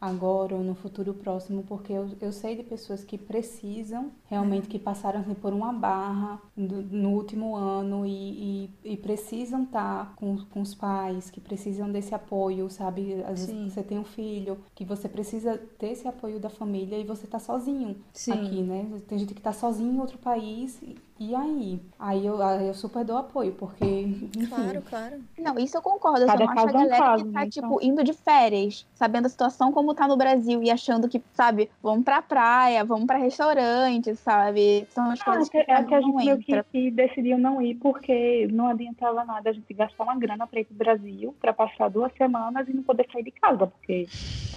agora 0.00 0.56
ou 0.56 0.64
no 0.64 0.74
futuro 0.74 1.14
próximo, 1.14 1.62
porque 1.62 1.92
eu, 1.92 2.08
eu 2.20 2.32
sei 2.32 2.56
de 2.56 2.64
pessoas 2.64 3.04
que 3.04 3.16
precisam, 3.16 4.10
realmente 4.24 4.66
que 4.66 4.76
passaram 4.76 5.20
assim, 5.20 5.32
por 5.34 5.52
uma 5.52 5.72
barra 5.72 6.40
do- 6.56 6.82
no 6.82 7.10
último 7.10 7.54
ano 7.54 8.04
e, 8.04 8.64
e, 8.84 8.92
e 8.94 8.96
precisam 8.96 9.62
estar 9.62 10.12
com, 10.16 10.36
com 10.46 10.60
os 10.60 10.74
pais, 10.74 11.30
que 11.30 11.40
precisam 11.40 11.88
desse 11.90 12.12
apoio, 12.16 12.68
sabe? 12.68 13.22
Às 13.22 13.40
Sim. 13.40 13.52
vezes 13.58 13.74
você 13.74 13.82
tem 13.84 13.96
um 13.96 14.04
filho, 14.04 14.58
que 14.74 14.84
você 14.84 15.08
precisa 15.08 15.56
ter 15.78 15.90
esse 15.92 16.08
apoio 16.08 16.40
da 16.40 16.50
família 16.50 16.98
e 16.98 17.04
você 17.04 17.24
tá 17.28 17.38
sozinho 17.38 17.96
Sim. 18.12 18.32
aqui, 18.32 18.60
né? 18.60 18.90
Tem 19.06 19.18
gente 19.18 19.34
que 19.34 19.40
tá 19.40 19.52
sozinho 19.52 19.92
em 19.94 20.00
outro 20.00 20.18
país 20.18 20.80
e, 21.20 21.34
aí? 21.34 21.80
Aí 21.98 22.26
eu, 22.26 22.42
aí 22.42 22.66
eu 22.66 22.74
super 22.74 23.04
dou 23.04 23.16
apoio, 23.16 23.52
porque, 23.52 23.84
enfim, 23.84 24.46
Claro, 24.46 24.82
claro. 24.82 25.20
Não, 25.38 25.58
isso 25.58 25.76
eu 25.76 25.82
concordo. 25.82 26.20
Eu 26.22 26.26
só 26.26 26.32
Cada 26.32 26.44
não 26.44 26.52
acho 26.52 26.60
a 26.60 26.62
é 26.62 26.66
um 26.66 26.72
galera 26.72 26.98
caso, 27.04 27.24
que 27.26 27.32
tá, 27.32 27.40
né? 27.40 27.48
tipo, 27.48 27.78
indo 27.82 28.02
de 28.04 28.12
férias, 28.12 28.86
sabendo 28.94 29.26
a 29.26 29.28
situação 29.28 29.72
como 29.72 29.94
tá 29.94 30.06
no 30.08 30.16
Brasil 30.16 30.62
e 30.62 30.70
achando 30.70 31.08
que, 31.08 31.22
sabe, 31.34 31.70
vamos 31.82 32.04
pra 32.04 32.22
praia, 32.22 32.84
vamos 32.84 33.06
pra 33.06 33.18
restaurante, 33.18 34.14
sabe? 34.16 34.86
São 34.90 35.10
as 35.10 35.20
Ah, 35.20 35.24
coisas 35.24 35.48
que, 35.48 35.58
é 35.58 35.64
pra 35.64 35.78
é 35.78 35.84
que 35.84 35.94
a 35.94 36.00
não 36.00 36.06
gente 36.08 36.16
meio 36.16 36.38
que, 36.38 36.52
entra. 36.52 36.66
que 36.72 36.90
decidiu 36.90 37.38
não 37.38 37.62
ir 37.62 37.74
porque 37.76 38.48
não 38.52 38.68
adiantava 38.68 39.24
nada 39.24 39.50
a 39.50 39.52
gente 39.52 39.72
gastar 39.74 40.02
uma 40.04 40.16
grana 40.16 40.46
para 40.46 40.60
ir 40.60 40.64
pro 40.64 40.74
Brasil 40.76 41.34
para 41.40 41.52
passar 41.52 41.88
duas 41.88 42.12
semanas 42.16 42.68
e 42.68 42.72
não 42.72 42.82
poder 42.82 43.06
sair 43.12 43.22
de 43.22 43.30
casa, 43.32 43.66
porque 43.66 44.08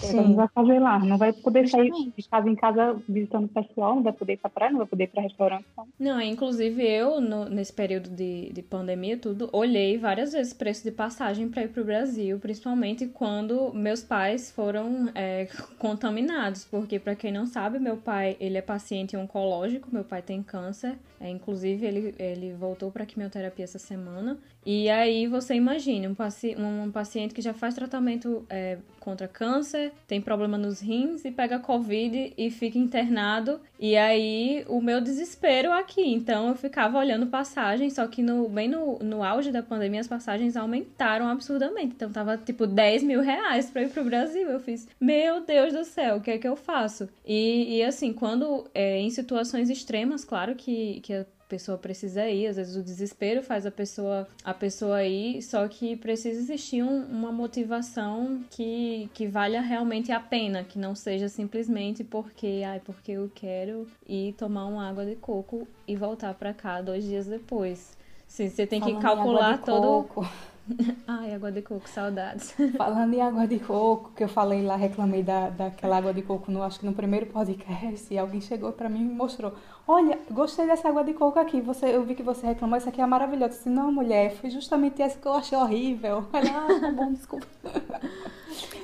gente 0.02 0.28
Sim. 0.28 0.36
vai 0.36 0.48
fazer 0.54 0.80
lá. 0.80 1.00
Não 1.00 1.18
vai 1.18 1.32
poder 1.34 1.68
sair 1.70 1.90
de 1.92 2.30
casa 2.30 2.50
em 2.50 2.56
casa 2.56 3.02
visitando 3.08 3.46
o 3.46 3.50
pessoal, 3.50 3.96
não 3.96 4.04
vai 4.04 4.14
poder 4.14 4.34
ir 4.34 4.38
pra 4.38 4.50
praia, 4.50 4.72
não 4.72 4.80
vai 4.80 4.88
poder 4.88 5.06
ir 5.06 5.08
pra 5.08 5.22
restaurante. 5.22 5.66
Então, 5.72 5.88
Não, 6.00 6.22
inclusive 6.22 6.45
eu, 6.82 7.20
no- 7.22 7.46
nesse 7.50 7.74
período 7.74 8.10
de, 8.10 8.52
de 8.54 8.62
pandemia 8.62 9.18
tudo, 9.18 9.50
olhei 9.52 9.98
várias 9.98 10.34
vezes 10.34 10.54
o 10.54 10.56
preço 10.56 10.84
de 10.84 10.92
passagem 10.92 11.50
para 11.50 11.64
ir 11.64 11.70
pro 11.70 11.84
Brasil, 11.84 12.38
principalmente 12.40 13.08
quando 13.08 13.74
meus 13.74 14.04
pais 14.04 14.52
foram 14.52 15.10
é, 15.16 15.48
contaminados, 15.80 16.66
porque 16.66 17.00
para 17.00 17.16
quem 17.16 17.32
não 17.32 17.46
sabe, 17.46 17.80
meu 17.80 17.98
pai, 17.98 18.38
ele 18.40 18.58
é 18.58 18.62
paciente 18.62 19.16
oncológico, 19.18 19.90
meu 19.92 20.04
pai 20.04 20.22
tem 20.22 20.44
câncer, 20.44 20.96
é, 21.26 21.30
inclusive 21.30 21.84
ele, 21.84 22.16
ele 22.20 22.54
voltou 22.54 22.92
para 22.92 23.04
quimioterapia 23.04 23.66
essa 23.66 23.80
semana, 23.80 24.38
e 24.66 24.90
aí 24.90 25.28
você 25.28 25.54
imagine, 25.54 26.08
um, 26.08 26.16
paci 26.16 26.56
um 26.58 26.92
paciente 26.92 27.36
que 27.36 27.42
já 27.42 27.54
faz 27.54 27.76
tratamento 27.76 28.46
é, 28.50 28.78
contra 29.00 29.28
câncer, 29.28 29.94
tem 30.08 30.20
problema 30.20 30.58
nos 30.58 30.80
rins 30.80 31.24
e 31.24 31.30
pega 31.30 31.60
Covid 31.60 32.34
e 32.36 32.50
fica 32.50 32.80
internado. 32.80 33.62
E 33.80 33.96
aí 33.96 34.66
o 34.68 34.82
meu 34.82 35.00
desespero 35.00 35.72
aqui. 35.72 36.02
Então 36.02 36.50
eu 36.50 36.56
ficava 36.56 36.98
olhando 36.98 37.28
passagem, 37.28 37.92
só 37.92 38.08
que 38.08 38.24
no, 38.24 38.50
bem 38.50 38.68
no, 38.68 38.98
no 38.98 39.24
auge 39.24 39.52
da 39.52 39.62
pandemia 39.62 40.02
as 40.02 40.08
passagens 40.08 40.58
aumentaram 40.58 41.28
absurdamente. 41.28 41.94
Então 41.96 42.12
tava 42.12 42.36
tipo 42.36 42.66
10 42.66 43.04
mil 43.04 43.22
reais 43.22 43.70
pra 43.70 43.84
ir 43.84 43.90
pro 43.90 44.04
Brasil. 44.04 44.50
Eu 44.50 44.60
fiz, 44.60 44.88
meu 45.00 45.46
Deus 45.46 45.74
do 45.74 45.86
céu, 45.86 46.18
o 46.18 46.22
que 46.22 46.32
é 46.32 46.38
que 46.40 46.48
eu 46.48 46.56
faço? 46.56 47.08
E, 47.24 47.78
e 47.78 47.84
assim, 47.84 48.12
quando 48.12 48.66
é, 48.74 48.98
em 48.98 49.12
situações 49.12 49.70
extremas, 49.70 50.26
claro 50.26 50.56
que, 50.56 51.02
que 51.02 51.14
pessoa 51.48 51.78
precisa 51.78 52.28
ir, 52.28 52.48
às 52.48 52.56
vezes 52.56 52.76
o 52.76 52.82
desespero 52.84 53.42
faz 53.44 53.66
a 53.66 53.72
pessoa 53.72 54.28
a 54.44 54.54
pessoa 54.54 55.04
ir, 55.04 55.42
só 55.42 55.68
que 55.68 55.96
precisa 55.96 56.40
existir 56.40 56.82
um- 56.84 57.06
uma 57.06 57.32
motivação 57.32 58.44
que, 58.50 59.10
que 59.14 59.28
valha 59.28 59.62
realmente 59.62 60.12
a 60.12 60.20
pena, 60.20 60.64
que 60.64 60.78
não 60.80 60.96
seja 60.96 61.30
simplesmente 61.30 62.04
porque, 62.04 62.64
ai, 62.66 62.82
porque 62.84 63.12
eu 63.14 63.30
quero 63.34 63.88
ir 64.08 64.34
tomar 64.34 64.66
uma 64.66 64.88
água 64.90 65.06
de 65.06 65.16
coco 65.16 65.68
e 65.88 65.96
voltar 65.96 66.34
pra 66.34 66.54
cá 66.54 66.82
dois 66.82 67.04
dias 67.04 67.26
depois. 67.26 67.96
Sim, 68.28 68.50
você 68.50 68.66
tem 68.66 68.80
que 68.82 68.88
falando 68.92 69.06
água 69.06 69.16
calcular 69.16 69.58
de 69.58 69.64
todo. 69.66 70.04
coco, 70.08 70.28
Ai, 71.08 71.32
água 71.36 71.52
de 71.52 71.62
coco, 71.62 71.88
saudades. 71.88 72.56
Falando 72.76 73.14
em 73.14 73.22
água 73.22 73.48
de 73.48 73.60
coco, 73.60 74.12
que 74.16 74.24
eu 74.24 74.28
falei 74.28 74.64
lá, 74.64 74.76
reclamei 74.76 75.22
da, 75.22 75.50
daquela 75.50 75.98
água 75.98 76.12
de 76.12 76.24
coco, 76.24 76.50
no, 76.52 76.64
acho 76.64 76.80
que 76.80 76.86
no 76.88 76.94
primeiro 76.94 77.28
podcast, 77.28 78.12
e 78.12 78.18
alguém 78.18 78.42
chegou 78.42 78.72
pra 78.74 78.90
mim 78.90 79.02
e 79.02 79.06
me 79.06 79.14
mostrou. 79.14 79.54
Olha, 79.88 80.18
gostei 80.32 80.66
dessa 80.66 80.90
água 80.90 81.04
de 81.04 81.14
coco 81.14 81.38
aqui. 81.38 81.62
Você, 81.62 81.96
eu 81.96 82.04
vi 82.04 82.16
que 82.16 82.24
você 82.24 82.48
reclamou, 82.48 82.76
essa 82.76 82.90
aqui 82.90 83.00
é 83.02 83.06
maravilhosa. 83.06 83.54
Eu 83.54 83.58
disse, 83.58 83.70
não, 83.70 83.92
mulher, 83.92 84.36
foi 84.36 84.50
justamente 84.50 85.02
essa 85.02 85.18
que 85.20 85.28
eu 85.28 85.34
achei 85.34 85.58
horrível. 85.58 86.26
Ela, 86.34 86.66
ah, 86.66 86.80
tá 86.80 86.92
bom, 86.92 87.14
desculpa. 87.14 87.48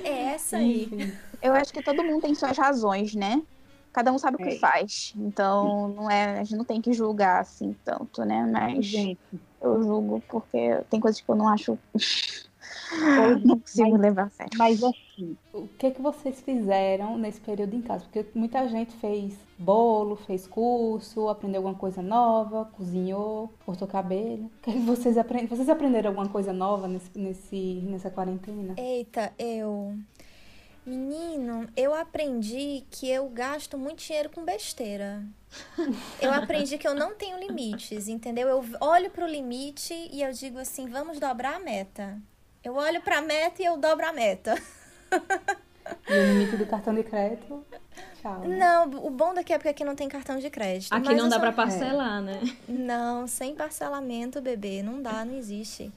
É 0.04 0.34
essa 0.34 0.58
aí. 0.58 0.84
Enfim. 0.84 1.12
Eu 1.40 1.54
acho 1.54 1.72
que 1.72 1.82
todo 1.82 2.04
mundo 2.04 2.20
tem 2.20 2.34
suas 2.34 2.58
razões, 2.58 3.14
né? 3.14 3.40
Cada 3.92 4.12
um 4.12 4.18
sabe 4.18 4.36
o 4.36 4.46
É. 4.46 4.50
que 4.50 4.58
faz. 4.58 5.14
Então, 5.16 5.88
não 5.88 6.10
é, 6.10 6.40
a 6.40 6.44
gente 6.44 6.56
não 6.56 6.64
tem 6.64 6.80
que 6.80 6.92
julgar 6.92 7.40
assim 7.40 7.74
tanto, 7.84 8.24
né? 8.24 8.44
Mas 8.50 8.84
gente, 8.84 9.20
eu 9.60 9.82
julgo 9.82 10.22
porque 10.28 10.78
tem 10.90 11.00
coisas 11.00 11.20
que 11.20 11.28
eu 11.28 11.34
não 11.34 11.48
acho. 11.48 11.78
Não 13.44 13.58
consigo 13.58 13.92
mas, 13.92 14.00
levar 14.00 14.22
a 14.24 14.30
sério. 14.30 14.52
mas 14.56 14.82
assim, 14.82 15.36
O 15.52 15.68
que 15.78 15.90
que 15.90 16.02
vocês 16.02 16.40
fizeram 16.40 17.16
nesse 17.18 17.40
período 17.40 17.74
em 17.74 17.82
casa? 17.82 18.04
Porque 18.04 18.26
muita 18.34 18.66
gente 18.68 18.94
fez 18.96 19.34
bolo, 19.58 20.16
fez 20.16 20.46
curso, 20.46 21.28
aprendeu 21.28 21.58
alguma 21.60 21.74
coisa 21.74 22.02
nova, 22.02 22.64
cozinhou, 22.76 23.52
cortou 23.64 23.86
cabelo. 23.88 24.46
O 24.46 24.50
que 24.62 24.72
que 24.72 24.78
vocês 24.80 25.16
aprenderam? 25.16 25.56
Vocês 25.56 25.68
aprenderam 25.68 26.10
alguma 26.10 26.28
coisa 26.28 26.52
nova 26.52 26.88
nesse, 26.88 27.10
nesse, 27.16 27.80
nessa 27.84 28.10
quarentena? 28.10 28.74
Eita, 28.76 29.32
eu. 29.38 29.96
Menino, 30.84 31.68
eu 31.76 31.94
aprendi 31.94 32.84
que 32.90 33.08
eu 33.08 33.28
gasto 33.28 33.78
muito 33.78 34.02
dinheiro 34.02 34.30
com 34.30 34.44
besteira. 34.44 35.24
Eu 36.20 36.32
aprendi 36.32 36.76
que 36.76 36.88
eu 36.88 36.94
não 36.94 37.14
tenho 37.14 37.38
limites, 37.38 38.08
entendeu? 38.08 38.48
Eu 38.48 38.64
olho 38.80 39.10
pro 39.10 39.26
limite 39.26 39.94
e 40.10 40.22
eu 40.22 40.32
digo 40.32 40.58
assim, 40.58 40.88
vamos 40.88 41.20
dobrar 41.20 41.56
a 41.56 41.60
meta. 41.60 42.20
Eu 42.64 42.74
olho 42.76 43.00
pra 43.02 43.20
meta 43.20 43.60
e 43.62 43.64
eu 43.64 43.76
dobro 43.76 44.06
a 44.06 44.12
meta. 44.12 44.54
E 46.08 46.12
o 46.12 46.26
limite 46.32 46.56
do 46.56 46.66
cartão 46.66 46.94
de 46.94 47.02
crédito? 47.02 47.64
Tchau. 48.20 48.40
né? 48.40 48.56
Não, 48.56 48.84
o 49.04 49.10
bom 49.10 49.34
daqui 49.34 49.52
é 49.52 49.58
porque 49.58 49.68
aqui 49.68 49.84
não 49.84 49.96
tem 49.96 50.08
cartão 50.08 50.38
de 50.38 50.48
crédito. 50.48 50.92
Aqui 50.92 51.06
mas 51.08 51.16
não 51.16 51.28
dá 51.28 51.36
só- 51.36 51.40
pra 51.40 51.52
parcelar, 51.52 52.22
né? 52.22 52.40
Não, 52.68 53.26
sem 53.26 53.54
parcelamento, 53.54 54.40
bebê. 54.40 54.82
Não 54.82 55.02
dá, 55.02 55.24
não 55.24 55.34
existe. 55.34 55.90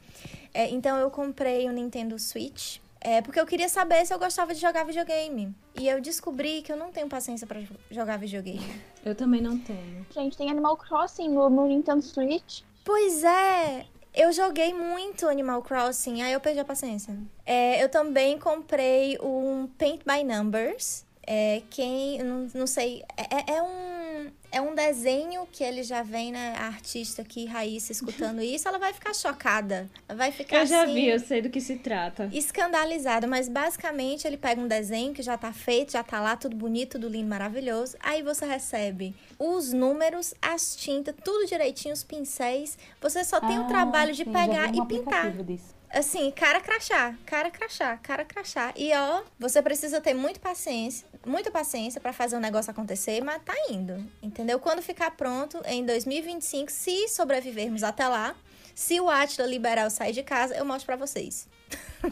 É, 0.54 0.70
então 0.70 0.98
eu 0.98 1.12
comprei 1.12 1.70
o 1.70 1.72
Nintendo 1.72 2.18
Switch. 2.18 2.78
É, 3.00 3.22
porque 3.22 3.40
eu 3.40 3.46
queria 3.46 3.70
saber 3.70 4.04
se 4.04 4.12
eu 4.12 4.18
gostava 4.18 4.56
de 4.56 4.60
jogar 4.60 4.84
videogame. 4.84 5.54
E 5.80 5.88
eu 5.88 6.02
descobri 6.02 6.64
que 6.64 6.72
eu 6.72 6.76
não 6.78 6.92
tenho 6.92 7.08
paciência 7.08 7.46
pra 7.46 7.62
jogar 7.92 8.18
videogame. 8.18 8.82
Eu 9.06 9.14
também 9.14 9.42
não 9.42 9.60
tenho. 9.60 10.04
Gente, 10.12 10.36
tem 10.36 10.50
Animal 10.50 10.76
Crossing 10.76 11.30
no, 11.30 11.48
no 11.48 11.68
Nintendo 11.68 12.02
Switch. 12.02 12.62
Pois 12.84 13.24
é, 13.24 13.86
eu 14.16 14.32
joguei 14.32 14.74
muito 14.74 15.28
Animal 15.28 15.62
Crossing, 15.62 16.22
aí 16.22 16.34
eu 16.34 16.40
perdi 16.40 16.60
a 16.60 16.66
paciência. 16.66 17.16
É, 17.46 17.84
eu 17.84 17.90
também 17.90 18.38
comprei 18.40 19.18
um 19.22 19.68
Paint 19.78 20.02
by 20.06 20.24
Numbers. 20.24 21.06
É, 21.28 21.62
quem, 21.70 22.22
não, 22.24 22.48
não 22.54 22.68
sei, 22.68 23.04
é, 23.18 23.54
é- 23.54 23.58
é 23.58 23.62
um, 23.64 24.32
é 24.52 24.62
um 24.62 24.74
desenho 24.76 25.48
que 25.52 25.64
ele 25.64 25.84
já 25.84 26.04
vem, 26.04 26.32
né, 26.32 26.56
a 26.58 26.68
artista 26.68 27.22
aqui, 27.22 27.46
Raíssa, 27.46 27.92
escutando 27.92 28.42
isso, 28.44 28.68
ela 28.68 28.78
vai 28.80 28.94
ficar 28.94 29.14
chocada. 29.14 29.90
Vai 30.16 30.32
ficar 30.32 30.58
Eu 30.62 30.66
já 30.66 30.84
assim, 30.84 30.94
vi, 30.94 31.08
eu 31.08 31.20
sei 31.20 31.42
do 31.42 31.50
que 31.50 31.60
se 31.62 31.78
trata. 31.78 32.30
escandalizada, 32.34 33.28
mas 33.28 33.48
basicamente 33.50 34.26
ele 34.28 34.38
pega 34.38 34.60
um 34.62 34.68
desenho 34.68 35.14
que 35.14 35.22
já 35.22 35.38
tá 35.38 35.52
feito, 35.54 35.92
já 35.94 36.04
tá 36.04 36.20
lá 36.22 36.36
tudo 36.36 36.56
bonito, 36.56 36.92
tudo 37.00 37.10
lindo, 37.10 37.28
maravilhoso. 37.30 37.96
Aí 38.00 38.22
você 38.22 38.46
recebe 38.46 39.16
os 39.38 39.74
números, 39.74 40.34
as 40.42 40.76
tintas, 40.76 41.16
tudo 41.24 41.46
direitinho, 41.48 41.94
os 41.94 42.04
pincéis. 42.04 42.78
Você 43.02 43.24
só 43.24 43.40
tem 43.40 43.60
o 43.60 43.64
Ah, 43.64 43.68
trabalho 43.68 44.14
de 44.14 44.24
sim, 44.24 44.32
pegar 44.32 44.70
e 44.74 44.86
pintar. 44.86 45.32
disso. 45.44 45.76
Assim, 45.96 46.30
cara 46.32 46.60
crachá, 46.60 47.16
cara 47.26 47.50
crachá, 47.50 47.98
cara 47.98 48.26
crachá. 48.26 48.74
E 48.76 48.92
ó, 48.94 49.24
você 49.40 49.62
precisa 49.62 50.02
ter 50.02 50.14
muito 50.14 50.40
paciência, 50.40 51.08
muita 51.26 51.50
paciência 51.50 52.02
pra 52.02 52.12
fazer 52.12 52.36
o 52.36 52.40
negócio 52.40 52.70
acontecer, 52.70 53.24
mas 53.24 53.42
tá 53.44 53.54
indo, 53.70 54.06
entendeu? 54.22 54.60
Quando 54.60 54.82
ficar 54.82 55.12
pronto 55.12 55.62
em 55.66 55.86
2025, 55.86 56.72
se 56.72 57.08
sobrevivermos 57.08 57.84
até 57.84 58.08
lá, 58.08 58.36
se 58.76 59.00
o 59.02 59.10
Atila 59.10 59.48
liberar 59.48 59.86
eu 59.86 59.90
sair 59.90 60.12
de 60.12 60.22
casa, 60.22 60.54
eu 60.56 60.66
mostro 60.66 60.86
pra 60.86 60.96
vocês. 60.98 61.48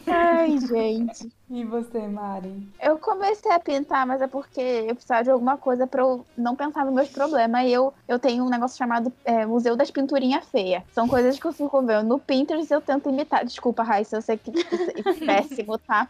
Ai, 0.07 0.57
gente. 0.67 1.31
E 1.49 1.63
você, 1.63 1.99
Mari? 2.07 2.67
Eu 2.81 2.97
comecei 2.97 3.51
a 3.51 3.59
pintar, 3.59 4.07
mas 4.07 4.19
é 4.23 4.27
porque 4.27 4.59
eu 4.59 4.95
precisava 4.95 5.23
de 5.23 5.29
alguma 5.29 5.55
coisa 5.55 5.85
pra 5.85 6.01
eu 6.01 6.25
não 6.35 6.55
pensar 6.55 6.83
nos 6.83 6.93
meus 6.95 7.09
problemas. 7.09 7.63
E 7.67 7.71
eu, 7.71 7.93
eu 8.07 8.17
tenho 8.17 8.43
um 8.43 8.49
negócio 8.49 8.75
chamado 8.75 9.13
é, 9.23 9.45
Museu 9.45 9.75
das 9.75 9.91
Pinturinhas 9.91 10.45
Feias. 10.47 10.81
São 10.93 11.07
coisas 11.07 11.37
que 11.37 11.45
eu 11.45 11.53
fico 11.53 11.79
vendo 11.83 12.07
no 12.07 12.17
Pinterest 12.17 12.71
eu 12.73 12.81
tento 12.81 13.09
imitar. 13.09 13.45
Desculpa, 13.45 13.83
Raíssa, 13.83 14.15
eu 14.17 14.21
sei 14.23 14.37
que 14.37 14.49
é 14.51 15.13
péssimo, 15.25 15.77
tá? 15.77 16.07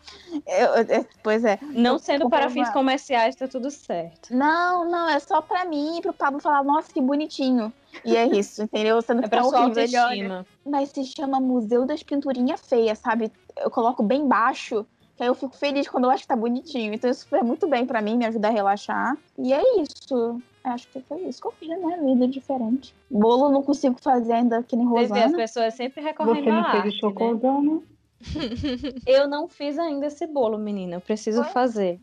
Eu, 0.47 0.75
eu- 0.95 1.05
pois 1.21 1.43
é. 1.43 1.59
Não 1.61 1.99
sendo 1.99 2.29
para 2.29 2.49
fins 2.49 2.69
comerciais, 2.69 3.35
tá 3.35 3.47
tudo 3.49 3.69
certo. 3.69 4.33
Não, 4.33 4.89
não, 4.89 5.09
é 5.09 5.19
só 5.19 5.41
pra 5.41 5.65
mim 5.65 5.97
e 5.97 6.01
pro 6.01 6.13
Pablo 6.13 6.39
falar, 6.39 6.63
nossa, 6.63 6.93
que 6.93 7.01
bonitinho. 7.01 7.73
E 8.03 8.15
é 8.15 8.25
isso, 8.27 8.63
entendeu? 8.63 9.01
Sendo 9.01 9.19
É 9.19 9.23
que 9.23 9.29
pra 9.29 9.41
tá 9.41 9.49
sua 9.49 9.59
autoestima. 9.59 10.45
Mas 10.65 10.89
se 10.89 11.03
chama 11.05 11.39
Museu 11.39 11.85
das 11.85 12.03
Pinturinhas 12.03 12.61
Feias, 12.61 12.99
sabe? 12.99 13.31
Eu 13.57 13.69
coloco 13.69 14.01
bem 14.03 14.27
baixo, 14.27 14.85
que 15.15 15.23
aí 15.23 15.29
eu 15.29 15.35
fico 15.35 15.55
feliz 15.55 15.87
quando 15.87 16.05
eu 16.05 16.11
acho 16.11 16.23
que 16.23 16.27
tá 16.27 16.35
bonitinho. 16.35 16.93
Então 16.93 17.09
isso 17.09 17.27
é 17.35 17.43
muito 17.43 17.67
bem 17.67 17.85
pra 17.85 18.01
mim, 18.01 18.17
me 18.17 18.25
ajuda 18.25 18.47
a 18.47 18.51
relaxar. 18.51 19.17
E 19.37 19.53
é 19.53 19.61
isso. 19.81 20.41
Acho 20.63 20.87
que 20.87 21.01
foi 21.01 21.21
isso 21.23 21.41
que 21.41 21.47
eu 21.47 21.51
fiz 21.51 21.69
na 21.69 21.77
minha 21.77 22.01
vida 22.01 22.27
diferente. 22.27 22.95
Bolo 23.11 23.49
não 23.49 23.61
consigo 23.61 23.97
fazer 24.01 24.33
ainda 24.33 24.63
que 24.63 24.75
nem 24.75 24.87
Você 24.87 25.07
vê, 25.07 25.19
as 25.19 25.25
Rosana. 25.25 25.37
pessoas 25.37 25.73
sempre 25.73 26.01
recorrendo 26.01 26.43
Você 26.43 26.51
não 26.51 26.71
fez 26.71 26.85
arte, 26.85 27.05
o 27.05 27.61
né? 27.61 27.79
Eu 29.05 29.27
não 29.27 29.47
fiz 29.47 29.77
ainda 29.77 30.07
esse 30.07 30.25
bolo, 30.27 30.57
menina. 30.57 30.95
Eu 30.95 31.01
preciso 31.01 31.43
fazer. 31.45 31.99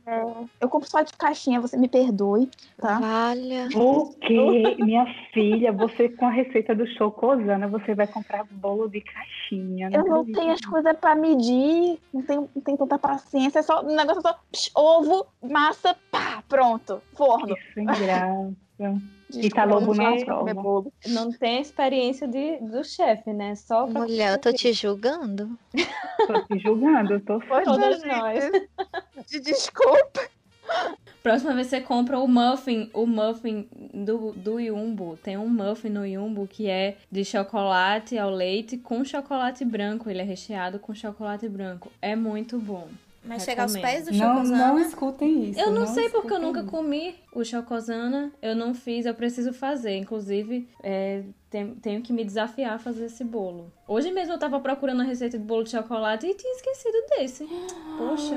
Eu 0.61 0.68
compro 0.68 0.89
só 0.89 1.03
de 1.03 1.12
caixinha, 1.12 1.61
você 1.61 1.77
me 1.77 1.89
perdoe, 1.89 2.51
tá? 2.79 2.99
Valha. 2.99 3.68
O 3.75 4.14
quê? 4.21 4.77
Minha 4.79 5.07
filha, 5.33 5.73
você 5.73 6.09
com 6.09 6.27
a 6.27 6.31
receita 6.31 6.75
do 6.75 6.87
chocosana, 6.87 7.68
você 7.68 7.95
vai 7.95 8.07
comprar 8.07 8.45
bolo 8.51 8.89
de 8.89 9.01
caixinha. 9.01 9.89
Eu 9.93 10.05
não 10.05 10.21
acredito. 10.21 10.39
tenho 10.39 10.53
as 10.53 10.61
coisas 10.61 10.97
pra 10.99 11.14
medir, 11.14 11.99
não 12.12 12.23
tenho, 12.23 12.51
não 12.55 12.62
tenho 12.62 12.79
tanta 12.79 12.99
paciência. 12.99 13.61
É 13.61 13.62
só, 13.62 13.81
o 13.83 13.87
negócio 13.87 14.21
é 14.21 14.23
só 14.23 14.39
psh, 14.53 14.71
ovo, 14.75 15.27
massa, 15.43 15.97
pá, 16.11 16.43
pronto. 16.49 17.03
Forno. 17.14 17.55
Que 17.55 17.75
sem 17.75 17.85
graça. 17.87 18.55
Desculpa, 19.31 19.57
tá 19.57 19.64
lobo 19.64 19.95
na 19.95 20.16
prova. 20.24 20.93
Não 21.07 21.31
tem 21.31 21.61
experiência 21.61 22.26
de, 22.26 22.59
do 22.59 22.85
chefe, 22.85 23.33
né? 23.33 23.55
Só 23.55 23.87
Mulher, 23.87 24.33
eu 24.33 24.41
tô 24.41 24.53
te 24.53 24.72
julgando. 24.72 25.59
Tô 26.26 26.43
te 26.45 26.59
julgando, 26.59 27.14
eu 27.14 27.20
tô 27.20 27.41
é, 27.55 27.62
todas 27.62 28.03
nós. 28.05 28.51
De 29.28 29.41
desculpa. 29.41 30.20
Próxima 31.22 31.55
vez 31.55 31.66
você 31.66 31.81
compra 31.81 32.18
o 32.18 32.26
muffin, 32.26 32.89
o 32.95 33.07
muffin 33.07 33.68
do, 33.93 34.33
do 34.33 34.59
Yumbo. 34.59 35.18
Tem 35.22 35.37
um 35.37 35.49
muffin 35.49 35.91
no 35.91 36.07
Yumbo 36.07 36.47
que 36.47 36.68
é 36.68 36.97
de 37.11 37.24
chocolate 37.24 38.16
ao 38.16 38.31
leite 38.31 38.78
com 38.78 39.05
chocolate 39.05 39.64
branco. 39.64 40.09
Ele 40.09 40.20
é 40.20 40.24
recheado 40.24 40.78
com 40.78 40.95
chocolate 40.95 41.49
branco. 41.49 41.93
É 42.01 42.16
muito 42.16 42.59
bom. 42.59 42.89
Mas 43.23 43.45
chegar 43.45 43.64
aos 43.64 43.77
pés 43.77 44.07
do 44.07 44.12
Não, 44.12 44.35
chocosana... 44.37 44.68
não 44.68 44.79
escutem 44.79 45.51
isso. 45.51 45.61
Eu 45.61 45.71
não, 45.71 45.87
sei 45.87 46.09
porque 46.09 46.33
eu 46.33 46.39
nunca 46.41 46.61
isso. 46.61 46.71
comi 46.71 47.14
o 47.35 47.45
chocosana. 47.45 48.33
Eu 48.41 48.57
não 48.57 48.73
fiz, 48.75 49.05
eu 49.05 49.14
preciso 49.14 49.53
fazer. 49.53 49.97
Inclusive, 49.99 50.66
é, 50.83 51.23
tem- 51.51 51.75
tenho 51.75 52.01
que 52.03 52.12
me 52.14 52.25
desafiar 52.25 52.75
a 52.75 52.79
fazer 52.79 53.05
esse 53.05 53.23
bolo. 53.23 53.71
Hoje 53.87 54.11
mesmo 54.11 54.33
eu 54.33 54.39
tava 54.39 54.59
procurando 54.59 55.03
a 55.03 55.05
receita 55.05 55.39
de 55.39 55.45
bolo 55.45 55.64
de 55.64 55.71
chocolate 55.71 56.27
e 56.27 56.35
tinha 56.35 56.53
esquecido 56.55 56.97
desse. 57.18 57.47
Poxa. 57.99 58.37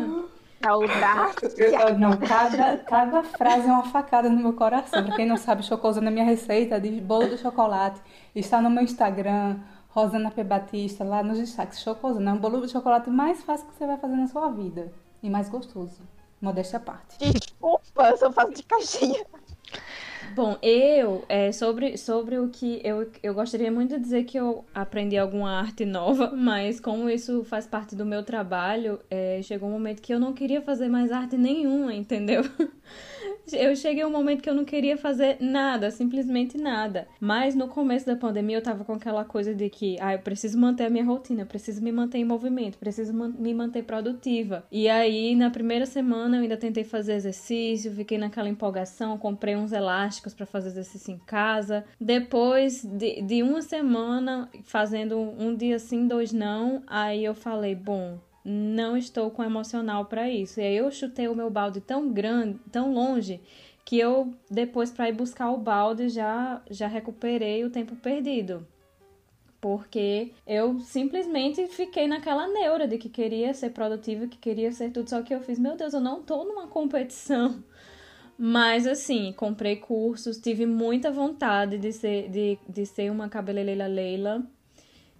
Audácia. 0.65 1.49
Eu- 1.89 1.99
Não, 1.99 2.15
cada, 2.17 2.77
cada 2.77 3.23
frase 3.23 3.67
é 3.67 3.71
uma 3.71 3.83
facada 3.83 4.29
no 4.29 4.37
meu 4.41 4.53
coração. 4.53 5.03
Pra 5.05 5.15
quem 5.15 5.25
não 5.25 5.35
sabe, 5.37 5.63
Chocosana 5.63 6.07
é 6.09 6.11
minha 6.11 6.25
receita 6.25 6.79
de 6.79 6.89
bolo 7.01 7.27
de 7.29 7.37
chocolate. 7.37 7.99
Está 8.33 8.61
no 8.61 8.69
meu 8.69 8.83
Instagram, 8.83 9.57
Rosana 9.93 10.31
P. 10.31 10.43
Batista, 10.43 11.03
lá 11.03 11.21
nos 11.21 11.37
destaques. 11.37 11.79
Chocosana 11.79 12.31
é 12.31 12.33
um 12.33 12.39
bolo 12.39 12.65
de 12.65 12.71
chocolate 12.71 13.11
mais 13.11 13.43
fácil 13.43 13.67
que 13.67 13.75
você 13.75 13.85
vai 13.85 13.97
fazer 13.97 14.15
na 14.15 14.25
sua 14.25 14.49
vida. 14.49 14.91
E 15.21 15.29
mais 15.29 15.49
gostoso. 15.49 16.01
Modéstia 16.41 16.77
à 16.77 16.79
parte. 16.79 17.15
Desculpa, 17.21 18.09
eu 18.09 18.17
só 18.17 18.31
faço 18.31 18.53
de 18.53 18.63
caixinha. 18.63 19.23
Bom, 20.35 20.57
eu, 20.63 21.23
é, 21.29 21.51
sobre, 21.51 21.95
sobre 21.95 22.39
o 22.39 22.49
que 22.49 22.81
eu, 22.83 23.07
eu 23.21 23.35
gostaria 23.35 23.71
muito 23.71 23.95
de 23.95 24.01
dizer 24.01 24.23
que 24.23 24.35
eu 24.35 24.65
aprendi 24.73 25.15
alguma 25.15 25.51
arte 25.51 25.85
nova, 25.85 26.31
mas 26.35 26.79
como 26.79 27.07
isso 27.07 27.43
faz 27.43 27.67
parte 27.67 27.95
do 27.95 28.03
meu 28.03 28.23
trabalho, 28.23 28.99
é, 29.11 29.41
chegou 29.43 29.69
um 29.69 29.73
momento 29.73 30.01
que 30.01 30.11
eu 30.11 30.19
não 30.19 30.33
queria 30.33 30.59
fazer 30.59 30.89
mais 30.89 31.11
arte 31.11 31.37
nenhuma, 31.37 31.93
entendeu? 31.93 32.41
Eu 33.51 33.75
cheguei 33.75 34.03
a 34.03 34.07
um 34.07 34.11
momento 34.11 34.41
que 34.41 34.49
eu 34.49 34.55
não 34.55 34.63
queria 34.63 34.97
fazer 34.97 35.37
nada, 35.39 35.91
simplesmente 35.91 36.57
nada. 36.57 37.07
Mas 37.19 37.55
no 37.55 37.67
começo 37.67 38.05
da 38.05 38.15
pandemia 38.15 38.57
eu 38.57 38.61
tava 38.63 38.85
com 38.85 38.93
aquela 38.93 39.25
coisa 39.25 39.53
de 39.53 39.69
que, 39.69 39.97
ah, 39.99 40.13
eu 40.13 40.19
preciso 40.19 40.57
manter 40.57 40.85
a 40.85 40.89
minha 40.89 41.03
rotina, 41.03 41.45
preciso 41.45 41.81
me 41.83 41.91
manter 41.91 42.19
em 42.19 42.25
movimento, 42.25 42.77
preciso 42.77 43.13
man- 43.13 43.33
me 43.37 43.53
manter 43.53 43.83
produtiva. 43.83 44.65
E 44.71 44.87
aí, 44.87 45.35
na 45.35 45.49
primeira 45.49 45.85
semana, 45.85 46.37
eu 46.37 46.41
ainda 46.43 46.57
tentei 46.57 46.83
fazer 46.83 47.13
exercício, 47.13 47.93
fiquei 47.93 48.17
naquela 48.17 48.47
empolgação, 48.49 49.17
comprei 49.17 49.55
uns 49.55 49.71
elásticos 49.73 50.33
pra 50.33 50.45
fazer 50.45 50.69
exercício 50.69 51.13
em 51.13 51.17
casa. 51.19 51.83
Depois 51.99 52.83
de, 52.83 53.21
de 53.21 53.43
uma 53.43 53.61
semana 53.61 54.49
fazendo 54.63 55.17
um 55.19 55.55
dia 55.55 55.79
sim, 55.79 56.07
dois 56.07 56.31
não, 56.31 56.81
aí 56.87 57.25
eu 57.25 57.35
falei, 57.35 57.75
bom, 57.75 58.17
não 58.43 58.97
estou 58.97 59.31
com 59.31 59.43
emocional 59.43 60.05
pra 60.05 60.29
isso. 60.29 60.59
E 60.59 60.63
aí 60.63 60.75
eu 60.75 60.91
chutei 60.91 61.27
o 61.27 61.35
meu 61.35 61.49
balde 61.49 61.79
tão 61.79 62.11
grande, 62.11 62.59
tão 62.71 62.93
longe, 62.93 63.41
que 63.85 63.97
eu 63.99 64.33
depois 64.49 64.91
para 64.91 65.09
ir 65.09 65.13
buscar 65.13 65.51
o 65.51 65.57
balde 65.57 66.09
já 66.09 66.61
já 66.69 66.87
recuperei 66.87 67.63
o 67.63 67.69
tempo 67.69 67.95
perdido. 67.95 68.65
Porque 69.61 70.33
eu 70.45 70.79
simplesmente 70.79 71.67
fiquei 71.67 72.05
naquela 72.05 72.47
neura 72.49 72.85
de 72.85 72.97
que 72.97 73.07
queria 73.07 73.53
ser 73.53 73.69
produtiva, 73.69 74.27
que 74.27 74.37
queria 74.37 74.71
ser 74.73 74.91
tudo, 74.91 75.09
só 75.09 75.21
que 75.21 75.33
eu 75.33 75.39
fiz, 75.39 75.57
meu 75.57 75.77
Deus, 75.77 75.93
eu 75.93 76.01
não 76.01 76.21
tô 76.21 76.43
numa 76.43 76.67
competição. 76.67 77.63
Mas 78.37 78.85
assim, 78.85 79.31
comprei 79.31 79.77
cursos, 79.77 80.37
tive 80.37 80.65
muita 80.65 81.11
vontade 81.11 81.77
de 81.77 81.93
ser, 81.93 82.29
de, 82.29 82.57
de 82.67 82.85
ser 82.85 83.09
uma 83.09 83.29
cabeleireira 83.29 83.87
Leila 83.87 84.43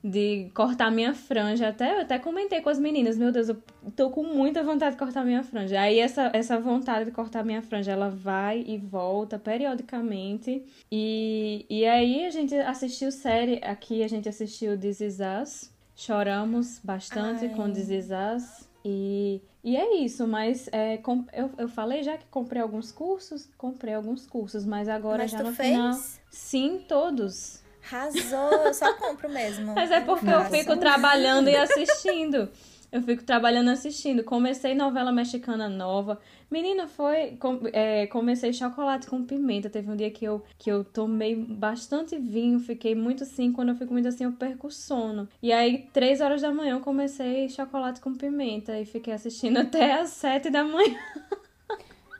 de 0.03 0.51
cortar 0.53 0.91
minha 0.91 1.13
franja. 1.13 1.69
Até, 1.69 1.95
eu 1.95 2.01
até 2.01 2.19
comentei 2.19 2.59
com 2.61 2.69
as 2.69 2.77
meninas, 2.77 3.17
meu 3.17 3.31
Deus, 3.31 3.47
eu 3.49 3.57
tô 3.95 4.09
com 4.09 4.23
muita 4.23 4.61
vontade 4.61 4.95
de 4.95 4.99
cortar 4.99 5.23
minha 5.23 5.43
franja. 5.43 5.79
Aí 5.79 5.97
essa, 5.99 6.29
essa 6.33 6.59
vontade 6.59 7.05
de 7.05 7.11
cortar 7.11 7.43
minha 7.45 7.61
franja, 7.61 7.91
ela 7.91 8.09
vai 8.09 8.63
e 8.67 8.77
volta 8.77 9.39
periodicamente. 9.39 10.63
E, 10.91 11.65
e 11.69 11.85
aí 11.85 12.25
a 12.25 12.29
gente 12.29 12.53
assistiu 12.55 13.11
série, 13.11 13.61
aqui 13.63 14.03
a 14.03 14.07
gente 14.09 14.27
assistiu 14.27 14.77
This 14.77 14.99
Is 14.99 15.17
Us. 15.41 15.71
Choramos 15.95 16.79
bastante 16.83 17.45
Ai. 17.45 17.55
com 17.55 17.71
This 17.71 17.89
Is 17.89 18.07
Us. 18.09 18.67
E, 18.85 19.41
e 19.63 19.77
é 19.77 19.95
isso, 20.03 20.27
mas 20.27 20.67
é, 20.73 20.97
com- 20.97 21.23
eu, 21.31 21.49
eu 21.57 21.69
falei 21.69 22.03
já 22.03 22.17
que 22.17 22.25
comprei 22.25 22.61
alguns 22.61 22.91
cursos, 22.91 23.49
comprei 23.57 23.93
alguns 23.93 24.27
cursos, 24.27 24.65
mas 24.65 24.89
agora 24.89 25.19
Mas 25.19 25.31
já 25.31 25.41
no 25.41 25.53
fez? 25.53 25.69
final. 25.69 25.93
Sim, 26.29 26.81
todos. 26.85 27.62
Arrasou, 27.91 28.51
eu 28.65 28.73
só 28.73 28.93
compro 28.93 29.29
mesmo. 29.29 29.73
Mas 29.75 29.91
é 29.91 30.01
porque 30.01 30.25
eu 30.27 30.39
faço. 30.41 30.51
fico 30.51 30.77
trabalhando 30.77 31.49
e 31.49 31.55
assistindo. 31.55 32.49
Eu 32.91 33.01
fico 33.01 33.23
trabalhando 33.23 33.69
e 33.71 33.73
assistindo. 33.73 34.23
Comecei 34.23 34.75
novela 34.75 35.11
mexicana 35.11 35.67
nova. 35.67 36.19
Menina, 36.51 36.88
foi. 36.88 37.36
com- 37.39 37.61
é, 37.73 38.05
comecei 38.05 38.53
chocolate 38.53 39.07
com 39.07 39.23
pimenta. 39.25 39.67
Teve 39.67 39.89
um 39.89 39.95
dia 39.95 40.11
que 40.11 40.23
eu, 40.23 40.43
que 40.59 40.71
eu 40.71 40.84
tomei 40.84 41.36
bastante 41.36 42.15
vinho, 42.19 42.59
fiquei 42.59 42.93
muito 42.93 43.23
assim. 43.23 43.51
Quando 43.51 43.69
eu 43.69 43.75
fico 43.75 43.91
muito 43.93 44.07
assim, 44.07 44.25
eu 44.25 44.31
perco 44.34 44.67
o 44.67 44.71
sono. 44.71 45.27
E 45.41 45.51
aí, 45.51 45.88
três 45.91 46.21
horas 46.21 46.43
da 46.43 46.51
manhã, 46.53 46.75
eu 46.75 46.81
comecei 46.81 47.49
chocolate 47.49 47.99
com 47.99 48.13
pimenta. 48.13 48.79
E 48.79 48.86
fiquei 48.86 49.11
assistindo 49.13 49.57
até 49.65 49.93
às 49.99 50.09
sete 50.11 50.51
da 50.51 50.63
manhã. 50.63 50.95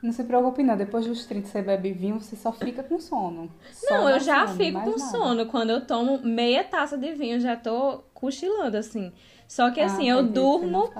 Não 0.04 0.12
se 0.12 0.22
preocupe, 0.22 0.62
não. 0.62 0.76
Depois 0.76 1.06
dos 1.06 1.24
30 1.24 1.48
você 1.48 1.62
bebe 1.62 1.90
vinho, 1.92 2.20
você 2.20 2.36
só 2.36 2.52
fica 2.52 2.82
com 2.82 3.00
sono. 3.00 3.50
Só 3.72 3.94
Não, 3.94 4.10
eu 4.10 4.20
já 4.20 4.46
sono, 4.46 4.58
fico 4.58 4.78
com 4.78 4.90
nada. 4.90 4.98
sono. 4.98 5.46
Quando 5.46 5.70
eu 5.70 5.86
tomo 5.86 6.20
meia 6.22 6.62
taça 6.62 6.98
de 6.98 7.12
vinho, 7.14 7.40
já 7.40 7.56
tô 7.56 8.02
cochilando, 8.12 8.76
assim. 8.76 9.10
Só 9.54 9.70
que 9.70 9.80
Ah, 9.80 9.86
assim, 9.86 10.06
tá, 10.06 10.10
eu 10.10 10.22
durmo 10.24 10.90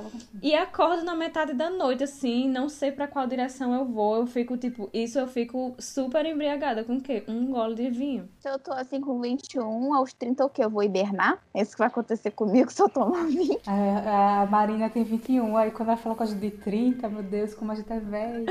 e 0.40 0.54
acordo 0.54 1.02
na 1.02 1.16
metade 1.16 1.54
da 1.54 1.68
noite, 1.68 2.04
assim, 2.04 2.48
não 2.48 2.68
sei 2.68 2.92
pra 2.92 3.08
qual 3.08 3.26
direção 3.26 3.74
eu 3.74 3.84
vou. 3.84 4.14
Eu 4.18 4.26
fico, 4.28 4.56
tipo, 4.56 4.88
isso 4.94 5.18
eu 5.18 5.26
fico 5.26 5.74
super 5.76 6.24
embriagada 6.24 6.84
com 6.84 6.98
o 6.98 7.00
quê? 7.00 7.24
Um 7.26 7.46
gole 7.50 7.74
de 7.74 7.90
vinho. 7.90 8.28
Se 8.38 8.48
eu 8.48 8.56
tô 8.60 8.72
assim 8.72 9.00
com 9.00 9.20
21, 9.20 9.92
aos 9.92 10.12
30 10.12 10.44
o 10.46 10.48
quê? 10.48 10.64
Eu 10.64 10.70
vou 10.70 10.84
hibernar? 10.84 11.38
É 11.52 11.62
isso 11.62 11.72
que 11.72 11.78
vai 11.78 11.88
acontecer 11.88 12.30
comigo 12.30 12.70
se 12.70 12.80
eu 12.80 12.88
tomar 12.88 13.24
vinho. 13.26 13.58
A, 13.66 14.42
a 14.42 14.46
Marina 14.46 14.88
tem 14.88 15.02
21, 15.02 15.56
aí 15.56 15.72
quando 15.72 15.88
ela 15.88 15.96
falou 15.98 16.16
com 16.16 16.22
a 16.22 16.26
gente 16.26 16.38
de 16.38 16.50
30, 16.52 17.08
meu 17.08 17.24
Deus, 17.24 17.54
como 17.54 17.72
a 17.72 17.74
gente 17.74 17.92
é 17.92 17.98
velha. 17.98 18.46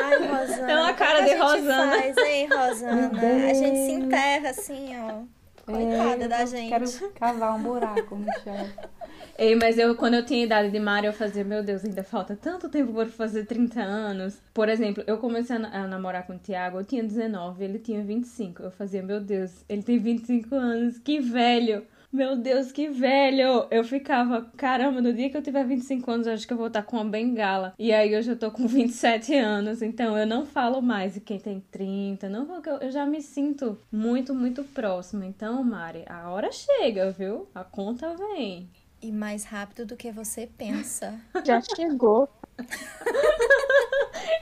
Ai, 0.00 0.28
Rosana. 0.28 0.66
Tem 0.68 0.76
uma 0.76 0.94
cara 0.94 1.22
de 1.22 1.28
gente 1.30 1.40
Rosana. 1.40 1.96
Faz, 1.96 2.16
hein, 2.18 2.46
Rosana? 2.46 3.10
A 3.50 3.54
gente 3.54 3.76
se 3.78 3.92
enterra 3.94 4.50
assim, 4.50 4.90
ó. 4.96 5.40
Coitada 5.66 6.24
É, 6.24 6.28
da 6.28 6.40
eu 6.42 6.46
gente. 6.46 6.68
Quero 6.68 7.10
cavar 7.14 7.56
um 7.56 7.62
buraco 7.62 8.14
no 8.14 8.26
chão. 8.44 8.54
Ei, 9.38 9.54
mas 9.56 9.78
eu, 9.78 9.94
quando 9.96 10.14
eu 10.14 10.24
tinha 10.24 10.44
idade 10.44 10.70
de 10.70 10.78
Mari, 10.78 11.06
eu 11.06 11.12
fazia, 11.12 11.42
meu 11.44 11.62
Deus, 11.62 11.84
ainda 11.84 12.02
falta 12.04 12.36
tanto 12.36 12.68
tempo 12.68 12.92
para 12.92 13.06
fazer 13.06 13.46
30 13.46 13.80
anos. 13.80 14.40
Por 14.52 14.68
exemplo, 14.68 15.02
eu 15.06 15.18
comecei 15.18 15.56
a, 15.56 15.58
na- 15.58 15.84
a 15.84 15.86
namorar 15.88 16.26
com 16.26 16.34
o 16.34 16.38
Thiago, 16.38 16.78
eu 16.78 16.84
tinha 16.84 17.02
19, 17.02 17.64
ele 17.64 17.78
tinha 17.78 18.02
25. 18.02 18.62
Eu 18.62 18.70
fazia, 18.70 19.02
meu 19.02 19.20
Deus, 19.20 19.64
ele 19.68 19.82
tem 19.82 19.98
25 19.98 20.54
anos, 20.54 20.98
que 20.98 21.20
velho. 21.20 21.84
Meu 22.12 22.36
Deus, 22.36 22.72
que 22.72 22.88
velho! 22.88 23.66
Eu 23.70 23.84
ficava, 23.84 24.42
caramba, 24.56 25.00
no 25.00 25.12
dia 25.12 25.30
que 25.30 25.36
eu 25.36 25.42
tiver 25.42 25.64
25 25.64 26.10
anos, 26.10 26.26
acho 26.26 26.44
que 26.44 26.52
eu 26.52 26.56
vou 26.56 26.66
estar 26.66 26.82
com 26.82 26.96
uma 26.96 27.04
bengala. 27.04 27.72
E 27.78 27.92
aí 27.92 28.16
hoje 28.16 28.32
eu 28.32 28.36
tô 28.36 28.50
com 28.50 28.66
27 28.66 29.32
anos, 29.36 29.80
então 29.80 30.18
eu 30.18 30.26
não 30.26 30.44
falo 30.44 30.82
mais 30.82 31.14
de 31.14 31.20
quem 31.20 31.38
tem 31.38 31.60
30, 31.70 32.28
não, 32.28 32.48
eu 32.80 32.90
já 32.90 33.06
me 33.06 33.22
sinto 33.22 33.78
muito, 33.92 34.34
muito 34.34 34.64
próxima. 34.64 35.24
Então, 35.24 35.62
Mari, 35.62 36.02
a 36.08 36.28
hora 36.30 36.50
chega, 36.50 37.12
viu? 37.12 37.48
A 37.54 37.62
conta 37.62 38.12
vem. 38.16 38.68
E 39.02 39.10
mais 39.10 39.44
rápido 39.44 39.86
do 39.86 39.96
que 39.96 40.10
você 40.12 40.46
pensa. 40.46 41.18
Já 41.44 41.60
chegou. 41.60 42.28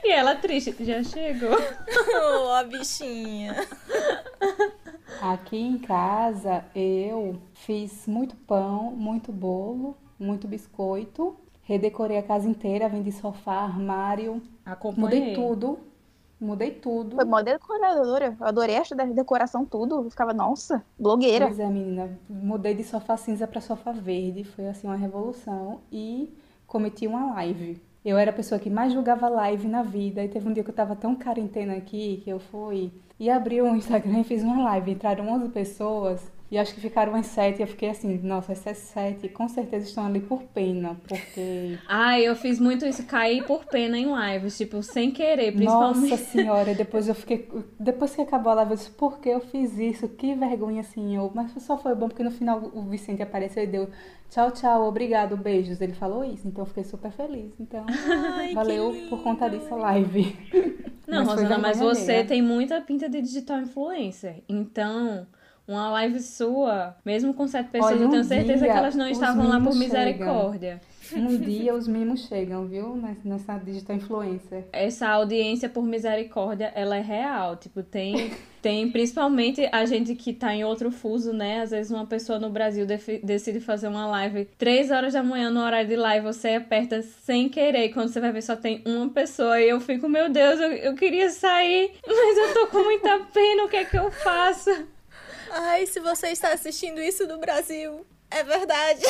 E 0.03 0.11
ela 0.11 0.35
triste, 0.35 0.73
já 0.83 1.03
chegou. 1.03 1.51
oh, 2.41 2.51
a 2.51 2.63
bichinha. 2.63 3.55
Aqui 5.21 5.57
em 5.57 5.77
casa 5.77 6.63
eu 6.73 7.39
fiz 7.53 8.07
muito 8.07 8.35
pão, 8.35 8.91
muito 8.91 9.31
bolo, 9.31 9.95
muito 10.17 10.47
biscoito. 10.47 11.35
Redecorei 11.61 12.17
a 12.17 12.23
casa 12.23 12.47
inteira, 12.47 12.89
vendi 12.89 13.11
sofá, 13.11 13.61
armário, 13.61 14.41
Acompanhei. 14.65 15.19
mudei 15.19 15.33
tudo. 15.35 15.79
Mudei 16.39 16.71
tudo. 16.71 17.15
Foi 17.15 17.25
mó 17.25 17.41
decoradora. 17.41 18.37
Eu 18.39 18.47
adorei 18.47 18.75
essa 18.75 18.95
decoração, 18.95 19.65
tudo. 19.65 19.95
Eu 19.95 20.09
ficava, 20.09 20.33
nossa, 20.33 20.83
blogueira. 20.97 21.47
Pois 21.47 21.59
é, 21.59 21.67
menina. 21.67 22.17
Mudei 22.29 22.73
de 22.73 22.83
sofá 22.83 23.17
cinza 23.17 23.45
para 23.45 23.59
sofá 23.59 23.91
verde. 23.91 24.43
Foi 24.43 24.67
assim 24.67 24.87
uma 24.87 24.95
revolução. 24.95 25.81
E 25.91 26.33
cometi 26.65 27.05
uma 27.07 27.33
live. 27.33 27.81
Eu 28.05 28.17
era 28.17 28.31
a 28.31 28.33
pessoa 28.33 28.57
que 28.57 28.69
mais 28.69 28.93
julgava 28.93 29.27
live 29.27 29.67
na 29.67 29.83
vida. 29.83 30.23
E 30.23 30.29
teve 30.29 30.47
um 30.47 30.53
dia 30.53 30.63
que 30.63 30.69
eu 30.69 30.75
tava 30.75 30.95
tão 30.95 31.13
quarentena 31.13 31.75
aqui 31.75 32.21
que 32.23 32.29
eu 32.29 32.39
fui 32.39 32.91
e 33.19 33.29
abri 33.29 33.61
o 33.61 33.75
Instagram 33.75 34.19
e 34.19 34.23
fiz 34.23 34.41
uma 34.41 34.63
live. 34.63 34.91
Entraram 34.91 35.27
11 35.27 35.49
pessoas. 35.49 36.31
E 36.51 36.57
acho 36.57 36.73
que 36.73 36.81
ficaram 36.81 37.13
umas 37.13 37.27
sete. 37.27 37.59
E 37.59 37.61
eu 37.61 37.67
fiquei 37.67 37.89
assim, 37.89 38.17
nossa, 38.23 38.51
essas 38.51 38.77
sete 38.77 39.29
com 39.29 39.47
certeza 39.47 39.87
estão 39.87 40.05
ali 40.05 40.19
por 40.19 40.41
pena. 40.43 40.99
Porque. 41.07 41.77
Ai, 41.87 42.23
eu 42.23 42.35
fiz 42.35 42.59
muito 42.59 42.85
isso, 42.85 43.03
caí 43.05 43.43
por 43.43 43.65
pena 43.65 43.97
em 43.97 44.07
lives, 44.07 44.57
tipo, 44.57 44.81
sem 44.81 45.11
querer, 45.11 45.51
principalmente. 45.51 46.09
Nossa 46.09 46.23
senhora, 46.23 46.73
depois 46.73 47.07
eu 47.07 47.13
fiquei. 47.13 47.47
Depois 47.79 48.15
que 48.15 48.21
acabou 48.21 48.51
a 48.51 48.55
live, 48.55 48.71
eu 48.71 48.77
disse, 48.77 48.89
por 48.91 49.19
que 49.19 49.29
eu 49.29 49.39
fiz 49.39 49.77
isso? 49.77 50.07
Que 50.07 50.33
vergonha, 50.33 50.81
senhor. 50.81 51.31
Mas 51.35 51.51
só 51.61 51.77
foi 51.77 51.93
bom 51.93 52.07
porque 52.07 52.23
no 52.23 52.31
final 52.31 52.71
o 52.73 52.81
Vicente 52.83 53.21
apareceu 53.21 53.63
e 53.63 53.67
deu 53.67 53.89
tchau, 54.29 54.51
tchau, 54.51 54.87
obrigado, 54.87 55.37
beijos. 55.37 55.81
Ele 55.81 55.93
falou 55.93 56.23
isso, 56.23 56.47
então 56.47 56.63
eu 56.63 56.67
fiquei 56.67 56.83
super 56.83 57.11
feliz. 57.11 57.53
Então, 57.59 57.85
Ai, 57.87 58.53
valeu 58.53 58.95
por 59.09 59.21
conta 59.21 59.47
disso 59.47 59.73
a 59.73 59.77
live. 59.77 60.35
Não, 61.07 61.25
Mas 61.25 61.27
Rosana, 61.27 61.57
mas 61.57 61.79
você 61.79 62.23
tem 62.23 62.41
muita 62.41 62.79
pinta 62.81 63.09
de 63.09 63.21
digital 63.21 63.59
influencer. 63.59 64.43
Então, 64.47 65.27
uma 65.69 65.89
live 65.91 66.19
sua, 66.19 66.95
mesmo 67.05 67.33
com 67.33 67.47
sete 67.47 67.69
pessoas, 67.69 67.93
Olha, 67.93 68.01
eu 68.03 68.07
um 68.07 68.11
tenho 68.11 68.23
certeza 68.23 68.65
que 68.65 68.71
elas 68.71 68.95
não 68.95 69.07
estavam 69.07 69.47
lá 69.47 69.59
por 69.61 69.75
misericórdia. 69.75 70.81
Um 71.13 71.27
dia 71.37 71.73
os 71.75 71.87
mimos 71.87 72.27
chegam, 72.27 72.65
viu? 72.67 72.95
Ness- 72.95 73.23
Nessa 73.23 73.57
digital 73.57 73.95
influencer. 73.95 74.65
Essa 74.73 75.07
audiência 75.09 75.69
por 75.69 75.83
misericórdia, 75.83 76.71
ela 76.75 76.97
é 76.97 77.01
real. 77.01 77.55
Tipo, 77.55 77.81
tem, 77.83 78.31
tem 78.61 78.89
principalmente 78.91 79.67
a 79.71 79.85
gente 79.85 80.13
que 80.15 80.33
tá 80.33 80.53
em 80.53 80.63
outro 80.63 80.91
fuso, 80.91 81.31
né? 81.33 81.61
Às 81.61 81.71
vezes 81.71 81.91
uma 81.91 82.05
pessoa 82.05 82.39
no 82.39 82.49
Brasil 82.49 82.85
decide 83.23 83.59
fazer 83.59 83.87
uma 83.87 84.05
live 84.07 84.45
três 84.57 84.91
horas 84.91 85.13
da 85.13 85.23
manhã 85.23 85.49
no 85.49 85.61
horário 85.61 85.87
de 85.87 85.95
live, 85.95 86.25
você 86.25 86.49
aperta 86.49 87.01
sem 87.01 87.47
querer. 87.49 87.85
E 87.85 87.93
quando 87.93 88.09
você 88.09 88.19
vai 88.19 88.31
ver, 88.31 88.41
só 88.41 88.55
tem 88.55 88.81
uma 88.85 89.09
pessoa. 89.09 89.59
E 89.61 89.69
eu 89.69 89.79
fico, 89.79 90.07
meu 90.09 90.29
Deus, 90.29 90.59
eu, 90.59 90.71
eu 90.73 90.95
queria 90.95 91.29
sair, 91.29 91.91
mas 92.07 92.37
eu 92.37 92.53
tô 92.53 92.67
com 92.67 92.83
muita 92.83 93.19
pena, 93.33 93.63
o 93.65 93.69
que 93.69 93.77
é 93.77 93.85
que 93.85 93.97
eu 93.97 94.11
faço? 94.11 94.69
Ai, 95.51 95.85
se 95.85 95.99
você 95.99 96.27
está 96.27 96.53
assistindo 96.53 97.01
isso 97.01 97.27
do 97.27 97.37
Brasil, 97.39 98.05
é 98.29 98.43
verdade. 98.43 99.01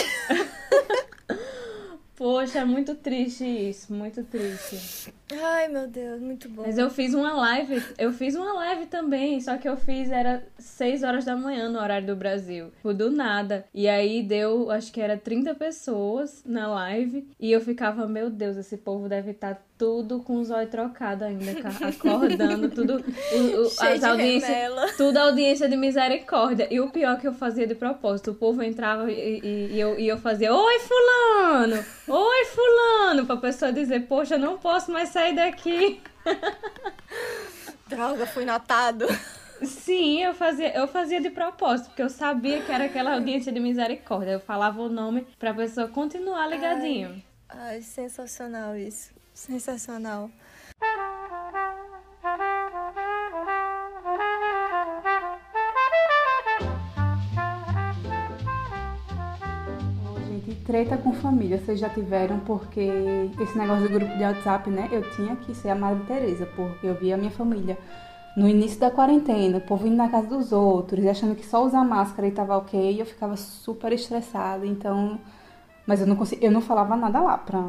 Poxa, 2.16 2.60
é 2.60 2.66
muito 2.66 2.96
triste 2.96 3.46
isso, 3.46 3.94
muito 3.94 4.24
triste. 4.24 5.14
Ai, 5.32 5.68
meu 5.68 5.88
Deus, 5.88 6.20
muito 6.20 6.50
bom. 6.50 6.64
Mas 6.66 6.78
eu 6.78 6.90
fiz 6.90 7.14
uma 7.14 7.34
live, 7.34 7.84
eu 7.98 8.12
fiz 8.12 8.34
uma 8.36 8.52
live 8.54 8.88
também, 8.88 9.40
só 9.40 9.58
que 9.58 9.70
eu 9.70 9.78
fiz 9.78 10.10
era 10.12 10.44
6 10.58 11.04
horas 11.04 11.24
da 11.26 11.36
manhã 11.36 11.70
no 11.70 11.80
horário 11.80 12.08
do 12.08 12.16
Brasil. 12.16 12.72
Tipo, 12.78 12.94
do 12.94 13.12
nada. 13.12 13.66
E 13.74 13.88
aí 13.88 14.24
deu, 14.24 14.72
acho 14.72 14.92
que 14.92 15.00
era 15.00 15.18
30 15.18 15.54
pessoas 15.54 16.42
na 16.46 16.68
live. 16.68 17.28
E 17.40 17.52
eu 17.52 17.62
ficava, 17.62 18.08
meu 18.08 18.30
Deus, 18.30 18.58
esse 18.58 18.78
povo 18.78 19.08
deve 19.08 19.32
estar 19.32 19.62
tudo 19.78 20.20
com 20.20 20.42
os 20.42 20.50
olhos 20.52 20.70
trocados 20.72 21.24
ainda, 21.26 21.52
acordando, 21.88 22.70
tudo. 22.70 22.96
o- 23.32 23.62
o- 23.62 23.66
as 23.68 24.04
audiências. 24.04 24.50
remela. 24.52 24.88
Tudo 24.98 25.18
audiência 25.18 25.70
de 25.70 25.78
misericórdia. 25.78 26.68
E 26.70 26.80
o 26.82 26.90
pior 26.90 27.18
que 27.20 27.26
eu 27.28 27.34
fazia 27.34 27.66
de 27.66 27.76
propósito, 27.76 28.32
o 28.32 28.36
povo 28.36 28.62
entrava 28.62 29.10
e, 29.10 29.40
e- 29.40 29.70
e 29.76 29.80
eu, 29.80 29.98
e 29.98 30.08
eu 30.08 30.18
fazia, 30.18 30.54
oi 30.54 30.80
fulano! 30.80 31.86
Oi 32.10 32.46
fulano! 32.46 33.26
Pra 33.26 33.38
pessoa 33.38 33.72
dizer, 33.72 34.02
poxa, 34.08 34.36
eu 34.36 34.40
não 34.40 34.58
posso 34.58 34.92
mais 34.92 35.10
sair 35.10 35.19
daqui. 35.36 36.02
Droga, 37.88 38.26
fui 38.28 38.46
notado. 38.46 39.06
Sim, 39.64 40.24
eu 40.24 40.34
fazia, 40.34 40.76
eu 40.76 40.88
fazia 40.88 41.20
de 41.20 41.30
propósito, 41.30 41.88
porque 41.88 42.02
eu 42.02 42.10
sabia 42.10 42.62
que 42.62 42.72
era 42.72 42.86
aquela 42.86 43.16
audiência 43.16 43.52
de 43.52 43.60
misericórdia. 43.60 44.32
Eu 44.32 44.40
falava 44.40 44.82
o 44.82 44.90
nome 44.90 45.28
pra 45.38 45.54
pessoa 45.54 45.88
continuar 45.88 46.48
ligadinho. 46.48 47.22
Ai, 47.50 47.82
sensacional 47.82 48.76
isso. 48.76 49.12
Sensacional. 49.34 50.30
Treta 60.70 60.96
com 60.98 61.12
família, 61.14 61.58
vocês 61.58 61.80
já 61.80 61.90
tiveram, 61.90 62.40
porque 62.42 62.80
esse 63.42 63.58
negócio 63.58 63.88
do 63.88 63.90
grupo 63.92 64.16
de 64.16 64.24
WhatsApp, 64.24 64.70
né? 64.70 64.88
Eu 64.92 65.02
tinha 65.16 65.36
que 65.36 65.56
ser 65.56 65.70
a 65.70 65.76
Madre 65.76 66.04
Teresa, 66.06 66.46
porque 66.46 66.86
eu 66.86 66.94
via 66.94 67.16
a 67.16 67.18
minha 67.18 67.32
família 67.32 67.76
no 68.38 68.48
início 68.48 68.80
da 68.80 68.92
quarentena, 68.92 69.58
o 69.58 69.62
povo 69.62 69.88
indo 69.88 69.96
na 69.96 70.10
casa 70.10 70.28
dos 70.28 70.52
outros, 70.52 71.04
achando 71.08 71.34
que 71.34 71.44
só 71.44 71.66
usar 71.66 71.84
máscara 71.84 72.28
e 72.28 72.32
tava 72.32 72.56
ok, 72.56 72.80
e 72.94 73.00
eu 73.00 73.06
ficava 73.08 73.36
super 73.36 73.92
estressada, 73.92 74.64
então. 74.64 75.20
Mas 75.88 76.02
eu 76.02 76.06
não 76.06 76.16
consegui, 76.16 76.46
eu 76.46 76.52
não 76.52 76.62
falava 76.62 76.96
nada 76.96 77.20
lá 77.20 77.36
pra, 77.36 77.64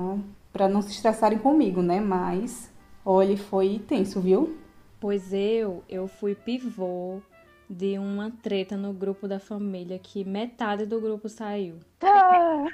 pra 0.53 0.69
não 0.69 0.83
se 0.83 0.91
estressarem 0.91 1.39
comigo, 1.39 1.81
né? 1.81 2.01
Mas, 2.01 2.71
olha, 3.03 3.35
foi 3.35 3.81
tenso, 3.89 4.21
viu? 4.21 4.59
Pois 5.01 5.33
eu, 5.33 5.83
eu 5.89 6.07
fui 6.07 6.35
pivô 6.35 7.23
de 7.71 7.97
uma 7.99 8.33
treta 8.43 8.77
no 8.77 8.93
grupo 8.93 9.29
da 9.29 9.39
família 9.39 9.97
que 9.97 10.25
metade 10.25 10.85
do 10.85 11.01
grupo 11.01 11.29
saiu. 11.29 11.77
Ah, 12.03 12.67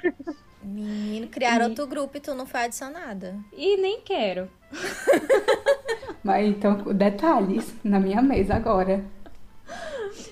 Menino, 0.63 1.27
criaram 1.27 1.67
outro 1.67 1.85
grupo 1.85 2.17
e 2.17 2.19
tu 2.19 2.33
não 2.33 2.47
foi 2.47 2.61
adicionada. 2.61 3.37
E 3.53 3.77
nem 3.77 4.01
quero. 4.01 4.49
Mas 6.23 6.47
então, 6.47 6.93
detalhes 6.93 7.75
na 7.83 7.99
minha 7.99 8.21
mesa 8.21 8.55
agora. 8.55 9.05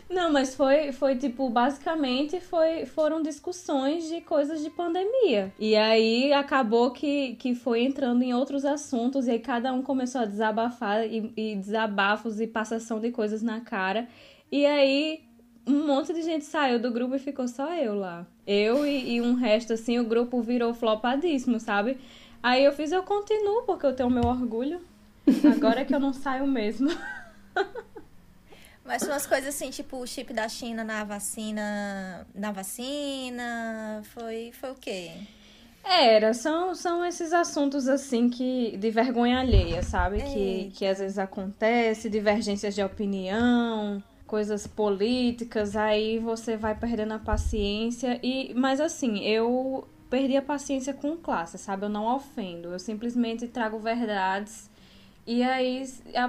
Não, 0.09 0.31
mas 0.31 0.55
foi, 0.55 0.91
foi 0.91 1.15
tipo, 1.15 1.49
basicamente 1.49 2.39
foi, 2.39 2.85
foram 2.85 3.21
discussões 3.21 4.07
de 4.07 4.21
coisas 4.21 4.63
de 4.63 4.69
pandemia. 4.69 5.51
E 5.59 5.75
aí 5.75 6.31
acabou 6.31 6.91
que, 6.91 7.35
que 7.35 7.53
foi 7.53 7.83
entrando 7.83 8.21
em 8.21 8.33
outros 8.33 8.63
assuntos, 8.63 9.27
e 9.27 9.31
aí 9.31 9.39
cada 9.39 9.73
um 9.73 9.81
começou 9.81 10.21
a 10.21 10.25
desabafar 10.25 11.05
e, 11.05 11.33
e 11.35 11.55
desabafos 11.55 12.39
e 12.39 12.47
passação 12.47 12.99
de 12.99 13.11
coisas 13.11 13.41
na 13.41 13.61
cara. 13.61 14.07
E 14.55 14.65
aí 14.65 15.21
um 15.67 15.85
monte 15.85 16.13
de 16.13 16.21
gente 16.21 16.45
saiu 16.45 16.79
do 16.79 16.89
grupo 16.89 17.13
e 17.13 17.19
ficou 17.19 17.45
só 17.45 17.73
eu 17.73 17.93
lá. 17.93 18.25
Eu 18.47 18.87
e, 18.87 19.15
e 19.15 19.21
um 19.21 19.33
resto, 19.33 19.73
assim, 19.73 19.99
o 19.99 20.05
grupo 20.05 20.41
virou 20.41 20.73
flopadíssimo, 20.73 21.59
sabe? 21.59 21.99
Aí 22.41 22.63
eu 22.63 22.71
fiz, 22.71 22.93
eu 22.93 23.03
continuo, 23.03 23.63
porque 23.63 23.85
eu 23.85 23.93
tenho 23.93 24.09
meu 24.09 24.23
orgulho. 24.23 24.79
Agora 25.53 25.81
é 25.81 25.83
que 25.83 25.93
eu 25.93 25.99
não 25.99 26.13
saio 26.13 26.47
mesmo. 26.47 26.89
Mas 28.85 29.03
umas 29.03 29.27
coisas 29.27 29.53
assim, 29.53 29.71
tipo 29.71 29.97
o 29.97 30.07
chip 30.07 30.31
da 30.31 30.47
China 30.47 30.85
na 30.85 31.03
vacina. 31.03 32.25
Na 32.33 32.53
vacina. 32.53 34.03
Foi, 34.05 34.53
foi 34.53 34.71
o 34.71 34.75
quê? 34.75 35.11
Era, 35.83 36.33
são, 36.33 36.73
são 36.73 37.03
esses 37.03 37.33
assuntos 37.33 37.89
assim 37.89 38.29
que 38.29 38.77
de 38.77 38.89
vergonha 38.89 39.39
alheia, 39.41 39.83
sabe? 39.83 40.23
Que, 40.23 40.71
que 40.73 40.85
às 40.85 40.99
vezes 40.99 41.19
acontece, 41.19 42.09
divergências 42.09 42.73
de 42.73 42.81
opinião, 42.81 44.01
coisas 44.27 44.67
políticas, 44.67 45.75
aí 45.75 46.19
você 46.19 46.57
vai 46.57 46.75
perdendo 46.75 47.13
a 47.13 47.19
paciência 47.19 48.19
e 48.23 48.53
mas 48.55 48.79
assim, 48.81 49.19
eu 49.23 49.87
perdi 50.09 50.37
a 50.37 50.41
paciência 50.41 50.93
com 50.93 51.17
classe, 51.17 51.57
sabe? 51.57 51.85
Eu 51.85 51.89
não 51.89 52.05
ofendo, 52.15 52.69
eu 52.69 52.79
simplesmente 52.79 53.47
trago 53.47 53.79
verdades 53.79 54.69
E 55.27 55.43
aí 55.43 55.83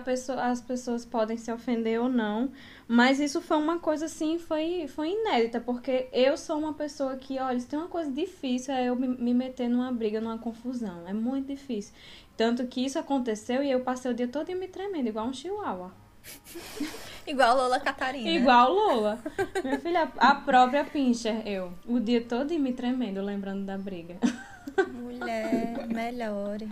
pessoa, 0.04 0.42
as 0.44 0.60
pessoas 0.60 1.04
podem 1.04 1.36
se 1.36 1.52
ofender 1.52 2.00
ou 2.00 2.08
não, 2.08 2.50
mas 2.88 3.20
isso 3.20 3.40
foi 3.42 3.58
uma 3.58 3.78
coisa 3.78 4.06
assim, 4.06 4.38
foi, 4.38 4.88
foi 4.88 5.10
inédita, 5.10 5.60
porque 5.60 6.08
eu 6.12 6.36
sou 6.36 6.58
uma 6.58 6.74
pessoa 6.74 7.16
que, 7.16 7.38
olha, 7.38 7.60
se 7.60 7.66
tem 7.68 7.78
uma 7.78 7.88
coisa 7.88 8.10
difícil 8.10 8.74
é 8.74 8.86
eu 8.86 8.96
me, 8.96 9.08
me 9.08 9.34
meter 9.34 9.68
numa 9.68 9.92
briga, 9.92 10.20
numa 10.20 10.38
confusão. 10.38 11.06
É 11.06 11.12
muito 11.12 11.48
difícil. 11.48 11.94
Tanto 12.36 12.66
que 12.66 12.84
isso 12.84 12.98
aconteceu 12.98 13.62
e 13.62 13.70
eu 13.70 13.80
passei 13.80 14.10
o 14.10 14.14
dia 14.14 14.28
todo 14.28 14.50
me 14.54 14.68
tremendo, 14.68 15.08
igual 15.08 15.26
um 15.26 15.32
chihuahua. 15.32 16.05
Igual 17.26 17.56
Lola 17.56 17.80
Catarina. 17.80 18.28
Igual 18.28 18.72
Lola. 18.72 19.18
Minha 19.62 19.80
filha, 19.80 20.12
a 20.16 20.34
própria 20.36 20.84
Pincher, 20.84 21.46
eu. 21.46 21.72
O 21.86 21.98
dia 21.98 22.20
todo 22.20 22.56
me 22.58 22.72
tremendo, 22.72 23.20
lembrando 23.20 23.64
da 23.64 23.76
briga. 23.76 24.16
Mulher, 24.92 25.86
melhore. 25.88 26.68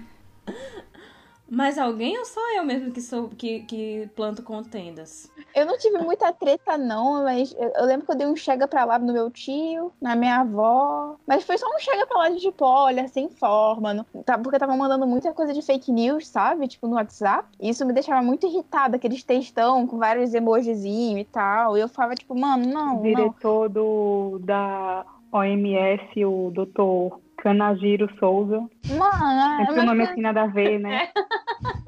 Mas 1.48 1.78
alguém 1.78 2.18
ou 2.18 2.24
só 2.24 2.40
eu 2.56 2.64
mesmo 2.64 2.92
que 2.92 3.00
sou 3.00 3.28
que, 3.28 3.60
que 3.60 4.08
planto 4.14 4.42
contendas? 4.42 5.30
Eu 5.54 5.66
não 5.66 5.78
tive 5.78 5.98
muita 5.98 6.32
treta, 6.32 6.76
não, 6.76 7.22
mas 7.22 7.54
eu, 7.56 7.70
eu 7.76 7.84
lembro 7.84 8.04
que 8.04 8.12
eu 8.12 8.16
dei 8.16 8.26
um 8.26 8.34
chega 8.34 8.66
pra 8.66 8.84
lá 8.84 8.98
no 8.98 9.12
meu 9.12 9.30
tio, 9.30 9.92
na 10.00 10.16
minha 10.16 10.40
avó. 10.40 11.14
Mas 11.26 11.44
foi 11.44 11.56
só 11.56 11.66
um 11.66 11.78
chega 11.78 12.06
pra 12.06 12.18
lá 12.18 12.28
de 12.30 12.40
tipo, 12.40 12.64
olha, 12.64 13.06
sem 13.06 13.28
forma. 13.28 13.94
Não, 13.94 14.04
tá, 14.24 14.36
porque 14.36 14.58
tava 14.58 14.76
mandando 14.76 15.06
muita 15.06 15.32
coisa 15.32 15.52
de 15.52 15.62
fake 15.62 15.92
news, 15.92 16.26
sabe? 16.26 16.66
Tipo, 16.66 16.88
no 16.88 16.96
WhatsApp. 16.96 17.48
E 17.60 17.70
isso 17.70 17.86
me 17.86 17.92
deixava 17.92 18.20
muito 18.20 18.46
irritada, 18.46 18.96
aqueles 18.96 19.22
textão 19.22 19.86
com 19.86 19.96
vários 19.96 20.34
emojizinhos 20.34 21.20
e 21.20 21.24
tal. 21.24 21.78
E 21.78 21.80
eu 21.80 21.88
falava, 21.88 22.16
tipo, 22.16 22.34
mano, 22.34 22.66
não. 22.66 22.98
O 22.98 23.02
diretor 23.02 23.68
do, 23.68 24.40
da 24.42 25.06
OMS, 25.30 26.24
o 26.24 26.50
doutor 26.50 27.20
Canagiro 27.36 28.08
Souza. 28.18 28.58
Mano, 28.88 29.62
Esse 29.62 29.72
mas, 29.72 29.84
nome 29.84 30.02
assim 30.02 30.20
nada 30.20 30.42
a 30.42 30.46
ver, 30.46 30.78
né? 30.80 31.08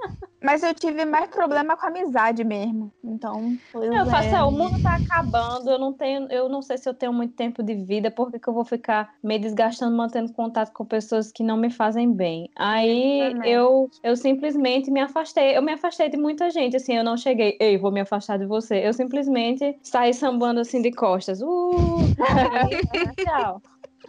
mas 0.46 0.62
eu 0.62 0.72
tive 0.72 1.04
mais 1.04 1.28
problema 1.28 1.76
com 1.76 1.86
a 1.86 1.88
amizade 1.88 2.44
mesmo. 2.44 2.92
Então, 3.02 3.58
Eu 3.74 4.06
faço, 4.06 4.28
é, 4.28 4.44
o 4.44 4.52
mundo 4.52 4.78
tá 4.78 4.94
acabando, 4.94 5.68
eu 5.68 5.76
não 5.76 5.92
tenho, 5.92 6.30
eu 6.30 6.48
não 6.48 6.62
sei 6.62 6.78
se 6.78 6.88
eu 6.88 6.94
tenho 6.94 7.12
muito 7.12 7.34
tempo 7.34 7.64
de 7.64 7.74
vida, 7.74 8.12
porque 8.12 8.38
que 8.38 8.46
eu 8.46 8.54
vou 8.54 8.64
ficar 8.64 9.12
me 9.20 9.40
desgastando 9.40 9.96
mantendo 9.96 10.32
contato 10.32 10.72
com 10.72 10.84
pessoas 10.84 11.32
que 11.32 11.42
não 11.42 11.56
me 11.56 11.68
fazem 11.68 12.12
bem. 12.12 12.48
Aí 12.54 13.32
Também. 13.34 13.50
eu, 13.50 13.90
eu 14.04 14.16
simplesmente 14.16 14.88
me 14.88 15.00
afastei. 15.00 15.56
Eu 15.56 15.62
me 15.62 15.72
afastei 15.72 16.08
de 16.08 16.16
muita 16.16 16.48
gente, 16.48 16.76
assim, 16.76 16.96
eu 16.96 17.02
não 17.02 17.16
cheguei, 17.16 17.56
ei, 17.60 17.76
vou 17.76 17.90
me 17.90 18.00
afastar 18.00 18.38
de 18.38 18.46
você. 18.46 18.86
Eu 18.86 18.92
simplesmente 18.92 19.76
saí 19.82 20.14
sambando 20.14 20.60
assim 20.60 20.80
de 20.80 20.92
costas. 20.92 21.42
Uh! 21.42 21.96
Tchau. 23.18 23.60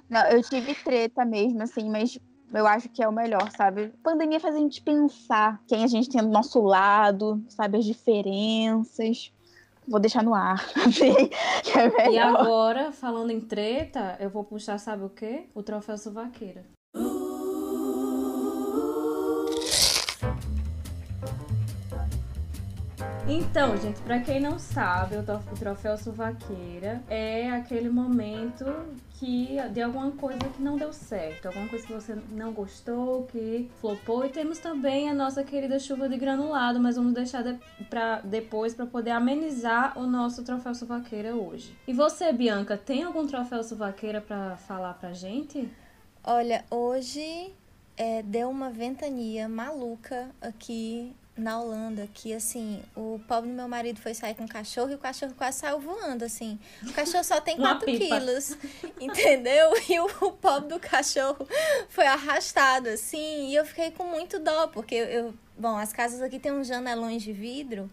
Não, 0.08 0.22
eu 0.28 0.42
tive 0.44 0.76
treta 0.76 1.26
mesmo, 1.26 1.64
assim, 1.64 1.90
mas 1.90 2.20
eu 2.54 2.66
acho 2.68 2.90
que 2.90 3.04
é 3.04 3.08
o 3.08 3.12
melhor, 3.12 3.50
sabe? 3.52 3.94
Pandemia 4.04 4.40
faz 4.40 4.56
a 4.56 4.60
gente 4.60 4.82
pensar 4.82 5.62
quem 5.68 5.84
a 5.84 5.88
gente 5.88 6.10
tem 6.10 6.22
do 6.22 6.30
nosso 6.30 6.62
lado, 6.62 7.44
sabe? 7.50 7.78
As 7.78 7.86
diferenças. 7.86 9.32
Vou 9.88 10.00
deixar 10.02 10.22
no 10.24 10.34
ar, 10.34 10.66
que 11.64 11.78
é 11.80 11.88
E 11.88 11.90
melhor. 12.10 12.36
agora, 12.42 12.92
falando 12.92 13.32
em 13.32 13.40
treta, 13.40 14.18
eu 14.20 14.30
vou 14.30 14.44
puxar, 14.44 14.78
sabe 14.78 15.04
o 15.06 15.10
quê? 15.10 15.46
O 15.56 15.64
troféu 15.64 15.98
suvaqueira. 15.98 16.66
Então, 23.30 23.76
gente, 23.76 24.00
pra 24.04 24.20
quem 24.22 24.40
não 24.40 24.58
sabe, 24.58 25.18
o 25.18 25.24
trof- 25.24 25.52
o 25.52 25.56
troféu 25.56 25.98
suvaqueira 25.98 27.04
é 27.10 27.50
aquele 27.52 27.90
momento 27.90 28.66
que 29.20 29.58
de 29.74 29.82
alguma 29.82 30.12
coisa 30.12 30.40
que 30.56 30.62
não 30.62 30.78
deu 30.78 30.94
certo, 30.94 31.48
alguma 31.48 31.68
coisa 31.68 31.86
que 31.86 31.92
você 31.92 32.18
não 32.32 32.54
gostou, 32.54 33.24
que 33.26 33.70
flopou. 33.82 34.26
E 34.26 34.30
temos 34.30 34.60
também 34.60 35.10
a 35.10 35.14
nossa 35.14 35.44
querida 35.44 35.78
chuva 35.78 36.08
de 36.08 36.16
granulado, 36.18 36.80
mas 36.80 36.96
vamos 36.96 37.14
deixar 37.14 37.44
de, 37.44 37.60
pra 37.90 38.22
depois 38.22 38.74
para 38.74 38.86
poder 38.86 39.12
amenizar 39.12 40.00
o 40.00 40.08
nosso 40.08 40.44
troféu 40.44 40.74
suvaqueira 40.74 41.36
hoje. 41.36 41.76
E 41.86 41.92
você, 41.92 42.32
Bianca, 42.32 42.78
tem 42.78 43.04
algum 43.04 43.28
troféu 43.28 43.62
suvaqueira 43.62 44.22
pra 44.22 44.56
falar 44.56 44.94
pra 44.94 45.12
gente? 45.12 45.68
Olha, 46.24 46.64
hoje 46.72 47.54
é, 47.98 48.22
deu 48.24 48.50
uma 48.50 48.70
ventania 48.70 49.50
maluca 49.50 50.30
aqui 50.42 51.14
na 51.38 51.60
Holanda, 51.60 52.08
que 52.14 52.34
assim, 52.34 52.82
o 52.96 53.20
pobre 53.28 53.50
do 53.50 53.56
meu 53.56 53.68
marido 53.68 54.02
foi 54.02 54.14
sair 54.14 54.34
com 54.36 54.46
o 54.46 54.48
cachorro 54.50 54.92
e 54.92 54.96
o 54.96 54.98
cachorro 54.98 55.34
quase 55.38 55.60
saiu 55.60 55.80
voando, 55.80 56.26
assim. 56.26 56.60
O 56.84 56.92
cachorro 56.94 57.24
só 57.24 57.40
tem 57.40 57.56
Uma 57.60 57.76
4 57.76 57.86
pipa. 57.86 58.20
quilos, 58.20 58.58
entendeu? 59.00 59.72
E 59.90 60.00
o, 60.00 60.06
o 60.22 60.32
pobre 60.32 60.70
do 60.70 60.80
cachorro 60.80 61.48
foi 61.90 62.06
arrastado, 62.08 62.90
assim, 62.90 63.50
e 63.50 63.56
eu 63.56 63.66
fiquei 63.66 63.92
com 63.92 64.04
muito 64.06 64.40
dó, 64.40 64.68
porque 64.68 64.96
eu. 64.96 65.34
Bom, 65.58 65.76
as 65.78 65.92
casas 65.92 66.22
aqui 66.22 66.38
tem 66.40 66.52
uns 66.52 66.68
janelões 66.68 67.22
de 67.24 67.34
vidro. 67.34 67.90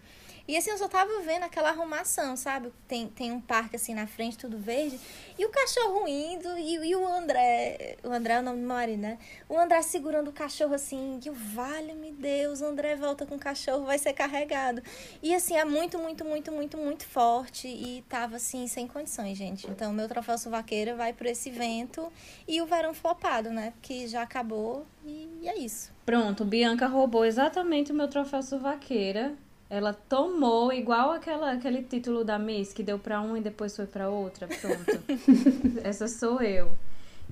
E 0.47 0.57
assim, 0.57 0.70
eu 0.70 0.78
só 0.78 0.86
tava 0.88 1.20
vendo 1.22 1.45
aquela 1.45 1.70
arrumação, 1.70 2.36
sabe? 2.36 2.70
Tem, 2.86 3.09
tem 3.09 3.32
um 3.32 3.40
parque 3.40 3.76
assim 3.76 3.95
na 3.95 4.07
frente, 4.07 4.36
tudo 4.36 4.59
verde. 4.59 5.01
E 5.38 5.45
o 5.45 5.49
cachorro 5.49 6.07
indo, 6.07 6.59
e, 6.59 6.74
e 6.74 6.95
o 6.95 7.07
André. 7.09 7.97
O 8.05 8.11
André 8.11 8.34
é 8.34 8.40
o 8.40 8.42
nome 8.42 8.61
do 8.61 8.66
marido, 8.66 9.01
né? 9.01 9.18
O 9.49 9.59
André 9.59 9.80
segurando 9.80 10.28
o 10.28 10.32
cachorro 10.32 10.74
assim. 10.74 11.18
E 11.24 11.28
eu, 11.28 11.34
vale-me 11.34 12.12
Deus, 12.12 12.61
o 12.61 12.66
André 12.66 12.95
volta 12.95 13.24
com 13.24 13.36
o 13.36 13.38
cachorro, 13.38 13.86
vai 13.86 13.99
ser 13.99 14.12
carregado. 14.12 14.82
E 15.22 15.34
assim, 15.34 15.57
é 15.57 15.64
muito, 15.64 15.99
muito, 15.99 16.24
muito, 16.24 16.53
muito, 16.53 16.76
muito 16.76 17.07
forte. 17.07 17.66
E 17.66 18.03
tava 18.09 18.36
assim, 18.36 18.66
sem 18.66 18.86
condições, 18.86 19.38
gente. 19.38 19.66
Então, 19.66 19.92
meu 19.95 20.09
troféu 20.09 20.36
suvaqueira 20.36 20.95
vai 20.95 21.14
por 21.14 21.26
esse 21.26 21.51
vento. 21.51 22.12
E 22.47 22.61
o 22.61 22.66
verão 22.66 22.92
flopado, 22.92 23.49
né? 23.49 23.72
Porque 23.80 24.07
já 24.07 24.22
acabou. 24.22 24.86
E 25.07 25.49
é 25.49 25.59
isso. 25.59 25.92
Pronto, 26.05 26.45
Bianca 26.45 26.86
roubou 26.86 27.24
exatamente 27.24 27.92
o 27.92 27.95
meu 27.95 28.09
troféu 28.09 28.42
suvaqueira. 28.42 29.34
Ela 29.75 29.93
tomou 29.93 30.72
igual 30.72 31.11
aquela, 31.11 31.53
aquele 31.53 31.83
título 31.83 32.25
da 32.25 32.39
Miss 32.39 32.72
que 32.72 32.83
deu 32.83 32.99
pra 32.99 33.20
um 33.20 33.37
e 33.37 33.41
depois 33.41 33.75
foi 33.75 33.87
pra 33.87 34.09
outra. 34.09 34.47
Pronto. 34.47 35.03
essa 35.83 36.07
sou 36.07 36.41
eu. 36.41 36.70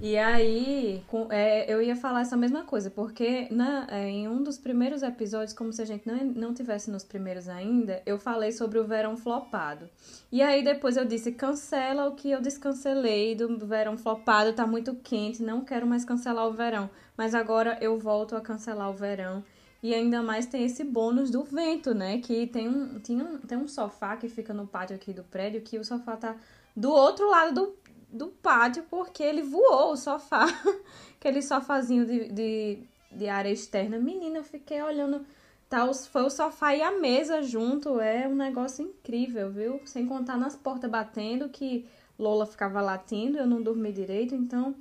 E 0.00 0.16
aí, 0.16 1.04
com- 1.06 1.28
é, 1.30 1.70
eu 1.72 1.80
ia 1.82 1.94
falar 1.94 2.22
essa 2.22 2.36
mesma 2.36 2.64
coisa, 2.64 2.90
porque 2.90 3.46
na, 3.50 3.86
é, 3.90 4.08
em 4.08 4.26
um 4.26 4.42
dos 4.42 4.58
primeiros 4.58 5.02
episódios, 5.02 5.52
como 5.52 5.72
se 5.72 5.82
a 5.82 5.84
gente 5.84 6.06
não, 6.06 6.16
não 6.24 6.54
tivesse 6.54 6.90
nos 6.90 7.04
primeiros 7.04 7.48
ainda, 7.48 8.02
eu 8.06 8.18
falei 8.18 8.50
sobre 8.52 8.78
o 8.78 8.84
verão 8.84 9.16
flopado. 9.16 9.88
E 10.32 10.40
aí 10.42 10.64
depois 10.64 10.96
eu 10.96 11.04
disse, 11.04 11.30
cancela 11.32 12.08
o 12.08 12.16
que 12.16 12.30
eu 12.30 12.40
descancelei 12.40 13.34
do 13.36 13.56
verão 13.66 13.96
flopado, 13.98 14.52
tá 14.54 14.66
muito 14.66 14.94
quente, 14.96 15.42
não 15.42 15.60
quero 15.60 15.86
mais 15.86 16.04
cancelar 16.04 16.48
o 16.48 16.52
verão. 16.52 16.90
Mas 17.16 17.34
agora 17.34 17.78
eu 17.80 17.98
volto 17.98 18.34
a 18.34 18.40
cancelar 18.40 18.90
o 18.90 18.94
verão. 18.94 19.44
E 19.82 19.92
ainda 19.94 20.22
mais 20.22 20.46
tem 20.46 20.64
esse 20.64 20.84
bônus 20.84 21.30
do 21.30 21.42
vento, 21.42 21.92
né? 21.92 22.18
Que 22.18 22.46
tem 22.46 22.68
um, 22.68 23.00
tinha 23.00 23.24
um, 23.24 23.38
tem 23.38 23.58
um 23.58 23.66
sofá 23.66 24.16
que 24.16 24.28
fica 24.28 24.54
no 24.54 24.66
pátio 24.66 24.94
aqui 24.94 25.12
do 25.12 25.24
prédio, 25.24 25.60
que 25.60 25.76
o 25.76 25.84
sofá 25.84 26.16
tá 26.16 26.36
do 26.76 26.90
outro 26.92 27.28
lado 27.28 27.52
do, 27.52 27.76
do 28.12 28.26
pátio, 28.28 28.84
porque 28.88 29.22
ele 29.22 29.42
voou 29.42 29.92
o 29.92 29.96
sofá. 29.96 30.46
Aquele 31.18 31.42
sofazinho 31.42 32.06
de, 32.06 32.28
de, 32.28 32.78
de 33.10 33.28
área 33.28 33.50
externa. 33.50 33.98
Menina, 33.98 34.38
eu 34.38 34.44
fiquei 34.44 34.80
olhando. 34.80 35.26
Tá, 35.68 35.92
foi 35.92 36.22
o 36.22 36.30
sofá 36.30 36.76
e 36.76 36.82
a 36.82 36.92
mesa 37.00 37.42
junto. 37.42 37.98
É 37.98 38.28
um 38.28 38.36
negócio 38.36 38.84
incrível, 38.84 39.50
viu? 39.50 39.80
Sem 39.84 40.06
contar 40.06 40.36
nas 40.36 40.54
portas 40.54 40.88
batendo, 40.88 41.48
que 41.48 41.88
Lola 42.16 42.46
ficava 42.46 42.80
latindo, 42.80 43.36
eu 43.38 43.46
não 43.48 43.60
dormi 43.60 43.90
direito. 43.90 44.32
Então, 44.32 44.76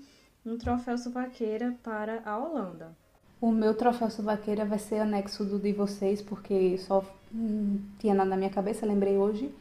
um 0.45 0.57
troféu 0.57 0.95
suvaqueira 0.97 1.75
para 1.81 2.21
a 2.23 2.37
Holanda. 2.37 3.00
O 3.41 3.51
meu 3.51 3.73
troféu 3.73 4.09
suvaqueira 4.09 4.63
vai 4.63 4.77
ser 4.77 4.99
anexo 4.99 5.43
do 5.43 5.57
de 5.57 5.73
vocês, 5.73 6.21
porque 6.21 6.77
só 6.77 7.03
hum, 7.33 7.79
tinha 7.97 8.13
nada 8.13 8.29
na 8.29 8.37
minha 8.37 8.51
cabeça, 8.51 8.85
lembrei 8.85 9.17
hoje 9.17 9.51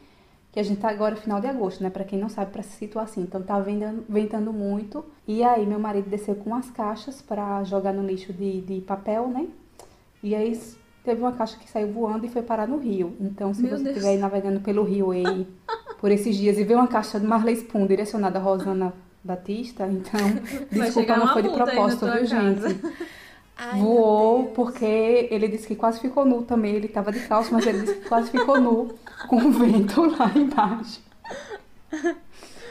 que 0.52 0.58
a 0.58 0.62
gente 0.62 0.80
tá 0.80 0.90
agora 0.90 1.14
final 1.14 1.40
de 1.40 1.46
agosto, 1.46 1.82
né? 1.82 1.90
Pra 1.90 2.04
quem 2.04 2.18
não 2.18 2.28
sabe, 2.28 2.50
pra 2.50 2.62
se 2.62 2.76
situar 2.76 3.04
assim. 3.04 3.22
Então 3.22 3.40
tá 3.40 3.58
ventando, 3.60 4.04
ventando 4.08 4.52
muito. 4.52 5.04
E 5.26 5.42
aí 5.44 5.64
meu 5.64 5.78
marido 5.78 6.10
desceu 6.10 6.34
com 6.34 6.54
as 6.54 6.70
caixas 6.70 7.22
pra 7.22 7.62
jogar 7.64 7.92
no 7.92 8.04
lixo 8.04 8.32
de, 8.32 8.60
de 8.60 8.80
papel, 8.80 9.28
né? 9.28 9.46
E 10.22 10.34
aí 10.34 10.60
teve 11.04 11.20
uma 11.22 11.32
caixa 11.32 11.56
que 11.56 11.70
saiu 11.70 11.92
voando 11.92 12.26
e 12.26 12.28
foi 12.28 12.42
parar 12.42 12.66
no 12.66 12.78
rio. 12.78 13.16
Então 13.20 13.54
se 13.54 13.62
Meu 13.62 13.78
você 13.78 13.90
estiver 13.90 14.18
navegando 14.18 14.60
pelo 14.60 14.82
rio 14.82 15.12
aí 15.12 15.46
por 16.00 16.10
esses 16.10 16.36
dias 16.36 16.58
e 16.58 16.64
ver 16.64 16.74
uma 16.74 16.88
caixa 16.88 17.20
de 17.20 17.26
Marley 17.26 17.54
Spoon 17.54 17.86
direcionada 17.86 18.38
a 18.38 18.42
Rosana 18.42 18.92
Batista, 19.22 19.86
então 19.86 20.20
Vai 20.72 20.86
desculpa, 20.86 21.16
não 21.16 21.32
foi 21.32 21.42
de 21.42 21.50
propósito, 21.50 22.06
viu, 22.06 22.14
casa. 22.14 22.26
gente? 22.26 22.80
Ai, 23.62 23.78
Voou 23.78 24.44
porque 24.54 25.28
ele 25.30 25.46
disse 25.46 25.66
que 25.66 25.76
quase 25.76 26.00
ficou 26.00 26.24
nu 26.24 26.42
também. 26.42 26.74
Ele 26.74 26.88
tava 26.88 27.12
de 27.12 27.20
calça, 27.20 27.50
mas 27.52 27.66
ele 27.66 27.82
disse 27.82 27.96
que 27.96 28.08
quase 28.08 28.30
ficou 28.30 28.58
nu 28.58 28.94
com 29.28 29.36
o 29.36 29.50
vento 29.52 30.06
lá 30.16 30.32
embaixo. 30.34 31.02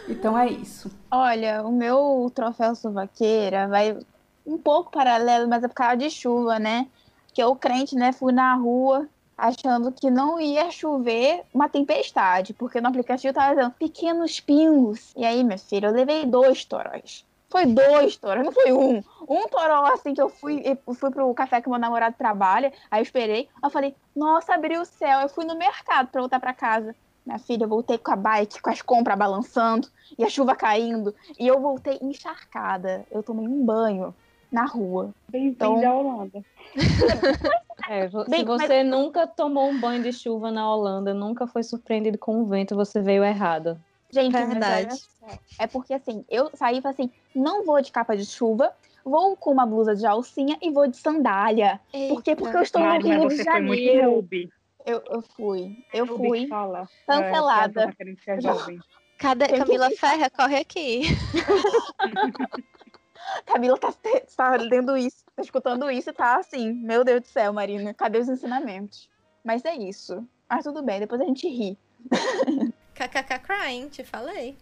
Então 0.07 0.35
é 0.35 0.49
isso. 0.49 0.89
Olha, 1.11 1.61
o 1.63 1.71
meu 1.71 2.31
troféu 2.33 2.73
suvaqueira 2.73 3.67
vai 3.67 3.95
um 4.43 4.57
pouco 4.57 4.91
paralelo, 4.91 5.47
mas 5.47 5.63
é 5.63 5.67
por 5.67 5.75
causa 5.75 5.97
de 5.97 6.09
chuva, 6.09 6.57
né? 6.57 6.87
Que 7.35 7.43
eu, 7.43 7.55
crente, 7.55 7.95
né, 7.95 8.11
fui 8.11 8.33
na 8.33 8.55
rua 8.55 9.07
achando 9.37 9.91
que 9.91 10.09
não 10.09 10.39
ia 10.39 10.71
chover 10.71 11.43
uma 11.53 11.69
tempestade, 11.69 12.51
porque 12.53 12.81
no 12.81 12.87
aplicativo 12.89 13.31
tava 13.31 13.55
dizendo 13.55 13.73
pequenos 13.77 14.39
pingos. 14.39 15.13
E 15.15 15.23
aí, 15.23 15.43
minha 15.43 15.57
filha, 15.59 15.85
eu 15.85 15.93
levei 15.93 16.25
dois 16.25 16.65
toróis. 16.65 17.23
Foi 17.49 17.65
dois 17.65 18.15
toros, 18.15 18.45
não 18.45 18.51
foi 18.51 18.71
um. 18.71 19.03
Um 19.27 19.47
toró, 19.47 19.85
assim, 19.93 20.13
que 20.13 20.21
eu 20.21 20.29
fui, 20.29 20.61
eu 20.63 20.93
fui 20.93 21.09
pro 21.11 21.33
café 21.33 21.61
que 21.61 21.69
meu 21.69 21.79
namorado 21.79 22.15
trabalha, 22.17 22.71
aí 22.91 22.99
eu 22.99 23.03
esperei, 23.03 23.41
aí 23.55 23.63
eu 23.63 23.69
falei, 23.69 23.95
nossa, 24.15 24.53
abriu 24.53 24.81
o 24.81 24.85
céu. 24.85 25.21
Eu 25.21 25.29
fui 25.29 25.45
no 25.45 25.55
mercado 25.57 26.07
pra 26.09 26.21
voltar 26.21 26.39
pra 26.39 26.53
casa. 26.53 26.95
Minha 27.25 27.39
filha, 27.39 27.63
eu 27.65 27.69
voltei 27.69 27.97
com 27.97 28.11
a 28.11 28.15
bike, 28.15 28.61
com 28.61 28.69
as 28.69 28.81
compras 28.81 29.17
balançando, 29.17 29.87
e 30.17 30.23
a 30.23 30.29
chuva 30.29 30.55
caindo, 30.55 31.13
e 31.39 31.47
eu 31.47 31.59
voltei 31.59 31.99
encharcada. 32.01 33.05
Eu 33.11 33.21
tomei 33.21 33.47
um 33.47 33.63
banho 33.65 34.15
na 34.51 34.65
rua. 34.65 35.11
Bem-vindo 35.27 35.55
Então- 35.63 35.89
à 35.89 35.93
Holanda. 35.95 36.43
É, 37.89 38.07
Bem, 38.27 38.41
se 38.41 38.45
você 38.45 38.83
nunca 38.83 39.25
tomou 39.25 39.67
um 39.67 39.79
banho 39.79 40.03
de 40.03 40.13
chuva 40.13 40.51
na 40.51 40.71
Holanda, 40.71 41.11
nunca 41.11 41.47
foi 41.47 41.63
surpreendido 41.63 42.19
com 42.19 42.39
o 42.41 42.45
vento, 42.45 42.75
você 42.75 43.01
veio 43.01 43.23
errado. 43.23 43.79
Gente, 44.11 44.31
Verdade. 44.31 44.95
É 45.59 45.67
porque 45.67 45.93
assim, 45.93 46.25
eu 46.29 46.49
saí 46.55 46.79
e 46.79 46.81
falei 46.81 46.93
assim: 46.93 47.11
não 47.35 47.63
vou 47.63 47.81
de 47.81 47.91
capa 47.91 48.17
de 48.17 48.25
chuva, 48.25 48.73
vou 49.03 49.37
com 49.37 49.51
uma 49.51 49.65
blusa 49.65 49.95
de 49.95 50.05
alcinha 50.05 50.57
e 50.61 50.71
vou 50.71 50.87
de 50.87 50.97
sandália. 50.97 51.79
Por 51.91 52.23
quê? 52.23 52.35
Porque 52.35 52.57
eu 52.57 52.61
estou 52.61 52.81
Mari, 52.81 53.03
no 53.03 53.19
Rio 53.19 53.29
de 53.29 53.43
Janeiro. 53.43 54.27
Eu, 54.85 55.03
eu 55.09 55.21
fui, 55.21 55.77
eu 55.93 56.07
fui. 56.07 56.41
que 56.41 56.47
fala. 56.47 56.89
Cancelada. 57.05 57.93
É, 58.25 58.41
tá. 58.41 58.55
Cadê 59.19 59.45
Tem 59.45 59.55
que 59.55 59.65
Camila 59.65 59.91
ir. 59.91 59.97
Ferra? 59.97 60.29
Corre 60.29 60.57
aqui. 60.57 61.01
Camila 63.45 63.77
tá, 63.77 63.93
tá 64.35 64.55
lendo 64.55 64.97
isso, 64.97 65.23
tá 65.35 65.41
escutando 65.43 65.91
isso 65.91 66.09
e 66.09 66.13
tá 66.13 66.37
assim, 66.37 66.73
meu 66.73 67.03
Deus 67.03 67.21
do 67.21 67.27
céu, 67.27 67.53
Marina, 67.53 67.93
cadê 67.93 68.17
os 68.17 68.29
ensinamentos? 68.29 69.07
Mas 69.43 69.63
é 69.65 69.75
isso. 69.75 70.25
Mas 70.49 70.63
tudo 70.63 70.81
bem, 70.81 70.99
depois 70.99 71.21
a 71.21 71.25
gente 71.25 71.47
ri. 71.47 71.77
KKK 72.99 73.39
crying, 73.39 73.87
te 73.87 74.03
falei. 74.03 74.57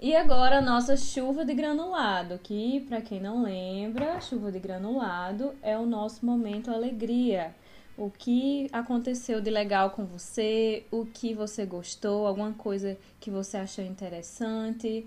E 0.00 0.16
agora 0.16 0.58
a 0.58 0.62
nossa 0.62 0.96
chuva 0.96 1.44
de 1.44 1.52
granulado, 1.52 2.38
que 2.38 2.80
para 2.88 3.02
quem 3.02 3.20
não 3.20 3.42
lembra, 3.42 4.18
chuva 4.20 4.50
de 4.50 4.58
granulado 4.58 5.54
é 5.62 5.76
o 5.76 5.84
nosso 5.84 6.24
momento 6.24 6.70
alegria. 6.70 7.54
O 7.98 8.10
que 8.10 8.66
aconteceu 8.72 9.42
de 9.42 9.50
legal 9.50 9.90
com 9.90 10.06
você, 10.06 10.86
o 10.90 11.04
que 11.04 11.34
você 11.34 11.66
gostou, 11.66 12.26
alguma 12.26 12.54
coisa 12.54 12.96
que 13.20 13.30
você 13.30 13.58
achou 13.58 13.84
interessante. 13.84 15.06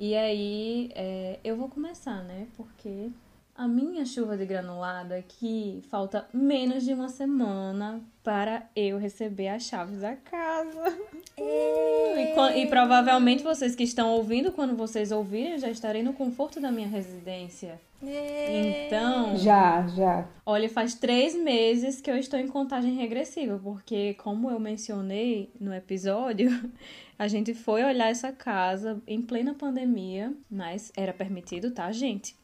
E 0.00 0.16
aí, 0.16 0.90
é, 0.94 1.38
eu 1.44 1.54
vou 1.56 1.68
começar, 1.68 2.22
né? 2.24 2.48
Porque 2.56 3.10
a 3.62 3.68
minha 3.68 4.04
chuva 4.04 4.36
de 4.36 4.44
granulado 4.44 5.14
é 5.14 5.22
que 5.22 5.82
falta 5.90 6.26
menos 6.34 6.84
de 6.84 6.92
uma 6.92 7.08
semana 7.08 8.00
para 8.24 8.68
eu 8.74 8.98
receber 8.98 9.48
as 9.48 9.62
chaves 9.62 10.00
da 10.00 10.16
casa. 10.16 10.98
E, 11.38 12.34
quan- 12.34 12.54
e 12.56 12.66
provavelmente 12.66 13.42
vocês 13.42 13.74
que 13.74 13.84
estão 13.84 14.10
ouvindo, 14.10 14.52
quando 14.52 14.76
vocês 14.76 15.10
ouvirem, 15.12 15.52
eu 15.52 15.58
já 15.58 15.70
estarei 15.70 16.02
no 16.02 16.12
conforto 16.12 16.60
da 16.60 16.70
minha 16.72 16.88
residência. 16.88 17.80
Então, 18.04 19.36
Já, 19.36 19.86
já. 19.88 20.26
olha, 20.44 20.68
faz 20.68 20.94
três 20.94 21.34
meses 21.36 22.00
que 22.00 22.10
eu 22.10 22.16
estou 22.16 22.38
em 22.38 22.48
contagem 22.48 22.94
regressiva, 22.94 23.60
porque, 23.62 24.14
como 24.14 24.50
eu 24.50 24.58
mencionei 24.58 25.50
no 25.60 25.72
episódio, 25.72 26.48
a 27.18 27.28
gente 27.28 27.54
foi 27.54 27.84
olhar 27.84 28.08
essa 28.10 28.32
casa 28.32 29.00
em 29.06 29.22
plena 29.22 29.54
pandemia, 29.54 30.32
mas 30.50 30.92
era 30.96 31.12
permitido, 31.12 31.70
tá, 31.70 31.90
gente? 31.92 32.34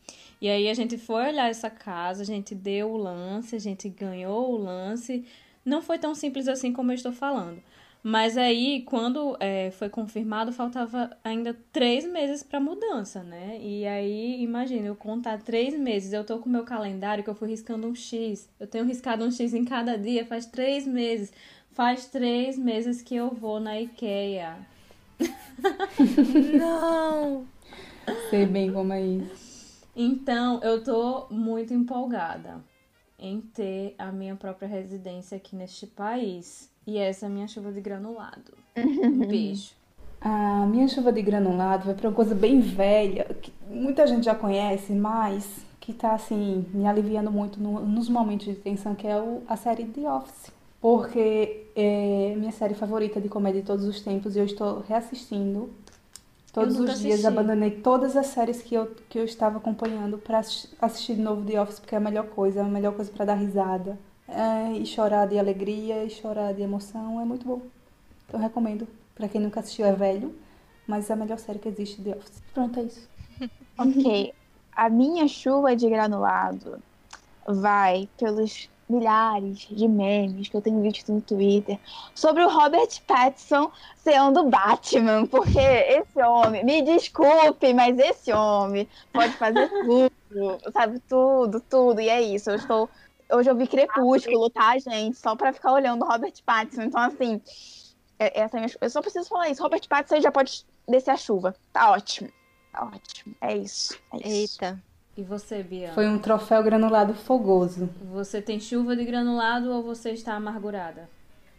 E 0.41 0.49
aí 0.49 0.69
a 0.69 0.75
gente 0.75 0.97
foi 0.97 1.29
olhar 1.29 1.51
essa 1.51 1.69
casa, 1.69 2.23
a 2.23 2.27
gente 2.27 2.55
deu 2.55 2.91
o 2.91 2.97
lance, 2.97 3.57
a 3.57 3.59
gente 3.59 3.89
ganhou 3.89 4.53
o 4.53 4.57
lance. 4.57 5.25
Não 5.65 5.83
foi 5.83 5.99
tão 5.99 6.15
simples 6.15 6.49
assim 6.49 6.73
como 6.73 6.91
eu 6.91 6.95
estou 6.95 7.13
falando. 7.13 7.61
Mas 8.03 8.39
aí, 8.39 8.83
quando 8.83 9.37
é, 9.41 9.73
foi 9.73 9.89
confirmado, 9.89 10.53
faltava 10.53 11.11
ainda 11.25 11.57
três 11.73 12.07
meses 12.07 12.45
para 12.45 12.61
mudança, 12.61 13.25
né? 13.25 13.59
E 13.61 13.85
aí, 13.87 14.41
imagina, 14.41 14.87
eu 14.87 14.95
contar 14.95 15.43
três 15.43 15.77
meses, 15.79 16.13
eu 16.13 16.25
tô 16.25 16.39
com 16.39 16.49
o 16.49 16.53
meu 16.53 16.65
calendário 16.65 17.25
que 17.25 17.31
eu 17.31 17.35
fui 17.35 17.49
riscando 17.49 17.89
um 17.89 17.95
X. 17.95 18.49
Eu 18.59 18.69
tenho 18.69 18.85
riscado 18.85 19.25
um 19.25 19.31
X 19.33 19.53
em 19.53 19.65
cada 19.65 19.99
dia, 19.99 20.25
faz 20.25 20.47
três 20.47 20.87
meses. 20.87 21.33
Faz 21.73 22.07
três 22.07 22.57
meses 22.57 23.03
que 23.03 23.17
eu 23.17 23.31
vou 23.31 23.61
na 23.61 23.81
IKEA. 23.81 24.57
Não! 26.59 27.47
Sei 28.31 28.47
bem 28.47 28.73
como 28.73 28.93
é 28.93 29.03
isso. 29.03 29.48
Então, 30.01 30.61
eu 30.63 30.83
tô 30.85 31.27
muito 31.29 31.75
empolgada 31.75 32.61
em 33.19 33.41
ter 33.41 33.97
a 33.99 34.13
minha 34.13 34.37
própria 34.37 34.69
residência 34.69 35.37
aqui 35.37 35.57
neste 35.57 35.89
país. 35.89 36.71
E 36.87 36.97
essa 36.97 37.27
é 37.27 37.29
a 37.29 37.31
minha 37.31 37.49
chuva 37.49 37.73
de 37.73 37.81
granulado. 37.81 38.53
Um 38.77 39.19
beijo. 39.27 39.73
A 40.21 40.65
minha 40.67 40.87
chuva 40.87 41.13
de 41.13 41.21
granulado 41.21 41.85
vai 41.85 41.95
pra 41.95 42.09
uma 42.09 42.15
coisa 42.15 42.35
bem 42.35 42.61
velha, 42.61 43.25
que 43.43 43.53
muita 43.69 44.07
gente 44.07 44.25
já 44.25 44.35
conhece, 44.37 44.93
mas 44.93 45.65
que 45.81 45.93
tá 45.93 46.13
assim, 46.15 46.65
me 46.73 46.87
aliviando 46.87 47.31
muito 47.31 47.61
no- 47.61 47.81
nos 47.85 48.09
momentos 48.09 48.47
de 48.47 48.55
tensão, 48.55 48.95
que 48.95 49.07
é 49.07 49.21
o- 49.21 49.43
a 49.49 49.57
série 49.57 49.85
The 49.85 50.09
Office. 50.13 50.53
Porque 50.81 51.67
é 51.75 52.35
minha 52.37 52.53
série 52.53 52.75
favorita 52.75 53.21
de 53.21 53.29
comédia 53.29 53.61
de 53.63 53.67
todos 53.67 53.85
os 53.85 54.01
tempos 54.01 54.37
e 54.37 54.39
eu 54.39 54.45
estou 54.45 54.81
reassistindo 54.89 55.71
todos 56.61 56.79
os 56.81 57.01
dias. 57.01 57.13
assisti. 57.15 57.27
Abandonei 57.27 57.71
todas 57.71 58.17
as 58.17 58.27
séries 58.27 58.63
que 58.63 58.75
eu, 58.75 58.87
que 59.09 59.19
eu 59.19 59.25
estava 59.25 59.59
acompanhando 59.59 60.19
pra 60.19 60.39
assis- 60.41 60.69
assistir 60.81 61.15
de 61.17 61.23
novo 61.23 61.45
The 61.45 61.61
Office, 61.61 61.81
porque 61.81 61.95
é 61.95 61.99
a 61.99 62.01
melhor 62.01 62.27
coisa, 62.29 62.61
é 62.61 62.63
a 62.63 62.67
melhor 62.67 62.95
coisa 62.95 63.11
pra 63.11 63.25
dar 63.25 63.35
risada. 63.35 63.99
É, 64.29 64.73
e 64.73 64.85
chorar 64.85 65.27
de 65.27 65.39
alegria 65.39 66.05
e 66.05 66.11
chorar 66.11 66.53
de 66.53 66.61
emoção 66.63 67.21
é 67.21 67.25
muito 67.25 67.47
bom. 67.47 67.63
Eu 68.33 68.39
recomendo. 68.39 68.87
Pra 69.15 69.27
quem 69.29 69.41
nunca 69.41 69.61
assistiu, 69.61 69.87
é 69.87 69.93
velho, 69.93 70.35
mas 70.87 71.09
é 71.11 71.15
a 71.15 71.17
melhor 71.17 71.39
série 71.39 71.59
que 71.59 71.69
existe, 71.69 72.01
The 72.03 72.11
Office. 72.11 72.43
Pronto, 72.55 72.79
é 72.79 72.83
isso. 72.85 73.09
Ok. 73.79 74.33
A 74.77 74.89
minha 74.89 75.27
chuva 75.27 75.75
de 75.75 75.89
granulado 75.89 76.81
vai 77.47 78.09
pelos 78.19 78.69
milhares 78.89 79.59
de 79.59 79.87
memes 79.87 80.49
que 80.49 80.57
eu 80.57 80.63
tenho 80.63 80.81
visto 80.83 81.13
no 81.13 81.21
Twitter 81.21 81.79
sobre 82.15 82.43
o 82.43 82.49
Robert 82.49 82.89
Pattinson 83.07 83.71
sendo 83.97 84.45
Batman, 84.45 85.27
porque 85.27 85.59
esse 85.59 86.23
homem, 86.23 86.65
me 86.65 86.83
desculpe, 86.83 87.73
mas 87.75 87.99
esse 87.99 88.33
homem 88.33 88.89
pode 89.13 89.33
fazer 89.35 89.69
tudo, 90.31 90.73
sabe 90.73 90.99
tudo, 91.09 91.61
tudo, 91.61 92.01
e 92.01 92.09
é 92.09 92.21
isso. 92.21 92.51
Eu 92.51 92.57
estou 92.57 92.89
hoje 93.31 93.51
eu 93.51 93.57
vi 93.57 93.67
Crepúsculo, 93.67 94.49
tá, 94.51 94.79
gente? 94.79 95.17
Só 95.19 95.37
pra 95.37 95.53
ficar 95.53 95.73
olhando 95.73 96.05
o 96.05 96.09
Robert 96.09 96.33
Pattinson. 96.45 96.83
Então 96.85 97.01
assim, 97.01 97.41
é- 98.19 98.41
essa 98.41 98.57
é 98.57 98.59
a 98.59 98.61
minha... 98.65 98.77
eu 98.81 98.91
só 98.91 99.01
preciso 99.01 99.29
falar 99.29 99.51
isso. 99.51 99.63
Robert 99.63 99.87
Pattinson 99.89 100.21
já 100.21 100.33
pode 100.33 100.65
descer 100.89 101.11
a 101.11 101.17
chuva. 101.17 101.55
Tá 101.73 101.91
ótimo. 101.91 102.31
Tá 102.73 102.85
ótimo. 102.85 103.35
É 103.41 103.57
isso. 103.57 103.99
É 104.13 104.29
isso. 104.29 104.63
Eita. 104.65 104.88
E 105.19 105.23
você, 105.25 105.65
Bia? 105.65 105.91
Foi 105.95 106.07
um 106.07 106.17
troféu 106.17 106.63
granulado 106.63 107.13
fogoso. 107.13 107.91
Você 108.13 108.41
tem 108.41 108.61
chuva 108.61 108.95
de 108.95 109.05
granulado 109.05 109.69
ou 109.73 109.83
você 109.83 110.13
está 110.13 110.35
amargurada? 110.35 111.11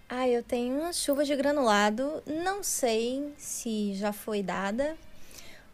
Ah, 0.08 0.26
eu 0.26 0.42
tenho 0.42 0.80
uma 0.80 0.94
chuva 0.94 1.26
de 1.26 1.36
granulado. 1.36 2.24
Não 2.26 2.64
sei 2.64 3.34
se 3.36 3.94
já 3.96 4.14
foi 4.14 4.42
dada, 4.42 4.96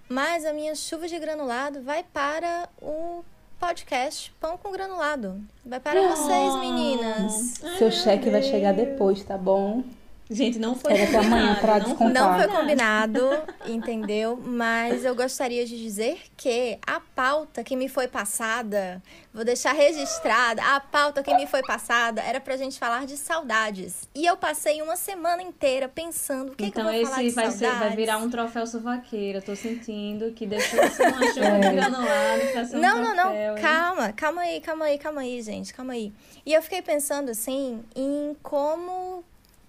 mas 0.09 0.45
a 0.45 0.51
minha 0.51 0.73
chuva 0.73 1.07
de 1.07 1.19
granulado 1.19 1.83
vai 1.83 2.03
para 2.03 2.67
o 2.81 3.23
podcast 3.59 4.33
Pão 4.39 4.57
com 4.57 4.71
Granulado. 4.71 5.39
Vai 5.63 5.79
para 5.79 6.07
vocês, 6.07 6.55
meninas. 6.55 7.33
Seu 7.77 7.91
cheque 7.91 8.31
vai 8.31 8.41
chegar 8.41 8.73
depois, 8.73 9.23
tá 9.23 9.37
bom? 9.37 9.83
Gente, 10.29 10.57
não 10.57 10.75
foi 10.75 10.91
amanhã 10.93 11.11
combinado, 11.21 11.59
pra 11.61 11.73
não 11.79 11.85
descontar. 11.85 12.13
Não 12.13 12.39
foi 12.39 12.47
combinado, 12.47 13.29
entendeu? 13.67 14.41
Mas 14.43 15.05
eu 15.05 15.13
gostaria 15.15 15.65
de 15.65 15.77
dizer 15.77 16.19
que 16.35 16.79
a 16.85 16.99
pauta 16.99 17.63
que 17.63 17.75
me 17.75 17.87
foi 17.87 18.07
passada, 18.07 19.01
vou 19.31 19.45
deixar 19.45 19.73
registrada, 19.73 20.63
a 20.63 20.79
pauta 20.79 21.21
que 21.21 21.31
me 21.35 21.45
foi 21.45 21.61
passada 21.61 22.21
era 22.23 22.39
pra 22.39 22.57
gente 22.57 22.79
falar 22.79 23.05
de 23.05 23.17
saudades. 23.17 24.09
E 24.15 24.25
eu 24.25 24.35
passei 24.35 24.81
uma 24.81 24.95
semana 24.95 25.43
inteira 25.43 25.87
pensando 25.87 26.53
o 26.53 26.55
que, 26.55 26.65
Então 26.65 26.89
que 26.89 26.95
eu 26.97 27.01
vou 27.01 27.05
falar 27.11 27.23
esse 27.23 27.29
de 27.29 27.35
vai, 27.35 27.51
saudades. 27.51 27.79
vai 27.79 27.95
virar 27.95 28.17
um 28.17 28.29
troféu 28.29 28.65
suvaqueira. 28.65 29.41
Tô 29.43 29.55
sentindo 29.55 30.31
que 30.31 30.47
deixou 30.47 30.79
de 30.83 30.89
ser 30.95 31.07
uma 31.07 31.21
chuva 31.33 31.59
de 31.59 31.75
granulado 31.75 32.41
pra 32.51 32.65
ser 32.65 32.77
um 32.77 32.79
Não, 32.79 32.97
não, 33.01 33.15
não. 33.15 33.23
troféu, 33.25 33.57
hein? 33.57 33.61
Calma, 33.61 34.13
calma 34.13 34.41
aí, 34.41 34.59
calma 34.59 34.85
aí, 34.85 34.97
calma 34.97 35.21
aí, 35.21 35.41
gente, 35.43 35.71
calma 35.73 35.93
aí. 35.93 36.11
E 36.43 36.51
eu 36.51 36.61
fiquei 36.63 36.81
pensando 36.81 37.29
assim 37.29 37.83
em 37.95 38.35
como 38.41 39.23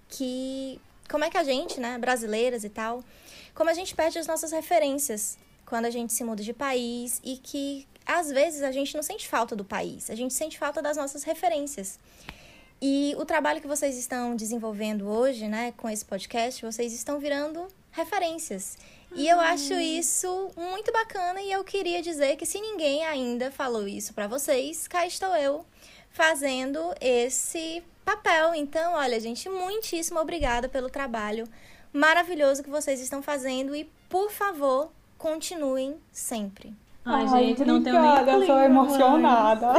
que. 0.09 0.81
Como 1.09 1.25
é 1.25 1.31
que 1.31 1.39
a 1.39 1.45
gente, 1.45 1.79
né, 1.79 1.99
brasileiras 1.99 2.65
e 2.65 2.69
tal, 2.69 3.05
como 3.55 3.71
a 3.71 3.75
gente 3.75 3.95
perde 3.95 4.19
as 4.19 4.27
nossas 4.27 4.51
referências 4.51 5.39
quando 5.65 5.87
a 5.87 5.91
gente 5.91 6.13
se 6.13 6.25
muda 6.25 6.43
de 6.43 6.53
país 6.53 7.21
e 7.25 7.37
que 7.37 7.87
às 8.05 8.31
vezes 8.31 8.63
a 8.63 8.71
gente 8.71 8.95
não 8.95 9.03
sente 9.03 9.29
falta 9.29 9.55
do 9.57 9.65
país, 9.65 10.11
a 10.11 10.15
gente 10.15 10.35
sente 10.35 10.59
falta 10.59 10.81
das 10.83 10.97
nossas 10.97 11.25
referências. 11.25 11.99
E 12.81 13.15
o 13.19 13.25
trabalho 13.25 13.61
que 13.61 13.67
vocês 13.67 13.97
estão 13.97 14.37
desenvolvendo 14.37 15.09
hoje, 15.09 15.49
né, 15.49 15.73
com 15.77 15.89
esse 15.89 16.05
podcast, 16.05 16.65
vocês 16.65 16.93
estão 16.93 17.19
virando 17.19 17.67
referências. 17.91 18.77
E 19.15 19.27
eu 19.27 19.41
acho 19.41 19.73
isso 19.73 20.51
muito 20.57 20.93
bacana 20.93 21.41
e 21.41 21.51
eu 21.51 21.65
queria 21.65 22.03
dizer 22.03 22.37
que 22.37 22.45
se 22.45 22.61
ninguém 22.61 23.05
ainda 23.07 23.51
falou 23.51 23.89
isso 23.89 24.13
pra 24.13 24.27
vocês, 24.27 24.87
cá 24.87 25.07
estou 25.07 25.35
eu 25.37 25.65
fazendo 26.17 26.81
esse 26.99 27.83
papel. 28.03 28.55
Então, 28.55 28.95
olha, 28.95 29.21
gente, 29.21 29.51
muitíssimo 29.51 30.19
obrigada 30.19 30.67
pelo 30.67 30.89
trabalho 30.89 31.47
maravilhoso 31.93 32.63
que 32.63 32.71
vocês 32.71 33.01
estão 33.01 33.23
fazendo 33.23 33.77
e, 33.77 33.87
por 34.09 34.31
favor, 34.31 34.91
continuem 35.19 35.97
sempre. 36.11 36.73
Ai, 37.05 37.29
gente, 37.29 37.65
não 37.67 37.83
tenho 37.83 38.01
nem 38.01 38.11
tô 38.17 38.25
clima 38.25 38.55
mais. 38.55 38.71
emocionada. 38.71 39.75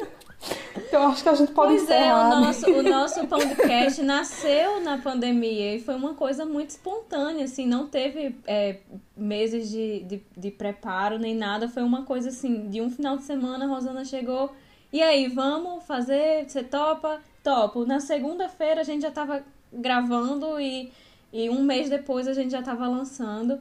então 0.74 1.08
acho 1.08 1.22
que 1.22 1.28
a 1.28 1.34
gente 1.34 1.52
pode 1.52 1.74
Pois 1.74 1.90
é, 1.90 1.98
encerrar. 2.00 2.26
o 2.26 2.40
né? 2.40 2.46
nosso, 2.46 2.70
o 2.70 2.82
nosso 2.82 3.26
podcast 3.26 4.02
nasceu 4.02 4.80
na 4.80 4.98
pandemia 4.98 5.76
e 5.76 5.80
foi 5.80 5.94
uma 5.94 6.14
coisa 6.14 6.46
muito 6.46 6.70
espontânea, 6.70 7.44
assim, 7.44 7.66
não 7.66 7.86
teve 7.86 8.36
é, 8.46 8.78
meses 9.14 9.70
de, 9.70 10.00
de, 10.00 10.22
de 10.34 10.50
preparo 10.50 11.18
nem 11.18 11.34
nada, 11.34 11.68
foi 11.68 11.82
uma 11.82 12.04
coisa 12.04 12.30
assim, 12.30 12.70
de 12.70 12.80
um 12.80 12.90
final 12.90 13.18
de 13.18 13.24
semana 13.24 13.66
a 13.66 13.68
Rosana 13.68 14.04
chegou, 14.04 14.50
e 14.92 15.02
aí, 15.02 15.28
vamos 15.28 15.84
fazer, 15.84 16.44
você 16.48 16.62
topa? 16.62 17.20
Topo. 17.42 17.84
Na 17.84 17.98
segunda-feira 18.00 18.82
a 18.82 18.84
gente 18.84 19.02
já 19.02 19.10
tava 19.10 19.42
gravando 19.72 20.60
e, 20.60 20.92
e 21.32 21.48
um 21.50 21.62
mês 21.62 21.88
depois 21.90 22.28
a 22.28 22.32
gente 22.34 22.50
já 22.50 22.62
tava 22.62 22.86
lançando. 22.86 23.58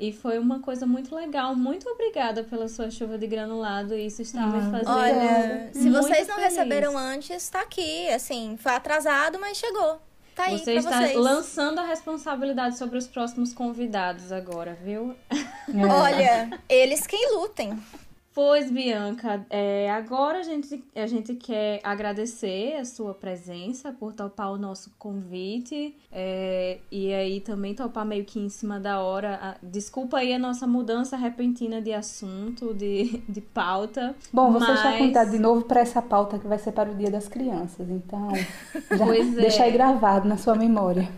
E 0.00 0.12
foi 0.12 0.38
uma 0.38 0.60
coisa 0.60 0.86
muito 0.86 1.12
legal. 1.14 1.56
Muito 1.56 1.88
obrigada 1.88 2.44
pela 2.44 2.68
sua 2.68 2.88
chuva 2.88 3.18
de 3.18 3.26
granulado. 3.26 3.94
Isso 3.96 4.22
está 4.22 4.46
me 4.46 4.58
Ah, 4.58 4.70
fazendo. 4.70 4.96
Olha, 4.96 5.70
se 5.72 5.90
vocês 5.90 6.28
não 6.28 6.36
feliz. 6.36 6.56
receberam 6.56 6.96
antes, 6.96 7.48
tá 7.50 7.62
aqui. 7.62 8.08
Assim, 8.10 8.56
foi 8.58 8.72
atrasado, 8.72 9.38
mas 9.40 9.56
chegou. 9.58 10.00
Tá 10.36 10.44
aí 10.44 10.58
Você 10.60 10.74
está 10.74 11.00
vocês. 11.02 11.16
lançando 11.16 11.80
a 11.80 11.84
responsabilidade 11.84 12.78
sobre 12.78 12.96
os 12.96 13.08
próximos 13.08 13.52
convidados 13.52 14.30
agora, 14.30 14.78
viu? 14.84 15.16
É. 15.32 15.84
Olha, 15.84 16.60
eles 16.68 17.04
quem 17.04 17.34
lutem. 17.34 17.76
Pois, 18.38 18.70
Bianca, 18.70 19.44
é, 19.50 19.90
agora 19.90 20.38
a 20.38 20.42
gente, 20.44 20.84
a 20.94 21.08
gente 21.08 21.34
quer 21.34 21.80
agradecer 21.82 22.76
a 22.76 22.84
sua 22.84 23.12
presença 23.12 23.92
por 23.92 24.12
topar 24.12 24.52
o 24.52 24.56
nosso 24.56 24.92
convite 24.96 25.96
é, 26.12 26.78
e 26.88 27.12
aí 27.12 27.40
também 27.40 27.74
topar 27.74 28.06
meio 28.06 28.24
que 28.24 28.38
em 28.38 28.48
cima 28.48 28.78
da 28.78 29.00
hora. 29.00 29.40
Ah, 29.42 29.56
Desculpa 29.60 30.18
aí 30.18 30.32
a 30.32 30.38
nossa 30.38 30.68
mudança 30.68 31.16
repentina 31.16 31.82
de 31.82 31.92
assunto, 31.92 32.72
de, 32.72 33.20
de 33.28 33.40
pauta. 33.40 34.14
Bom, 34.32 34.52
você 34.52 34.70
está 34.70 34.84
mas- 34.84 34.98
convidado 34.98 35.30
de 35.32 35.38
novo 35.40 35.62
para 35.64 35.80
essa 35.80 36.00
pauta 36.00 36.38
que 36.38 36.46
vai 36.46 36.60
ser 36.60 36.70
para 36.70 36.92
o 36.92 36.94
Dia 36.94 37.10
das 37.10 37.26
Crianças. 37.26 37.90
Então, 37.90 38.28
já 38.96 39.04
Pois 39.04 39.36
é. 39.36 39.40
deixa 39.40 39.64
aí 39.64 39.72
gravado 39.72 40.28
na 40.28 40.36
sua 40.36 40.54
memória. 40.54 41.08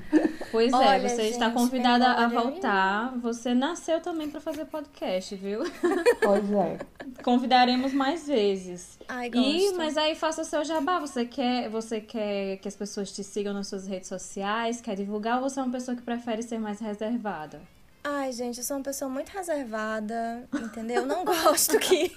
Pois 0.50 0.72
Olha, 0.72 0.96
é, 0.96 1.08
você 1.08 1.22
está 1.28 1.46
gente, 1.46 1.54
convidada 1.54 2.06
a 2.12 2.26
voltar. 2.28 3.12
Você 3.18 3.54
nasceu 3.54 4.00
também 4.00 4.28
para 4.28 4.40
fazer 4.40 4.64
podcast, 4.64 5.34
viu? 5.36 5.60
Pois 6.22 6.50
é. 6.52 6.78
Convidaremos 7.22 7.92
mais 7.92 8.26
vezes. 8.26 8.98
Ai, 9.08 9.28
E, 9.28 9.30
gosto. 9.30 9.76
mas 9.76 9.96
aí 9.96 10.14
faça 10.14 10.42
o 10.42 10.44
seu 10.44 10.64
jabá. 10.64 10.98
Você 10.98 11.24
quer, 11.24 11.68
você 11.68 12.00
quer 12.00 12.56
que 12.58 12.68
as 12.68 12.74
pessoas 12.76 13.12
te 13.12 13.22
sigam 13.22 13.52
nas 13.54 13.68
suas 13.68 13.86
redes 13.86 14.08
sociais? 14.08 14.80
Quer 14.80 14.96
divulgar 14.96 15.36
ou 15.42 15.48
você 15.48 15.60
é 15.60 15.62
uma 15.62 15.72
pessoa 15.72 15.96
que 15.96 16.02
prefere 16.02 16.42
ser 16.42 16.58
mais 16.58 16.80
reservada? 16.80 17.60
Ai, 18.02 18.32
gente, 18.32 18.56
eu 18.58 18.64
sou 18.64 18.78
uma 18.78 18.82
pessoa 18.82 19.10
muito 19.10 19.28
reservada, 19.28 20.48
entendeu? 20.54 21.02
Eu 21.02 21.06
não 21.06 21.22
gosto 21.26 21.78
que. 21.78 22.10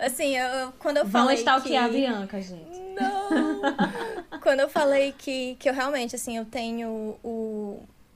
Assim, 0.00 0.36
eu, 0.36 0.72
quando 0.80 0.96
eu 0.96 1.04
Vão 1.06 1.22
falei. 1.22 1.36
stalkear 1.36 1.84
a 1.84 1.88
que... 1.88 1.94
Bianca, 1.94 2.40
gente. 2.42 2.80
Não! 3.00 3.62
Quando 4.42 4.58
eu 4.58 4.68
falei 4.68 5.14
que, 5.16 5.54
que 5.54 5.68
eu 5.68 5.72
realmente, 5.72 6.16
assim, 6.16 6.36
eu 6.36 6.44
tenho 6.44 7.16
o, 7.22 7.28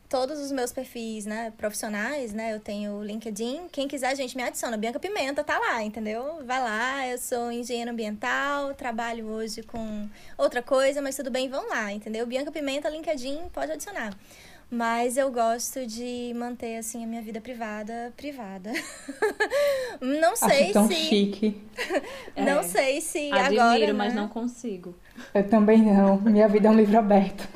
todos 0.09 0.39
os 0.41 0.53
meus 0.53 0.73
perfis, 0.73 1.27
né, 1.27 1.53
profissionais, 1.57 2.33
né, 2.33 2.55
eu 2.55 2.61
tenho 2.61 2.93
o 2.93 3.05
LinkedIn, 3.05 3.69
quem 3.71 3.89
quiser, 3.89 4.15
gente, 4.17 4.37
me 4.37 4.43
adiciona, 4.43 4.77
Bianca 4.77 4.99
Pimenta 4.99 5.43
tá 5.43 5.59
lá, 5.59 5.83
entendeu? 5.83 6.45
Vai 6.45 6.63
lá, 6.63 7.07
eu 7.09 7.19
sou 7.19 7.51
engenheira 7.51 7.91
ambiental, 7.91 8.75
trabalho 8.75 9.27
hoje 9.27 9.63
com 9.63 10.09
outra 10.39 10.63
coisa, 10.63 11.03
mas 11.03 11.17
tudo 11.17 11.31
bem, 11.31 11.49
vão 11.49 11.69
lá, 11.69 11.93
entendeu? 11.93 12.27
Bianca 12.27 12.53
Pimenta, 12.53 12.89
LinkedIn, 12.89 13.49
pode 13.53 13.73
adicionar. 13.73 14.17
Mas 14.69 15.17
eu 15.17 15.31
gosto 15.31 15.87
de 15.87 16.33
manter, 16.35 16.77
assim, 16.79 17.05
a 17.05 17.07
minha 17.07 17.23
vida 17.23 17.41
privada, 17.41 18.13
privada. 18.17 18.73
Não 20.01 20.35
sei 20.37 20.65
Acho 20.65 20.73
tão 20.73 20.89
se... 20.89 20.95
chique. 20.95 21.61
Não 22.37 22.61
É, 22.61 22.63
sei 22.63 23.01
se 23.01 23.31
Admiro, 23.33 23.63
agora, 23.63 23.95
mas 23.95 24.15
né? 24.15 24.21
não 24.21 24.29
consigo. 24.29 24.95
Eu 25.33 25.49
também 25.49 25.83
não. 25.83 26.21
Minha 26.21 26.49
vida 26.49 26.69
é 26.69 26.71
um 26.71 26.77
livro 26.77 26.99
aberto. 26.99 27.49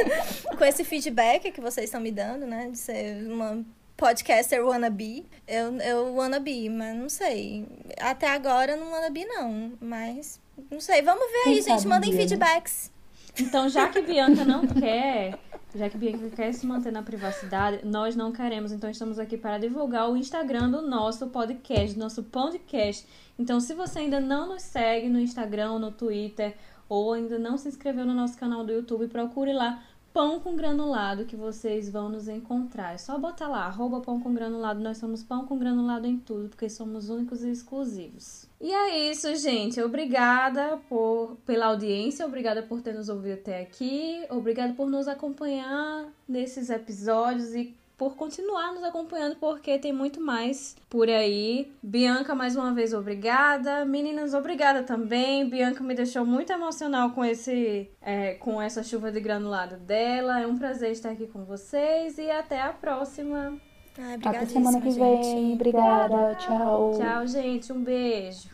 com 0.56 0.64
esse 0.64 0.84
feedback 0.84 1.52
que 1.52 1.60
vocês 1.60 1.86
estão 1.86 2.00
me 2.00 2.10
dando, 2.10 2.46
né? 2.46 2.68
De 2.70 2.78
ser 2.78 3.26
uma 3.30 3.64
podcaster 3.96 4.64
wannabe. 4.64 5.26
Eu, 5.46 5.76
eu 5.80 6.14
wannabe, 6.14 6.68
mas 6.70 6.96
não 6.96 7.08
sei. 7.08 7.66
Até 8.00 8.28
agora 8.28 8.72
eu 8.72 8.78
não 8.78 8.90
wannabe, 8.90 9.24
não. 9.26 9.72
Mas, 9.80 10.40
não 10.70 10.80
sei. 10.80 11.02
Vamos 11.02 11.24
ver 11.30 11.42
Quem 11.44 11.52
aí, 11.54 11.62
gente. 11.62 11.86
Mandem 11.86 12.10
dia, 12.10 12.20
né? 12.20 12.26
feedbacks. 12.28 12.90
Então, 13.38 13.68
já 13.68 13.88
que 13.88 14.00
Bianca 14.02 14.44
não 14.44 14.66
quer, 14.66 15.38
já 15.74 15.90
que 15.90 15.98
Bianca 15.98 16.30
quer 16.30 16.52
se 16.52 16.66
manter 16.66 16.92
na 16.92 17.02
privacidade, 17.02 17.84
nós 17.84 18.14
não 18.14 18.32
queremos. 18.32 18.70
Então, 18.72 18.88
estamos 18.88 19.18
aqui 19.18 19.36
para 19.36 19.58
divulgar 19.58 20.10
o 20.10 20.16
Instagram 20.16 20.70
do 20.70 20.82
nosso 20.82 21.26
podcast, 21.28 21.94
do 21.94 22.00
nosso 22.00 22.22
podcast. 22.22 23.06
Então, 23.38 23.60
se 23.60 23.74
você 23.74 24.00
ainda 24.00 24.20
não 24.20 24.48
nos 24.48 24.62
segue 24.62 25.08
no 25.08 25.18
Instagram, 25.18 25.78
no 25.78 25.90
Twitter, 25.90 26.56
ou 26.88 27.12
ainda 27.12 27.38
não 27.38 27.58
se 27.58 27.68
inscreveu 27.68 28.04
no 28.04 28.14
nosso 28.14 28.38
canal 28.38 28.64
do 28.64 28.72
YouTube, 28.72 29.08
procure 29.08 29.52
lá 29.52 29.82
Pão 30.12 30.38
com 30.38 30.54
Granulado, 30.54 31.24
que 31.24 31.34
vocês 31.34 31.90
vão 31.90 32.08
nos 32.08 32.28
encontrar. 32.28 32.94
É 32.94 32.98
só 32.98 33.18
botar 33.18 33.48
lá, 33.48 33.64
arroba 33.64 34.00
Pão 34.00 34.20
com 34.20 34.32
Granulado. 34.32 34.80
Nós 34.80 34.98
somos 34.98 35.24
Pão 35.24 35.44
com 35.44 35.58
Granulado 35.58 36.06
em 36.06 36.18
tudo, 36.18 36.48
porque 36.48 36.70
somos 36.70 37.08
únicos 37.08 37.42
e 37.42 37.50
exclusivos. 37.50 38.48
E 38.64 38.72
é 38.72 39.10
isso, 39.10 39.36
gente. 39.36 39.78
Obrigada 39.82 40.78
por, 40.88 41.36
pela 41.44 41.66
audiência, 41.66 42.24
obrigada 42.24 42.62
por 42.62 42.80
ter 42.80 42.94
nos 42.94 43.10
ouvido 43.10 43.34
até 43.34 43.60
aqui, 43.60 44.24
obrigada 44.30 44.72
por 44.72 44.88
nos 44.88 45.06
acompanhar 45.06 46.06
nesses 46.26 46.70
episódios 46.70 47.54
e 47.54 47.76
por 47.98 48.16
continuar 48.16 48.72
nos 48.72 48.82
acompanhando, 48.82 49.36
porque 49.36 49.78
tem 49.78 49.92
muito 49.92 50.18
mais 50.18 50.78
por 50.88 51.10
aí. 51.10 51.70
Bianca, 51.82 52.34
mais 52.34 52.56
uma 52.56 52.72
vez, 52.72 52.94
obrigada. 52.94 53.84
Meninas, 53.84 54.32
obrigada 54.32 54.82
também. 54.82 55.46
Bianca 55.46 55.84
me 55.84 55.94
deixou 55.94 56.24
muito 56.24 56.50
emocional 56.50 57.10
com 57.10 57.22
esse, 57.22 57.90
é, 58.00 58.32
com 58.36 58.62
essa 58.62 58.82
chuva 58.82 59.12
de 59.12 59.20
granulado 59.20 59.76
dela. 59.76 60.40
É 60.40 60.46
um 60.46 60.56
prazer 60.56 60.90
estar 60.90 61.10
aqui 61.10 61.26
com 61.26 61.44
vocês 61.44 62.16
e 62.16 62.30
até 62.30 62.62
a 62.62 62.72
próxima. 62.72 63.60
Ai, 63.98 64.14
Até 64.14 64.46
semana 64.46 64.80
que 64.80 64.88
obrigadíssima, 64.88 65.06
vem. 65.06 65.22
gente. 65.22 65.52
Obrigada. 65.52 66.34
Tchau. 66.36 66.98
Tchau, 66.98 67.26
gente. 67.26 67.70
Um 67.70 67.84
beijo. 67.84 68.53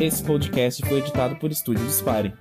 Esse 0.00 0.24
podcast 0.24 0.80
foi 0.88 0.98
editado 0.98 1.36
por 1.36 1.50
Estúdio 1.50 1.84
Dispare. 1.84 2.32